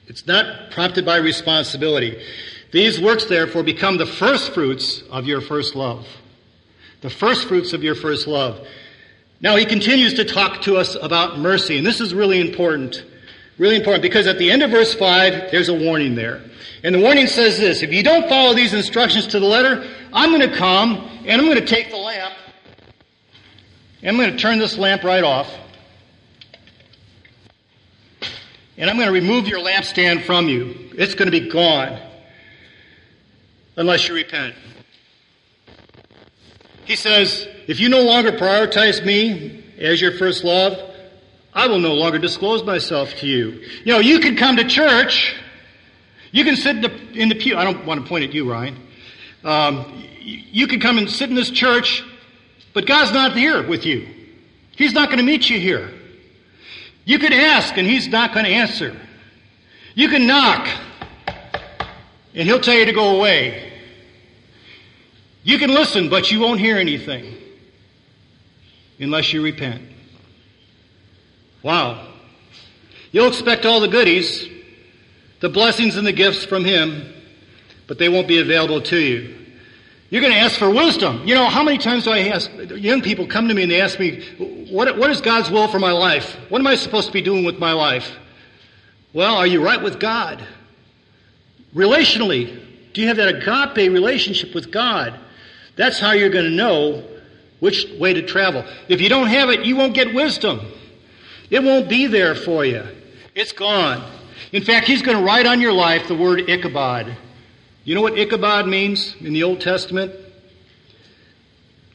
It's 0.08 0.28
not 0.28 0.72
prompted 0.72 1.06
by 1.06 1.18
responsibility. 1.18 2.22
These 2.72 3.00
works, 3.00 3.26
therefore, 3.26 3.64
become 3.64 3.98
the 3.98 4.06
first 4.06 4.54
fruits 4.54 5.04
of 5.12 5.26
your 5.26 5.42
first 5.42 5.76
love. 5.76 6.08
The 7.02 7.10
first 7.10 7.48
fruits 7.48 7.74
of 7.74 7.84
your 7.84 7.96
first 7.96 8.28
love. 8.28 8.66
Now, 9.42 9.56
he 9.56 9.66
continues 9.66 10.14
to 10.16 10.26
talk 10.26 10.62
to 10.64 10.78
us 10.78 10.96
about 11.02 11.39
mercy, 11.39 11.78
and 11.78 11.86
this 11.86 12.00
is 12.00 12.14
really 12.14 12.39
important. 12.39 13.04
Really 13.58 13.76
important 13.76 14.02
because 14.02 14.28
at 14.28 14.38
the 14.38 14.49
end 14.49 14.64
of 14.64 14.72
verse 14.72 14.93
5, 14.93 15.52
there's 15.52 15.70
a 15.70 15.74
warning 15.74 16.16
there. 16.16 16.41
And 16.84 16.95
the 16.95 16.99
warning 16.99 17.28
says 17.28 17.58
this 17.58 17.84
if 17.84 17.93
you 17.93 18.04
don't 18.04 18.28
follow 18.28 18.54
these 18.54 18.74
instructions 18.74 19.28
to 19.28 19.39
the 19.39 19.45
letter, 19.45 19.88
I'm 20.14 20.30
going 20.32 20.49
to 20.49 20.56
come 20.56 21.10
and 21.26 21.41
I'm 21.41 21.47
going 21.47 21.60
to 21.60 21.66
take 21.66 21.91
the 21.91 21.97
lamp 21.97 22.34
and 24.02 24.10
I'm 24.10 24.18
going 24.18 24.36
to 24.36 24.38
turn 24.38 24.60
this 24.60 24.78
lamp 24.78 25.04
right 25.04 25.24
off. 25.24 25.54
And 28.78 28.89
I'm 28.89 28.95
going 28.95 29.08
to 29.08 29.14
remove 29.14 29.47
your 29.47 29.60
lampstand 29.60 30.24
from 30.24 30.47
you. 30.47 30.89
It's 30.97 31.14
going 31.14 31.32
to 31.32 31.39
be 31.39 31.49
gone 31.49 31.99
unless 33.76 34.08
you 34.08 34.16
repent. 34.16 34.56
He 36.86 36.95
says, 36.95 37.47
if 37.68 37.80
you 37.80 37.89
no 37.89 38.02
longer 38.02 38.32
prioritize 38.32 39.06
me 39.06 39.64
as 39.78 40.02
your 40.02 40.14
first 40.14 40.43
love, 40.43 40.91
I 41.54 41.68
will 41.68 41.80
no 41.80 41.93
longer 41.93 42.18
disclose 42.18 42.64
myself 42.64 43.14
to 43.16 43.28
you. 43.28 43.62
You 43.84 43.93
know, 43.93 43.99
you 43.99 44.20
can 44.20 44.36
come 44.36 44.56
to 44.58 44.64
church. 44.64 45.36
You 46.32 46.45
can 46.45 46.56
sit 46.56 46.78
in 46.78 46.82
the, 46.82 47.12
in 47.14 47.30
the 47.30 47.36
pew. 47.36 47.58
I 47.58 47.64
don't 47.64 47.86
want 47.86 48.02
to 48.02 48.08
point 48.08 48.24
at 48.24 48.34
you, 48.34 48.49
Ryan. 48.49 48.78
Um, 49.43 50.08
you 50.22 50.68
can 50.68 50.80
come 50.80 50.97
and 50.97 51.10
sit 51.10 51.30
in 51.30 51.36
this 51.36 51.49
church, 51.49 52.04
but 52.74 52.86
God's 52.86 53.12
not 53.12 53.36
here 53.36 53.68
with 53.68 53.86
you. 53.86 54.08
He's 54.78 54.93
not 54.93 55.10
going 55.10 55.18
to 55.18 55.26
meet 55.26 55.49
you 55.49 55.60
here. 55.60 55.91
You 57.04 57.20
can 57.20 57.34
ask, 57.34 57.76
and 57.78 57.86
He's 57.86 58.08
not 58.08 58.34
going 58.34 58.45
to 58.45 58.52
answer. 58.52 58.95
You 59.95 60.08
can 60.08 60.28
knock, 60.28 60.70
and 62.34 62.47
He'll 62.47 62.62
tell 62.62 62.76
you 62.76 62.86
to 62.86 62.93
go 62.93 63.18
away. 63.18 63.74
You 65.43 65.58
can 65.58 65.72
listen, 65.72 66.10
but 66.10 66.32
you 66.32 66.39
won't 66.39 66.60
hear 66.60 66.78
anything 66.78 67.36
unless 68.99 69.34
you 69.34 69.41
repent. 69.41 69.91
Wow. 71.64 72.07
You'll 73.12 73.28
expect 73.28 73.66
all 73.66 73.80
the 73.80 73.88
goodies, 73.88 74.47
the 75.41 75.49
blessings 75.49 75.97
and 75.97 76.07
the 76.07 76.14
gifts 76.14 76.45
from 76.45 76.66
Him, 76.66 77.14
but 77.88 77.97
they 77.97 78.09
won't 78.09 78.28
be 78.28 78.39
available 78.39 78.82
to 78.82 78.97
you. 78.97 79.36
You're 80.09 80.22
going 80.22 80.34
to 80.34 80.39
ask 80.39 80.59
for 80.59 80.70
wisdom. 80.70 81.26
You 81.26 81.36
know, 81.36 81.45
how 81.45 81.64
many 81.64 81.78
times 81.78 82.03
do 82.03 82.12
I 82.12 82.20
ask, 82.28 82.51
young 82.57 83.01
people 83.01 83.28
come 83.28 83.47
to 83.47 83.53
me 83.53 83.64
and 83.64 83.72
they 83.72 83.80
ask 83.80 83.97
me, 83.97 84.22
what, 84.70 84.97
what 84.97 85.09
is 85.09 85.22
God's 85.22 85.49
will 85.49 85.70
for 85.70 85.80
my 85.80 85.91
life? 85.93 86.36
What 86.49 86.59
am 86.59 86.68
I 86.68 86.76
supposed 86.76 87.07
to 87.07 87.14
be 87.14 87.22
doing 87.22 87.45
with 87.45 87.59
my 87.59 87.72
life? 87.72 88.12
Well, 89.14 89.36
are 89.36 89.47
you 89.47 89.64
right 89.64 89.82
with 89.82 89.99
God? 89.99 90.45
Relationally, 91.74 92.59
do 92.93 93.01
you 93.01 93.07
have 93.07 93.18
that 93.18 93.36
agape 93.36 93.91
relationship 93.91 94.53
with 94.53 94.72
God? 94.72 95.18
That's 95.78 95.99
how 95.99 96.12
you're 96.12 96.30
going 96.30 96.45
to 96.45 96.51
know 96.51 97.05
which 97.62 97.88
way 97.97 98.14
to 98.14 98.22
travel. 98.22 98.66
If 98.89 98.99
you 98.99 99.07
don't 99.07 99.28
have 99.28 99.49
it, 99.49 99.66
you 99.66 99.78
won't 99.78 99.93
get 99.93 100.14
wisdom. 100.14 100.59
It 101.52 101.62
won't 101.62 101.89
be 101.89 102.08
there 102.08 102.34
for 102.34 102.66
you. 102.66 102.84
It's 103.36 103.52
gone. 103.52 104.10
In 104.54 104.64
fact, 104.64 104.88
he's 104.88 105.02
going 105.02 105.18
to 105.18 105.24
write 105.24 105.45
on 105.45 105.60
your 105.60 105.74
life 105.74 106.08
the 106.08 106.16
word 106.16 106.49
Ichabod. 106.49 107.16
You 107.84 107.93
know 107.93 108.02
what 108.02 108.18
Ichabod 108.18 108.68
means 108.68 109.16
in 109.20 109.34
the 109.34 109.43
Old 109.43 109.60
Testament? 109.60 110.14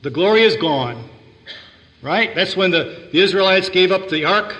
The 0.03 0.11
glory 0.11 0.43
is 0.43 0.57
gone. 0.59 1.09
Right? 2.03 2.35
That's 2.35 2.55
when 2.55 2.71
the, 2.71 3.09
the 3.11 3.19
Israelites 3.19 3.71
gave 3.71 3.91
up 3.91 4.11
the 4.11 4.27
ark 4.27 4.55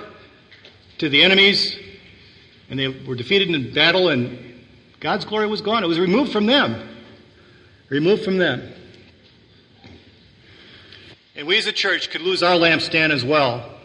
to 0.99 1.11
the 1.11 1.23
enemies 1.23 1.79
and 2.71 2.79
they 2.79 2.89
were 2.89 3.15
defeated 3.15 3.51
in 3.51 3.75
battle 3.75 4.09
and 4.09 4.65
God's 4.99 5.27
glory 5.27 5.47
was 5.47 5.61
gone. 5.61 5.85
It 5.85 5.87
was 5.87 6.01
removed 6.01 6.33
from 6.33 6.47
them. 6.47 6.89
Removed 7.91 8.25
from 8.25 8.39
them. 8.39 8.73
And 11.37 11.47
we 11.47 11.59
as 11.59 11.67
a 11.67 11.73
church 11.73 12.11
could 12.11 12.23
lose 12.23 12.43
our 12.43 12.57
lampstand 12.57 13.11
as 13.11 13.23
well 13.23 13.76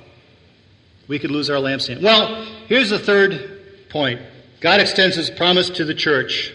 we 1.11 1.19
could 1.19 1.29
lose 1.29 1.49
our 1.49 1.57
lampstand. 1.57 2.01
Well, 2.01 2.45
here's 2.67 2.89
the 2.89 2.97
third 2.97 3.89
point. 3.89 4.21
God 4.61 4.79
extends 4.79 5.17
his 5.17 5.29
promise 5.29 5.69
to 5.71 5.83
the 5.83 5.93
church. 5.93 6.53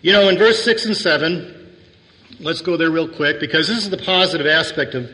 You 0.00 0.12
know, 0.12 0.28
in 0.28 0.38
verse 0.38 0.64
6 0.64 0.86
and 0.86 0.96
7, 0.96 1.72
let's 2.40 2.62
go 2.62 2.76
there 2.76 2.90
real 2.90 3.06
quick 3.08 3.38
because 3.38 3.68
this 3.68 3.78
is 3.78 3.90
the 3.90 3.96
positive 3.96 4.48
aspect 4.48 4.96
of, 4.96 5.08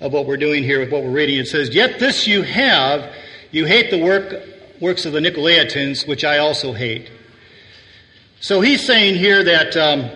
of 0.00 0.12
what 0.12 0.26
we're 0.26 0.36
doing 0.36 0.64
here 0.64 0.80
with 0.80 0.90
what 0.90 1.04
we're 1.04 1.12
reading. 1.12 1.38
It 1.38 1.46
says, 1.46 1.72
Yet 1.72 2.00
this 2.00 2.26
you 2.26 2.42
have, 2.42 3.14
you 3.52 3.64
hate 3.64 3.92
the 3.92 4.02
work, 4.02 4.42
works 4.80 5.06
of 5.06 5.12
the 5.12 5.20
Nicolaitans, 5.20 6.04
which 6.08 6.24
I 6.24 6.38
also 6.38 6.72
hate. 6.72 7.12
So 8.40 8.60
he's 8.60 8.84
saying 8.84 9.14
here 9.14 9.44
that 9.44 9.76
um, 9.76 10.10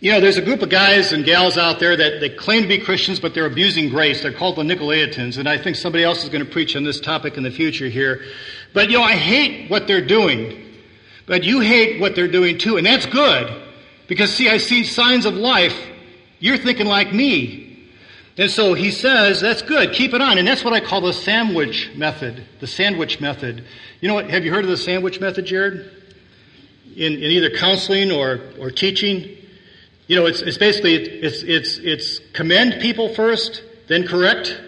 you 0.00 0.10
know, 0.12 0.20
there's 0.20 0.38
a 0.38 0.42
group 0.42 0.62
of 0.62 0.70
guys 0.70 1.12
and 1.12 1.24
gals 1.24 1.58
out 1.58 1.78
there 1.78 1.96
that 1.96 2.20
they 2.20 2.30
claim 2.30 2.62
to 2.62 2.68
be 2.68 2.78
Christians, 2.78 3.20
but 3.20 3.34
they're 3.34 3.46
abusing 3.46 3.90
grace. 3.90 4.22
They're 4.22 4.32
called 4.32 4.56
the 4.56 4.62
Nicolaitans, 4.62 5.38
and 5.38 5.48
I 5.48 5.58
think 5.58 5.76
somebody 5.76 6.04
else 6.04 6.24
is 6.24 6.30
going 6.30 6.44
to 6.44 6.50
preach 6.50 6.74
on 6.74 6.84
this 6.84 7.00
topic 7.00 7.36
in 7.36 7.42
the 7.42 7.50
future 7.50 7.88
here. 7.88 8.22
But, 8.72 8.90
you 8.90 8.98
know, 8.98 9.04
I 9.04 9.12
hate 9.12 9.70
what 9.70 9.86
they're 9.86 10.04
doing. 10.04 10.66
But 11.26 11.44
you 11.44 11.60
hate 11.60 12.00
what 12.00 12.14
they're 12.14 12.28
doing 12.28 12.58
too, 12.58 12.76
and 12.76 12.86
that's 12.86 13.06
good. 13.06 13.52
Because, 14.08 14.34
see, 14.34 14.48
I 14.48 14.56
see 14.56 14.84
signs 14.84 15.26
of 15.26 15.34
life. 15.34 15.78
You're 16.38 16.58
thinking 16.58 16.86
like 16.86 17.12
me. 17.12 17.88
And 18.38 18.50
so 18.50 18.72
he 18.72 18.90
says, 18.90 19.40
that's 19.40 19.60
good, 19.60 19.92
keep 19.92 20.14
it 20.14 20.22
on. 20.22 20.38
And 20.38 20.48
that's 20.48 20.64
what 20.64 20.72
I 20.72 20.80
call 20.80 21.02
the 21.02 21.12
sandwich 21.12 21.90
method. 21.94 22.42
The 22.60 22.66
sandwich 22.66 23.20
method. 23.20 23.64
You 24.00 24.08
know 24.08 24.14
what, 24.14 24.30
have 24.30 24.44
you 24.44 24.50
heard 24.50 24.64
of 24.64 24.70
the 24.70 24.76
sandwich 24.76 25.20
method, 25.20 25.44
Jared? 25.44 26.00
in, 26.96 27.14
in 27.14 27.30
either 27.30 27.50
counseling 27.50 28.10
or, 28.10 28.40
or 28.58 28.70
teaching. 28.70 29.36
You 30.10 30.16
know, 30.16 30.26
it's, 30.26 30.40
it's 30.40 30.58
basically, 30.58 30.96
it's, 30.96 31.44
it's, 31.44 31.78
it's 31.78 32.18
commend 32.32 32.82
people 32.82 33.14
first, 33.14 33.62
then 33.86 34.08
correct, 34.08 34.60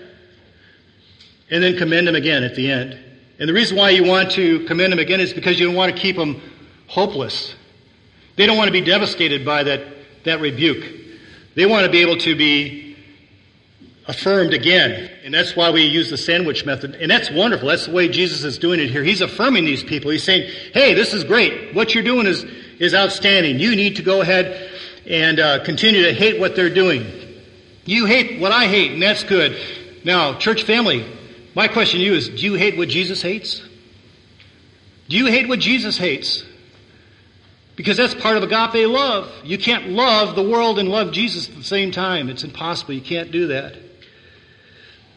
and 1.51 1.61
then 1.61 1.77
commend 1.77 2.07
them 2.07 2.15
again 2.15 2.45
at 2.45 2.55
the 2.55 2.71
end. 2.71 2.97
And 3.41 3.49
the 3.49 3.53
reason 3.53 3.77
why 3.77 3.91
you 3.91 4.05
want 4.05 4.31
to 4.33 4.65
commend 4.67 4.93
them 4.93 5.01
again 5.01 5.19
is 5.19 5.33
because 5.33 5.59
you 5.59 5.67
don't 5.67 5.75
want 5.75 5.93
to 5.93 6.01
keep 6.01 6.15
them 6.15 6.41
hopeless. 6.87 7.57
They 8.37 8.47
don't 8.47 8.57
want 8.57 8.69
to 8.69 8.73
be 8.73 8.83
devastated 8.83 9.45
by 9.45 9.65
that, 9.65 9.85
that 10.23 10.39
rebuke. 10.39 10.85
They 11.57 11.67
want 11.67 11.87
to 11.87 11.91
be 11.91 12.03
able 12.03 12.19
to 12.19 12.37
be 12.37 12.97
affirmed 14.07 14.55
again. 14.55 15.11
And 15.25 15.35
that's 15.35 15.57
why 15.57 15.73
we 15.73 15.83
use 15.83 16.09
the 16.09 16.19
sandwich 16.19 16.65
method. 16.65 16.95
And 16.95 17.11
that's 17.11 17.33
wonderful. 17.33 17.67
That's 17.67 17.87
the 17.87 17.93
way 17.93 18.07
Jesus 18.07 18.45
is 18.45 18.59
doing 18.59 18.79
it 18.79 18.91
here. 18.91 19.03
He's 19.03 19.21
affirming 19.21 19.65
these 19.65 19.83
people. 19.83 20.13
He's 20.13 20.23
saying, 20.23 20.49
hey, 20.73 20.95
this 20.95 21.13
is 21.13 21.25
great. 21.25 21.75
What 21.75 21.97
you're 21.97 22.05
doing 22.05 22.29
is, 22.29 22.45
is 22.79 22.95
outstanding. 22.95 23.59
You 23.59 23.75
need 23.75 23.97
to 23.97 24.03
go 24.03 24.21
ahead 24.21 24.69
and 25.07 25.41
uh, 25.41 25.65
continue 25.65 26.05
to 26.05 26.13
hate 26.13 26.39
what 26.41 26.55
they're 26.57 26.73
doing. 26.73 27.07
You 27.85 28.07
hate 28.07 28.41
what 28.41 28.53
I 28.53 28.67
hate, 28.67 28.93
and 28.93 29.03
that's 29.03 29.25
good. 29.25 29.59
Now, 30.05 30.39
church 30.39 30.63
family, 30.63 31.07
my 31.55 31.69
question 31.69 32.01
to 32.01 32.05
you 32.05 32.15
is 32.15 32.29
do 32.29 32.37
you 32.37 32.55
hate 32.55 32.77
what 32.77 32.89
Jesus 32.89 33.23
hates? 33.23 33.63
Do 35.09 35.17
you 35.17 35.27
hate 35.27 35.49
what 35.49 35.59
Jesus 35.59 35.99
hates? 35.99 36.45
Because 37.75 37.97
that's 37.97 38.15
part 38.15 38.37
of 38.37 38.43
agape 38.43 38.89
love. 38.89 39.33
You 39.45 39.59
can't 39.59 39.89
love 39.89 40.37
the 40.37 40.43
world 40.43 40.79
and 40.79 40.89
love 40.89 41.13
Jesus 41.13 41.49
at 41.49 41.57
the 41.57 41.65
same 41.65 41.91
time. 41.91 42.29
It's 42.29 42.45
impossible. 42.45 42.95
You 42.95 43.01
can't 43.01 43.31
do 43.31 43.49
that. 43.49 43.77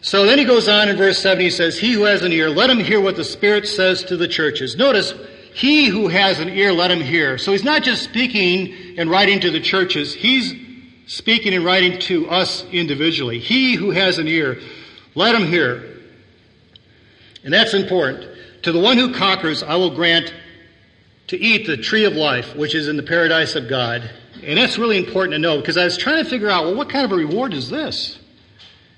So 0.01 0.25
then 0.25 0.37
he 0.37 0.45
goes 0.45 0.67
on 0.67 0.87
in 0.87 0.97
verse 0.97 1.17
7, 1.19 1.39
he 1.39 1.49
says, 1.49 1.79
He 1.79 1.91
who 1.91 2.03
has 2.03 2.21
an 2.21 2.31
ear, 2.31 2.49
let 2.49 2.69
him 2.69 2.79
hear 2.79 3.01
what 3.01 3.15
the 3.15 3.23
Spirit 3.23 3.67
says 3.67 4.03
to 4.05 4.17
the 4.17 4.27
churches. 4.27 4.75
Notice, 4.75 5.13
he 5.53 5.87
who 5.87 6.09
has 6.09 6.39
an 6.39 6.49
ear, 6.49 6.71
let 6.73 6.91
him 6.91 7.01
hear. 7.01 7.37
So 7.37 7.53
he's 7.53 7.63
not 7.63 7.81
just 7.81 8.03
speaking 8.03 8.75
and 8.97 9.09
writing 9.09 9.39
to 9.41 9.51
the 9.51 9.59
churches, 9.59 10.13
he's 10.13 10.53
speaking 11.07 11.53
and 11.53 11.63
writing 11.63 11.99
to 11.99 12.27
us 12.29 12.63
individually. 12.71 13.39
He 13.39 13.75
who 13.75 13.91
has 13.91 14.17
an 14.17 14.27
ear, 14.27 14.59
let 15.13 15.35
him 15.35 15.45
hear. 15.47 15.97
And 17.43 17.53
that's 17.53 17.73
important. 17.73 18.27
To 18.63 18.71
the 18.71 18.79
one 18.79 18.97
who 18.97 19.13
conquers, 19.13 19.61
I 19.61 19.75
will 19.75 19.95
grant 19.95 20.33
to 21.27 21.37
eat 21.37 21.67
the 21.67 21.77
tree 21.77 22.05
of 22.05 22.13
life, 22.13 22.55
which 22.55 22.75
is 22.75 22.87
in 22.87 22.97
the 22.97 23.03
paradise 23.03 23.55
of 23.55 23.67
God. 23.67 24.09
And 24.43 24.57
that's 24.57 24.77
really 24.77 24.97
important 24.97 25.33
to 25.33 25.39
know 25.39 25.59
because 25.59 25.77
I 25.77 25.85
was 25.85 25.97
trying 25.97 26.23
to 26.23 26.29
figure 26.29 26.49
out, 26.49 26.65
well, 26.65 26.75
what 26.75 26.89
kind 26.89 27.05
of 27.05 27.11
a 27.11 27.15
reward 27.15 27.53
is 27.53 27.69
this? 27.69 28.19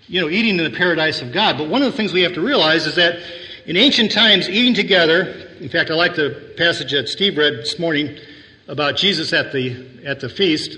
You 0.07 0.21
know, 0.21 0.29
eating 0.29 0.57
in 0.57 0.63
the 0.63 0.77
paradise 0.77 1.21
of 1.21 1.33
God. 1.33 1.57
But 1.57 1.69
one 1.69 1.81
of 1.81 1.91
the 1.91 1.97
things 1.97 2.13
we 2.13 2.21
have 2.21 2.33
to 2.33 2.41
realize 2.41 2.85
is 2.85 2.95
that 2.95 3.19
in 3.65 3.75
ancient 3.75 4.11
times, 4.11 4.49
eating 4.49 4.73
together, 4.73 5.49
in 5.59 5.67
fact, 5.67 5.91
I 5.91 5.95
like 5.95 6.15
the 6.15 6.53
passage 6.57 6.93
that 6.93 7.09
Steve 7.09 7.37
read 7.37 7.55
this 7.55 7.77
morning 7.77 8.17
about 8.67 8.97
Jesus 8.97 9.33
at 9.33 9.51
the, 9.51 10.01
at 10.05 10.19
the 10.19 10.29
feast. 10.29 10.77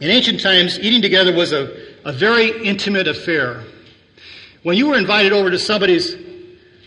In 0.00 0.10
ancient 0.10 0.40
times, 0.40 0.78
eating 0.78 1.02
together 1.02 1.34
was 1.34 1.52
a, 1.52 1.76
a 2.04 2.12
very 2.12 2.64
intimate 2.64 3.08
affair. 3.08 3.64
When 4.62 4.76
you 4.76 4.88
were 4.88 4.96
invited 4.96 5.32
over 5.32 5.50
to 5.50 5.58
somebody's 5.58 6.16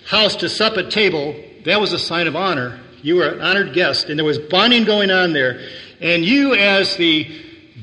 house 0.05 0.36
to 0.38 0.49
sup 0.49 0.78
at 0.78 0.91
table, 0.91 1.36
that 1.65 1.80
was 1.80 1.93
a 1.93 1.99
sign 1.99 2.28
of 2.28 2.36
honor. 2.36 2.80
You 3.01 3.15
were 3.15 3.28
an 3.30 3.41
honored 3.41 3.74
guest, 3.74 4.09
and 4.09 4.17
there 4.17 4.26
was 4.26 4.38
bonding 4.38 4.84
going 4.86 5.11
on 5.11 5.34
there. 5.34 5.61
And 5.99 6.24
you, 6.24 6.55
as 6.55 6.95
the 6.97 7.28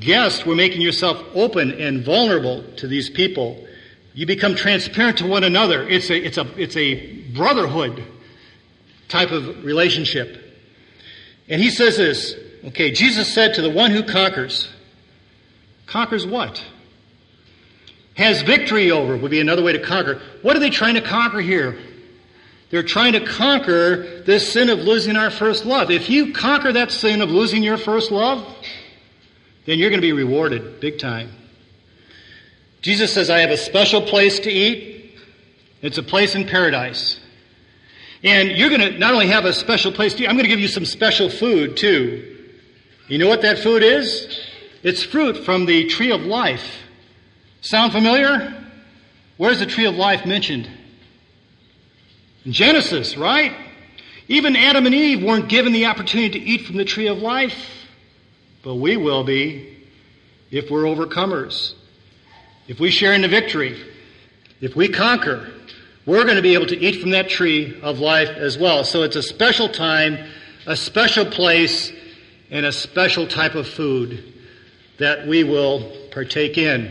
guest, 0.01 0.47
were 0.47 0.55
making 0.55 0.80
yourself 0.80 1.22
open 1.34 1.72
and 1.72 2.05
vulnerable 2.05 2.62
to 2.76 2.86
these 2.86 3.11
people. 3.11 3.66
You 4.14 4.26
become 4.26 4.55
transparent 4.55 5.18
to 5.18 5.26
one 5.26 5.45
another. 5.45 5.89
It's 5.89 6.11
a, 6.11 6.16
it's 6.16 6.39
a, 6.39 6.47
it's 6.61 6.76
a 6.76 7.22
brotherhood 7.32 8.03
type 9.09 9.30
of 9.30 9.64
relationship. 9.64 10.48
And 11.49 11.61
he 11.61 11.71
says 11.71 11.97
this, 11.97 12.35
okay, 12.67 12.91
Jesus 12.91 13.33
said 13.33 13.55
to 13.55 13.63
the 13.63 13.71
one 13.71 13.91
who 13.91 14.03
conquers, 14.03 14.69
conquers 15.87 16.27
what? 16.27 16.63
Has 18.15 18.43
victory 18.43 18.91
over 18.91 19.17
would 19.17 19.31
be 19.31 19.41
another 19.41 19.63
way 19.63 19.73
to 19.73 19.79
conquer. 19.79 20.21
What 20.43 20.57
are 20.57 20.61
they 20.61 20.71
trying 20.71 20.95
to 20.95 21.01
conquer 21.01 21.41
here? 21.41 21.79
They're 22.71 22.83
trying 22.83 23.15
to 23.15 23.25
conquer 23.25 24.23
this 24.27 24.53
sin 24.53 24.69
of 24.69 24.81
losing 24.81 25.17
our 25.17 25.31
first 25.31 25.65
love. 25.65 25.91
If 25.91 26.11
you 26.11 26.33
conquer 26.33 26.73
that 26.73 26.91
sin 26.91 27.23
of 27.23 27.31
losing 27.31 27.63
your 27.63 27.79
first 27.79 28.11
love, 28.11 28.47
then 29.65 29.79
you're 29.79 29.91
going 29.91 30.01
to 30.01 30.07
be 30.07 30.13
rewarded 30.13 30.81
big 30.81 30.99
time. 30.99 31.31
Jesus 32.83 33.13
says, 33.13 33.31
I 33.31 33.41
have 33.41 33.51
a 33.51 33.57
special 33.57 34.03
place 34.03 34.41
to 34.41 34.51
eat. 34.51 35.17
It's 35.81 35.99
a 35.99 36.03
place 36.03 36.35
in 36.35 36.47
paradise. 36.47 37.21
And 38.23 38.51
you're 38.53 38.71
going 38.71 38.81
to 38.81 38.99
not 38.99 39.14
only 39.14 39.29
have 39.29 39.45
a 39.45 39.53
special 39.53 39.93
place 39.93 40.14
to 40.14 40.25
eat, 40.25 40.29
I'm 40.29 40.35
going 40.35 40.45
to 40.45 40.51
give 40.51 40.61
you 40.61 40.69
some 40.69 40.85
special 40.85 41.31
food 41.31 41.77
too. 41.77 42.37
You 43.07 43.19
know 43.19 43.29
what 43.29 43.43
that 43.43 43.59
food 43.61 43.83
is? 43.83 44.41
It's 44.83 45.03
fruit 45.03 45.45
from 45.45 45.66
the 45.66 45.87
tree 45.89 46.11
of 46.11 46.23
life. 46.23 46.64
Sound 47.61 47.93
familiar? 47.93 48.55
Where's 49.37 49.61
the 49.61 49.66
tree 49.66 49.87
of 49.87 49.95
life 49.95 50.27
mentioned? 50.27 50.69
Genesis, 52.47 53.16
right? 53.16 53.55
Even 54.29 54.57
Adam 54.57 54.87
and 54.87 54.95
Eve 54.95 55.23
weren't 55.23 55.49
given 55.49 55.73
the 55.73 55.87
opportunity 55.87 56.39
to 56.39 56.45
eat 56.45 56.66
from 56.66 56.77
the 56.77 56.85
tree 56.85 57.07
of 57.07 57.19
life, 57.19 57.57
but 58.62 58.75
we 58.75 58.97
will 58.97 59.25
be 59.25 59.87
if 60.51 60.71
we're 60.71 60.85
overcomers. 60.85 61.75
If 62.66 62.79
we 62.79 62.91
share 62.91 63.14
in 63.14 63.23
the 63.23 63.29
victory, 63.29 63.83
if 64.61 64.77
we 64.77 64.89
conquer, 64.89 65.51
we're 66.09 66.25
going 66.25 66.37
to 66.37 66.43
be 66.43 66.55
able 66.55 66.67
to 66.67 66.79
eat 66.79 67.03
from 67.03 67.11
that 67.11 67.29
tree 67.29 67.79
of 67.83 67.99
life 67.99 68.31
as 68.31 68.57
well. 68.57 68.83
So 68.83 69.03
it's 69.03 69.15
a 69.15 69.23
special 69.23 69.69
time, 69.69 70.17
a 70.67 70.75
special 70.75 71.27
place, 71.27 71.93
and 72.51 72.65
a 72.65 72.73
special 72.73 73.27
type 73.27 73.55
of 73.55 73.69
food 73.69 74.25
that 74.99 75.29
we 75.29 75.45
will 75.45 75.93
partake 76.11 76.57
in. 76.57 76.91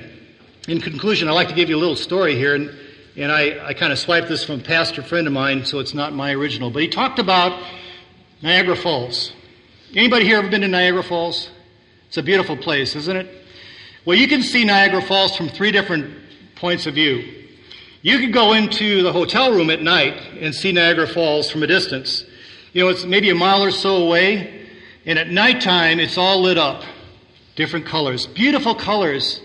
In 0.67 0.79
conclusion, 0.81 1.27
I'd 1.27 1.31
like 1.31 1.47
to 1.47 1.55
give 1.55 1.67
you 1.67 1.77
a 1.77 1.79
little 1.79 1.95
story 1.95 2.35
here. 2.35 2.53
And 2.53 2.69
and 3.15 3.31
I, 3.31 3.69
I 3.69 3.73
kind 3.73 3.91
of 3.91 3.97
swiped 3.97 4.27
this 4.27 4.43
from 4.43 4.59
a 4.59 4.63
pastor 4.63 5.01
friend 5.01 5.25
of 5.25 5.33
mine, 5.33 5.65
so 5.65 5.79
it's 5.79 5.95
not 5.95 6.13
my 6.13 6.35
original. 6.35 6.69
But 6.69 6.83
he 6.83 6.87
talked 6.87 7.17
about 7.17 7.59
Niagara 8.43 8.75
Falls. 8.75 9.33
Anybody 9.95 10.25
here 10.25 10.37
ever 10.37 10.49
been 10.49 10.61
to 10.61 10.67
Niagara 10.67 11.01
Falls? 11.01 11.49
It's 12.09 12.17
a 12.17 12.23
beautiful 12.23 12.55
place, 12.55 12.95
isn't 12.95 13.17
it? 13.17 13.27
Well, 14.05 14.15
you 14.15 14.27
can 14.27 14.43
see 14.43 14.63
Niagara 14.63 15.01
Falls 15.01 15.35
from 15.35 15.49
three 15.49 15.71
different 15.71 16.15
points 16.55 16.85
of 16.85 16.93
view. 16.93 17.36
You 18.07 18.19
could 18.19 18.31
go 18.31 18.53
into 18.53 19.03
the 19.03 19.11
hotel 19.11 19.51
room 19.51 19.69
at 19.69 19.81
night 19.81 20.13
and 20.39 20.55
see 20.55 20.71
Niagara 20.71 21.05
Falls 21.05 21.51
from 21.51 21.61
a 21.63 21.67
distance. 21.67 22.23
You 22.71 22.85
know, 22.85 22.89
it's 22.89 23.03
maybe 23.03 23.29
a 23.31 23.35
mile 23.35 23.61
or 23.61 23.71
so 23.71 23.97
away, 23.97 24.65
and 25.05 25.19
at 25.19 25.29
nighttime 25.29 25.99
it's 25.99 26.17
all 26.17 26.41
lit 26.41 26.57
up. 26.57 26.85
Different 27.57 27.85
colors, 27.85 28.25
beautiful 28.25 28.75
colors. 28.75 29.41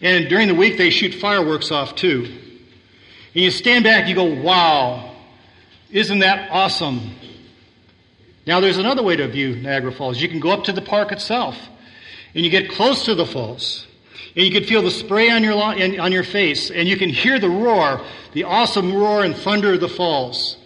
And 0.00 0.28
during 0.28 0.46
the 0.46 0.54
week 0.54 0.78
they 0.78 0.90
shoot 0.90 1.12
fireworks 1.12 1.72
off 1.72 1.96
too. 1.96 2.26
And 3.34 3.42
you 3.42 3.50
stand 3.50 3.82
back, 3.82 4.06
you 4.06 4.14
go, 4.14 4.32
wow, 4.32 5.16
isn't 5.90 6.20
that 6.20 6.52
awesome? 6.52 7.16
Now, 8.46 8.60
there's 8.60 8.78
another 8.78 9.02
way 9.02 9.16
to 9.16 9.26
view 9.26 9.56
Niagara 9.56 9.90
Falls. 9.90 10.22
You 10.22 10.28
can 10.28 10.38
go 10.38 10.50
up 10.50 10.62
to 10.66 10.72
the 10.72 10.82
park 10.82 11.10
itself, 11.10 11.56
and 12.32 12.44
you 12.44 12.50
get 12.52 12.70
close 12.70 13.06
to 13.06 13.16
the 13.16 13.26
falls, 13.26 13.88
and 14.34 14.46
you 14.46 14.50
can 14.50 14.64
feel 14.64 14.82
the 14.82 14.90
spray 14.90 15.30
on 15.30 15.44
your, 15.44 15.54
on 15.54 16.12
your 16.12 16.24
face, 16.24 16.70
and 16.70 16.88
you 16.88 16.96
can 16.96 17.10
hear 17.10 17.38
the 17.38 17.50
roar, 17.50 18.00
the 18.32 18.44
awesome 18.44 18.94
roar 18.94 19.24
and 19.24 19.36
thunder 19.36 19.74
of 19.74 19.80
the 19.80 19.88
falls. 19.88 20.56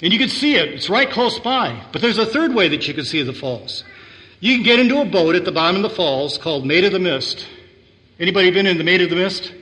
And 0.00 0.12
you 0.12 0.18
can 0.18 0.28
see 0.28 0.56
it. 0.56 0.68
It's 0.70 0.90
right 0.90 1.08
close 1.08 1.38
by. 1.38 1.82
But 1.92 2.02
there's 2.02 2.18
a 2.18 2.26
third 2.26 2.54
way 2.54 2.68
that 2.68 2.86
you 2.86 2.94
can 2.94 3.04
see 3.04 3.22
the 3.22 3.32
falls. 3.32 3.84
You 4.40 4.54
can 4.54 4.64
get 4.64 4.78
into 4.78 5.00
a 5.00 5.04
boat 5.04 5.34
at 5.34 5.44
the 5.44 5.52
bottom 5.52 5.82
of 5.82 5.90
the 5.90 5.96
falls 5.96 6.36
called 6.36 6.66
Maid 6.66 6.84
of 6.84 6.92
the 6.92 6.98
Mist. 6.98 7.46
Anybody 8.18 8.50
been 8.50 8.66
in 8.66 8.78
the 8.78 8.84
Maid 8.84 9.00
of 9.00 9.10
the 9.10 9.16
Mist? 9.16 9.52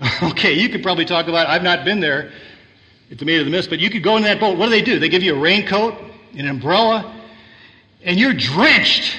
okay, 0.22 0.52
you 0.52 0.68
could 0.68 0.82
probably 0.82 1.04
talk 1.04 1.28
about, 1.28 1.48
it. 1.48 1.50
I've 1.50 1.62
not 1.62 1.84
been 1.84 2.00
there 2.00 2.32
at 3.10 3.18
the 3.18 3.24
Maid 3.24 3.40
of 3.40 3.44
the 3.44 3.52
Mist, 3.52 3.70
but 3.70 3.78
you 3.78 3.90
could 3.90 4.02
go 4.02 4.16
in 4.16 4.24
that 4.24 4.40
boat. 4.40 4.58
What 4.58 4.66
do 4.66 4.70
they 4.70 4.82
do? 4.82 4.98
They 4.98 5.08
give 5.08 5.22
you 5.22 5.36
a 5.36 5.38
raincoat, 5.38 5.94
an 6.36 6.48
umbrella, 6.48 7.14
and 8.02 8.18
you're 8.18 8.32
drenched. 8.32 9.16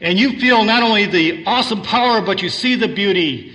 And 0.00 0.18
you 0.18 0.38
feel 0.38 0.64
not 0.64 0.82
only 0.82 1.06
the 1.06 1.44
awesome 1.46 1.82
power, 1.82 2.20
but 2.20 2.42
you 2.42 2.48
see 2.48 2.74
the 2.74 2.88
beauty. 2.88 3.50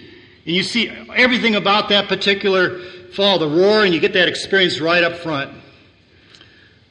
And 0.46 0.56
you 0.56 0.64
see 0.64 0.90
everything 1.14 1.56
about 1.56 1.90
that 1.90 2.08
particular 2.08 2.80
fall, 3.14 3.40
the 3.40 3.48
roar, 3.48 3.84
and 3.84 3.94
you 3.94 4.00
get 4.00 4.14
that 4.14 4.28
experience 4.28 4.80
right 4.80 5.04
up 5.04 5.18
front. 5.18 5.56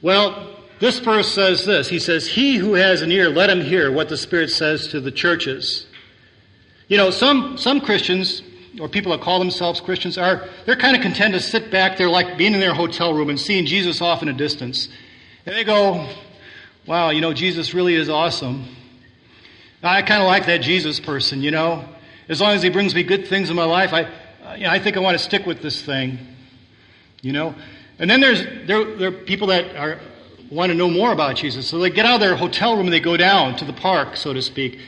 Well, 0.00 0.54
this 0.80 0.98
verse 1.00 1.32
says 1.32 1.64
this. 1.64 1.88
He 1.88 1.98
says, 1.98 2.28
He 2.28 2.56
who 2.56 2.74
has 2.74 3.02
an 3.02 3.10
ear, 3.10 3.28
let 3.28 3.50
him 3.50 3.60
hear 3.60 3.90
what 3.90 4.08
the 4.08 4.16
Spirit 4.16 4.50
says 4.50 4.88
to 4.88 5.00
the 5.00 5.10
churches. 5.10 5.86
You 6.86 6.96
know, 6.96 7.10
some, 7.10 7.58
some 7.58 7.80
Christians 7.80 8.42
or 8.80 8.88
people 8.88 9.12
that 9.12 9.20
call 9.20 9.38
themselves 9.38 9.80
Christians 9.80 10.16
are, 10.16 10.48
they're 10.64 10.76
kind 10.76 10.96
of 10.96 11.02
content 11.02 11.34
to 11.34 11.40
sit 11.40 11.70
back 11.70 11.96
there 11.96 12.08
like 12.08 12.38
being 12.38 12.54
in 12.54 12.60
their 12.60 12.74
hotel 12.74 13.12
room 13.12 13.28
and 13.28 13.38
seeing 13.38 13.66
Jesus 13.66 14.00
off 14.00 14.22
in 14.22 14.28
a 14.28 14.32
distance. 14.32 14.88
And 15.46 15.54
they 15.54 15.64
go, 15.64 16.08
wow, 16.86 17.10
you 17.10 17.20
know, 17.20 17.32
Jesus 17.32 17.74
really 17.74 17.94
is 17.94 18.08
awesome. 18.08 18.66
I 19.82 20.02
kind 20.02 20.20
of 20.20 20.26
like 20.26 20.46
that 20.46 20.58
Jesus 20.58 20.98
person, 20.98 21.42
you 21.42 21.50
know. 21.50 21.84
As 22.28 22.40
long 22.40 22.52
as 22.54 22.62
he 22.62 22.68
brings 22.68 22.94
me 22.94 23.02
good 23.02 23.28
things 23.28 23.48
in 23.48 23.56
my 23.56 23.64
life, 23.64 23.92
I, 23.92 24.02
uh, 24.02 24.54
you 24.54 24.64
know, 24.64 24.70
I 24.70 24.78
think 24.78 24.96
I 24.96 25.00
want 25.00 25.16
to 25.16 25.22
stick 25.22 25.46
with 25.46 25.62
this 25.62 25.80
thing, 25.80 26.18
you 27.22 27.32
know. 27.32 27.54
And 27.98 28.10
then 28.10 28.20
there's 28.20 28.44
there, 28.66 28.84
there 28.96 29.08
are 29.08 29.12
people 29.12 29.48
that 29.48 29.76
are 29.76 30.00
want 30.50 30.70
to 30.70 30.76
know 30.76 30.90
more 30.90 31.12
about 31.12 31.36
Jesus. 31.36 31.68
So 31.68 31.78
they 31.78 31.90
get 31.90 32.06
out 32.06 32.16
of 32.16 32.20
their 32.20 32.36
hotel 32.36 32.76
room 32.76 32.86
and 32.86 32.92
they 32.92 33.00
go 33.00 33.16
down 33.16 33.56
to 33.56 33.64
the 33.64 33.72
park, 33.72 34.16
so 34.16 34.32
to 34.32 34.42
speak, 34.42 34.78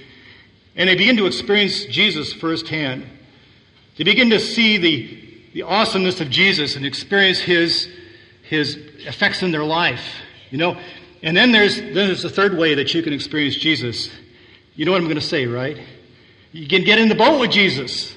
and 0.74 0.88
they 0.88 0.95
begin 0.95 1.16
to 1.18 1.26
experience 1.26 1.84
Jesus 1.84 2.32
firsthand. 2.32 3.07
They 3.97 4.05
begin 4.05 4.30
to 4.30 4.41
see 4.41 4.78
the, 4.78 5.51
the 5.53 5.62
awesomeness 5.62 6.20
of 6.20 6.30
Jesus 6.30 6.76
and 6.76 6.86
experience 6.86 7.38
his, 7.38 7.88
his 8.43 8.76
effects 9.01 9.43
in 9.43 9.51
their 9.51 9.64
life. 9.64 10.03
You 10.51 10.59
know, 10.59 10.80
and 11.22 11.36
then 11.36 11.53
there's, 11.53 11.76
then 11.76 11.95
there's 11.95 12.24
a 12.24 12.30
third 12.30 12.57
way 12.57 12.74
that 12.74 12.95
you 12.95 13.03
can 13.03 13.12
experience 13.12 13.57
Jesus. 13.57 14.09
You 14.81 14.87
know 14.87 14.93
what 14.93 15.03
I'm 15.03 15.09
going 15.09 15.16
to 15.16 15.20
say, 15.20 15.45
right? 15.45 15.76
You 16.53 16.66
can 16.66 16.85
get 16.85 16.99
in 16.99 17.11
the 17.11 17.14
boat 17.14 17.39
with 17.39 17.51
Jesus. 17.51 18.16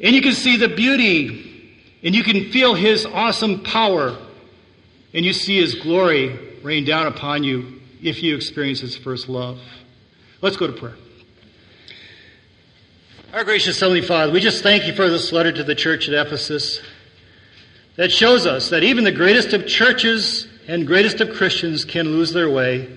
And 0.00 0.14
you 0.14 0.22
can 0.22 0.30
see 0.30 0.56
the 0.56 0.68
beauty. 0.68 1.74
And 2.04 2.14
you 2.14 2.22
can 2.22 2.52
feel 2.52 2.74
his 2.74 3.04
awesome 3.04 3.64
power. 3.64 4.16
And 5.12 5.24
you 5.24 5.32
see 5.32 5.60
his 5.60 5.74
glory 5.74 6.60
rain 6.62 6.84
down 6.84 7.08
upon 7.08 7.42
you 7.42 7.80
if 8.00 8.22
you 8.22 8.36
experience 8.36 8.78
his 8.78 8.96
first 8.96 9.28
love. 9.28 9.58
Let's 10.42 10.56
go 10.56 10.68
to 10.68 10.72
prayer. 10.72 10.94
Our 13.32 13.42
gracious 13.42 13.80
Heavenly 13.80 14.02
Father, 14.02 14.30
we 14.30 14.38
just 14.38 14.62
thank 14.62 14.86
you 14.86 14.94
for 14.94 15.10
this 15.10 15.32
letter 15.32 15.50
to 15.50 15.64
the 15.64 15.74
church 15.74 16.08
at 16.08 16.14
Ephesus 16.14 16.80
that 17.96 18.12
shows 18.12 18.46
us 18.46 18.70
that 18.70 18.84
even 18.84 19.02
the 19.02 19.10
greatest 19.10 19.52
of 19.52 19.66
churches 19.66 20.46
and 20.68 20.86
greatest 20.86 21.20
of 21.20 21.34
Christians 21.34 21.84
can 21.84 22.10
lose 22.10 22.32
their 22.32 22.48
way 22.48 22.96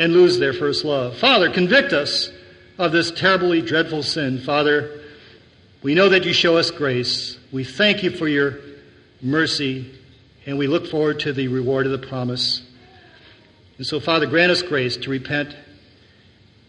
and 0.00 0.14
lose 0.14 0.38
their 0.38 0.54
first 0.54 0.82
love. 0.82 1.18
Father, 1.18 1.50
convict 1.50 1.92
us 1.92 2.30
of 2.78 2.90
this 2.90 3.10
terribly 3.10 3.60
dreadful 3.60 4.02
sin. 4.02 4.38
Father, 4.38 4.98
we 5.82 5.94
know 5.94 6.08
that 6.08 6.24
you 6.24 6.32
show 6.32 6.56
us 6.56 6.70
grace. 6.70 7.38
We 7.52 7.64
thank 7.64 8.02
you 8.02 8.10
for 8.10 8.26
your 8.26 8.56
mercy, 9.20 9.94
and 10.46 10.56
we 10.56 10.68
look 10.68 10.86
forward 10.86 11.20
to 11.20 11.34
the 11.34 11.48
reward 11.48 11.84
of 11.84 11.92
the 11.92 12.08
promise. 12.08 12.62
And 13.76 13.86
so, 13.86 14.00
Father, 14.00 14.24
grant 14.24 14.50
us 14.50 14.62
grace 14.62 14.96
to 14.96 15.10
repent, 15.10 15.54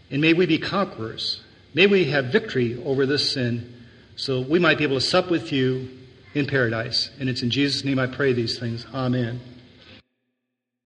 and 0.09 0.21
may 0.21 0.33
we 0.33 0.45
be 0.45 0.57
conquerors. 0.57 1.41
May 1.73 1.87
we 1.87 2.03
have 2.11 2.25
victory 2.25 2.83
over 2.83 3.05
this 3.05 3.31
sin 3.31 3.85
so 4.17 4.41
we 4.41 4.59
might 4.59 4.77
be 4.77 4.83
able 4.83 4.97
to 4.97 5.01
sup 5.01 5.31
with 5.31 5.53
you 5.53 5.89
in 6.33 6.47
paradise. 6.47 7.09
And 7.17 7.29
it's 7.29 7.43
in 7.43 7.49
Jesus' 7.49 7.85
name 7.85 7.97
I 7.97 8.07
pray 8.07 8.33
these 8.33 8.59
things. 8.59 8.85
Amen. 8.93 9.39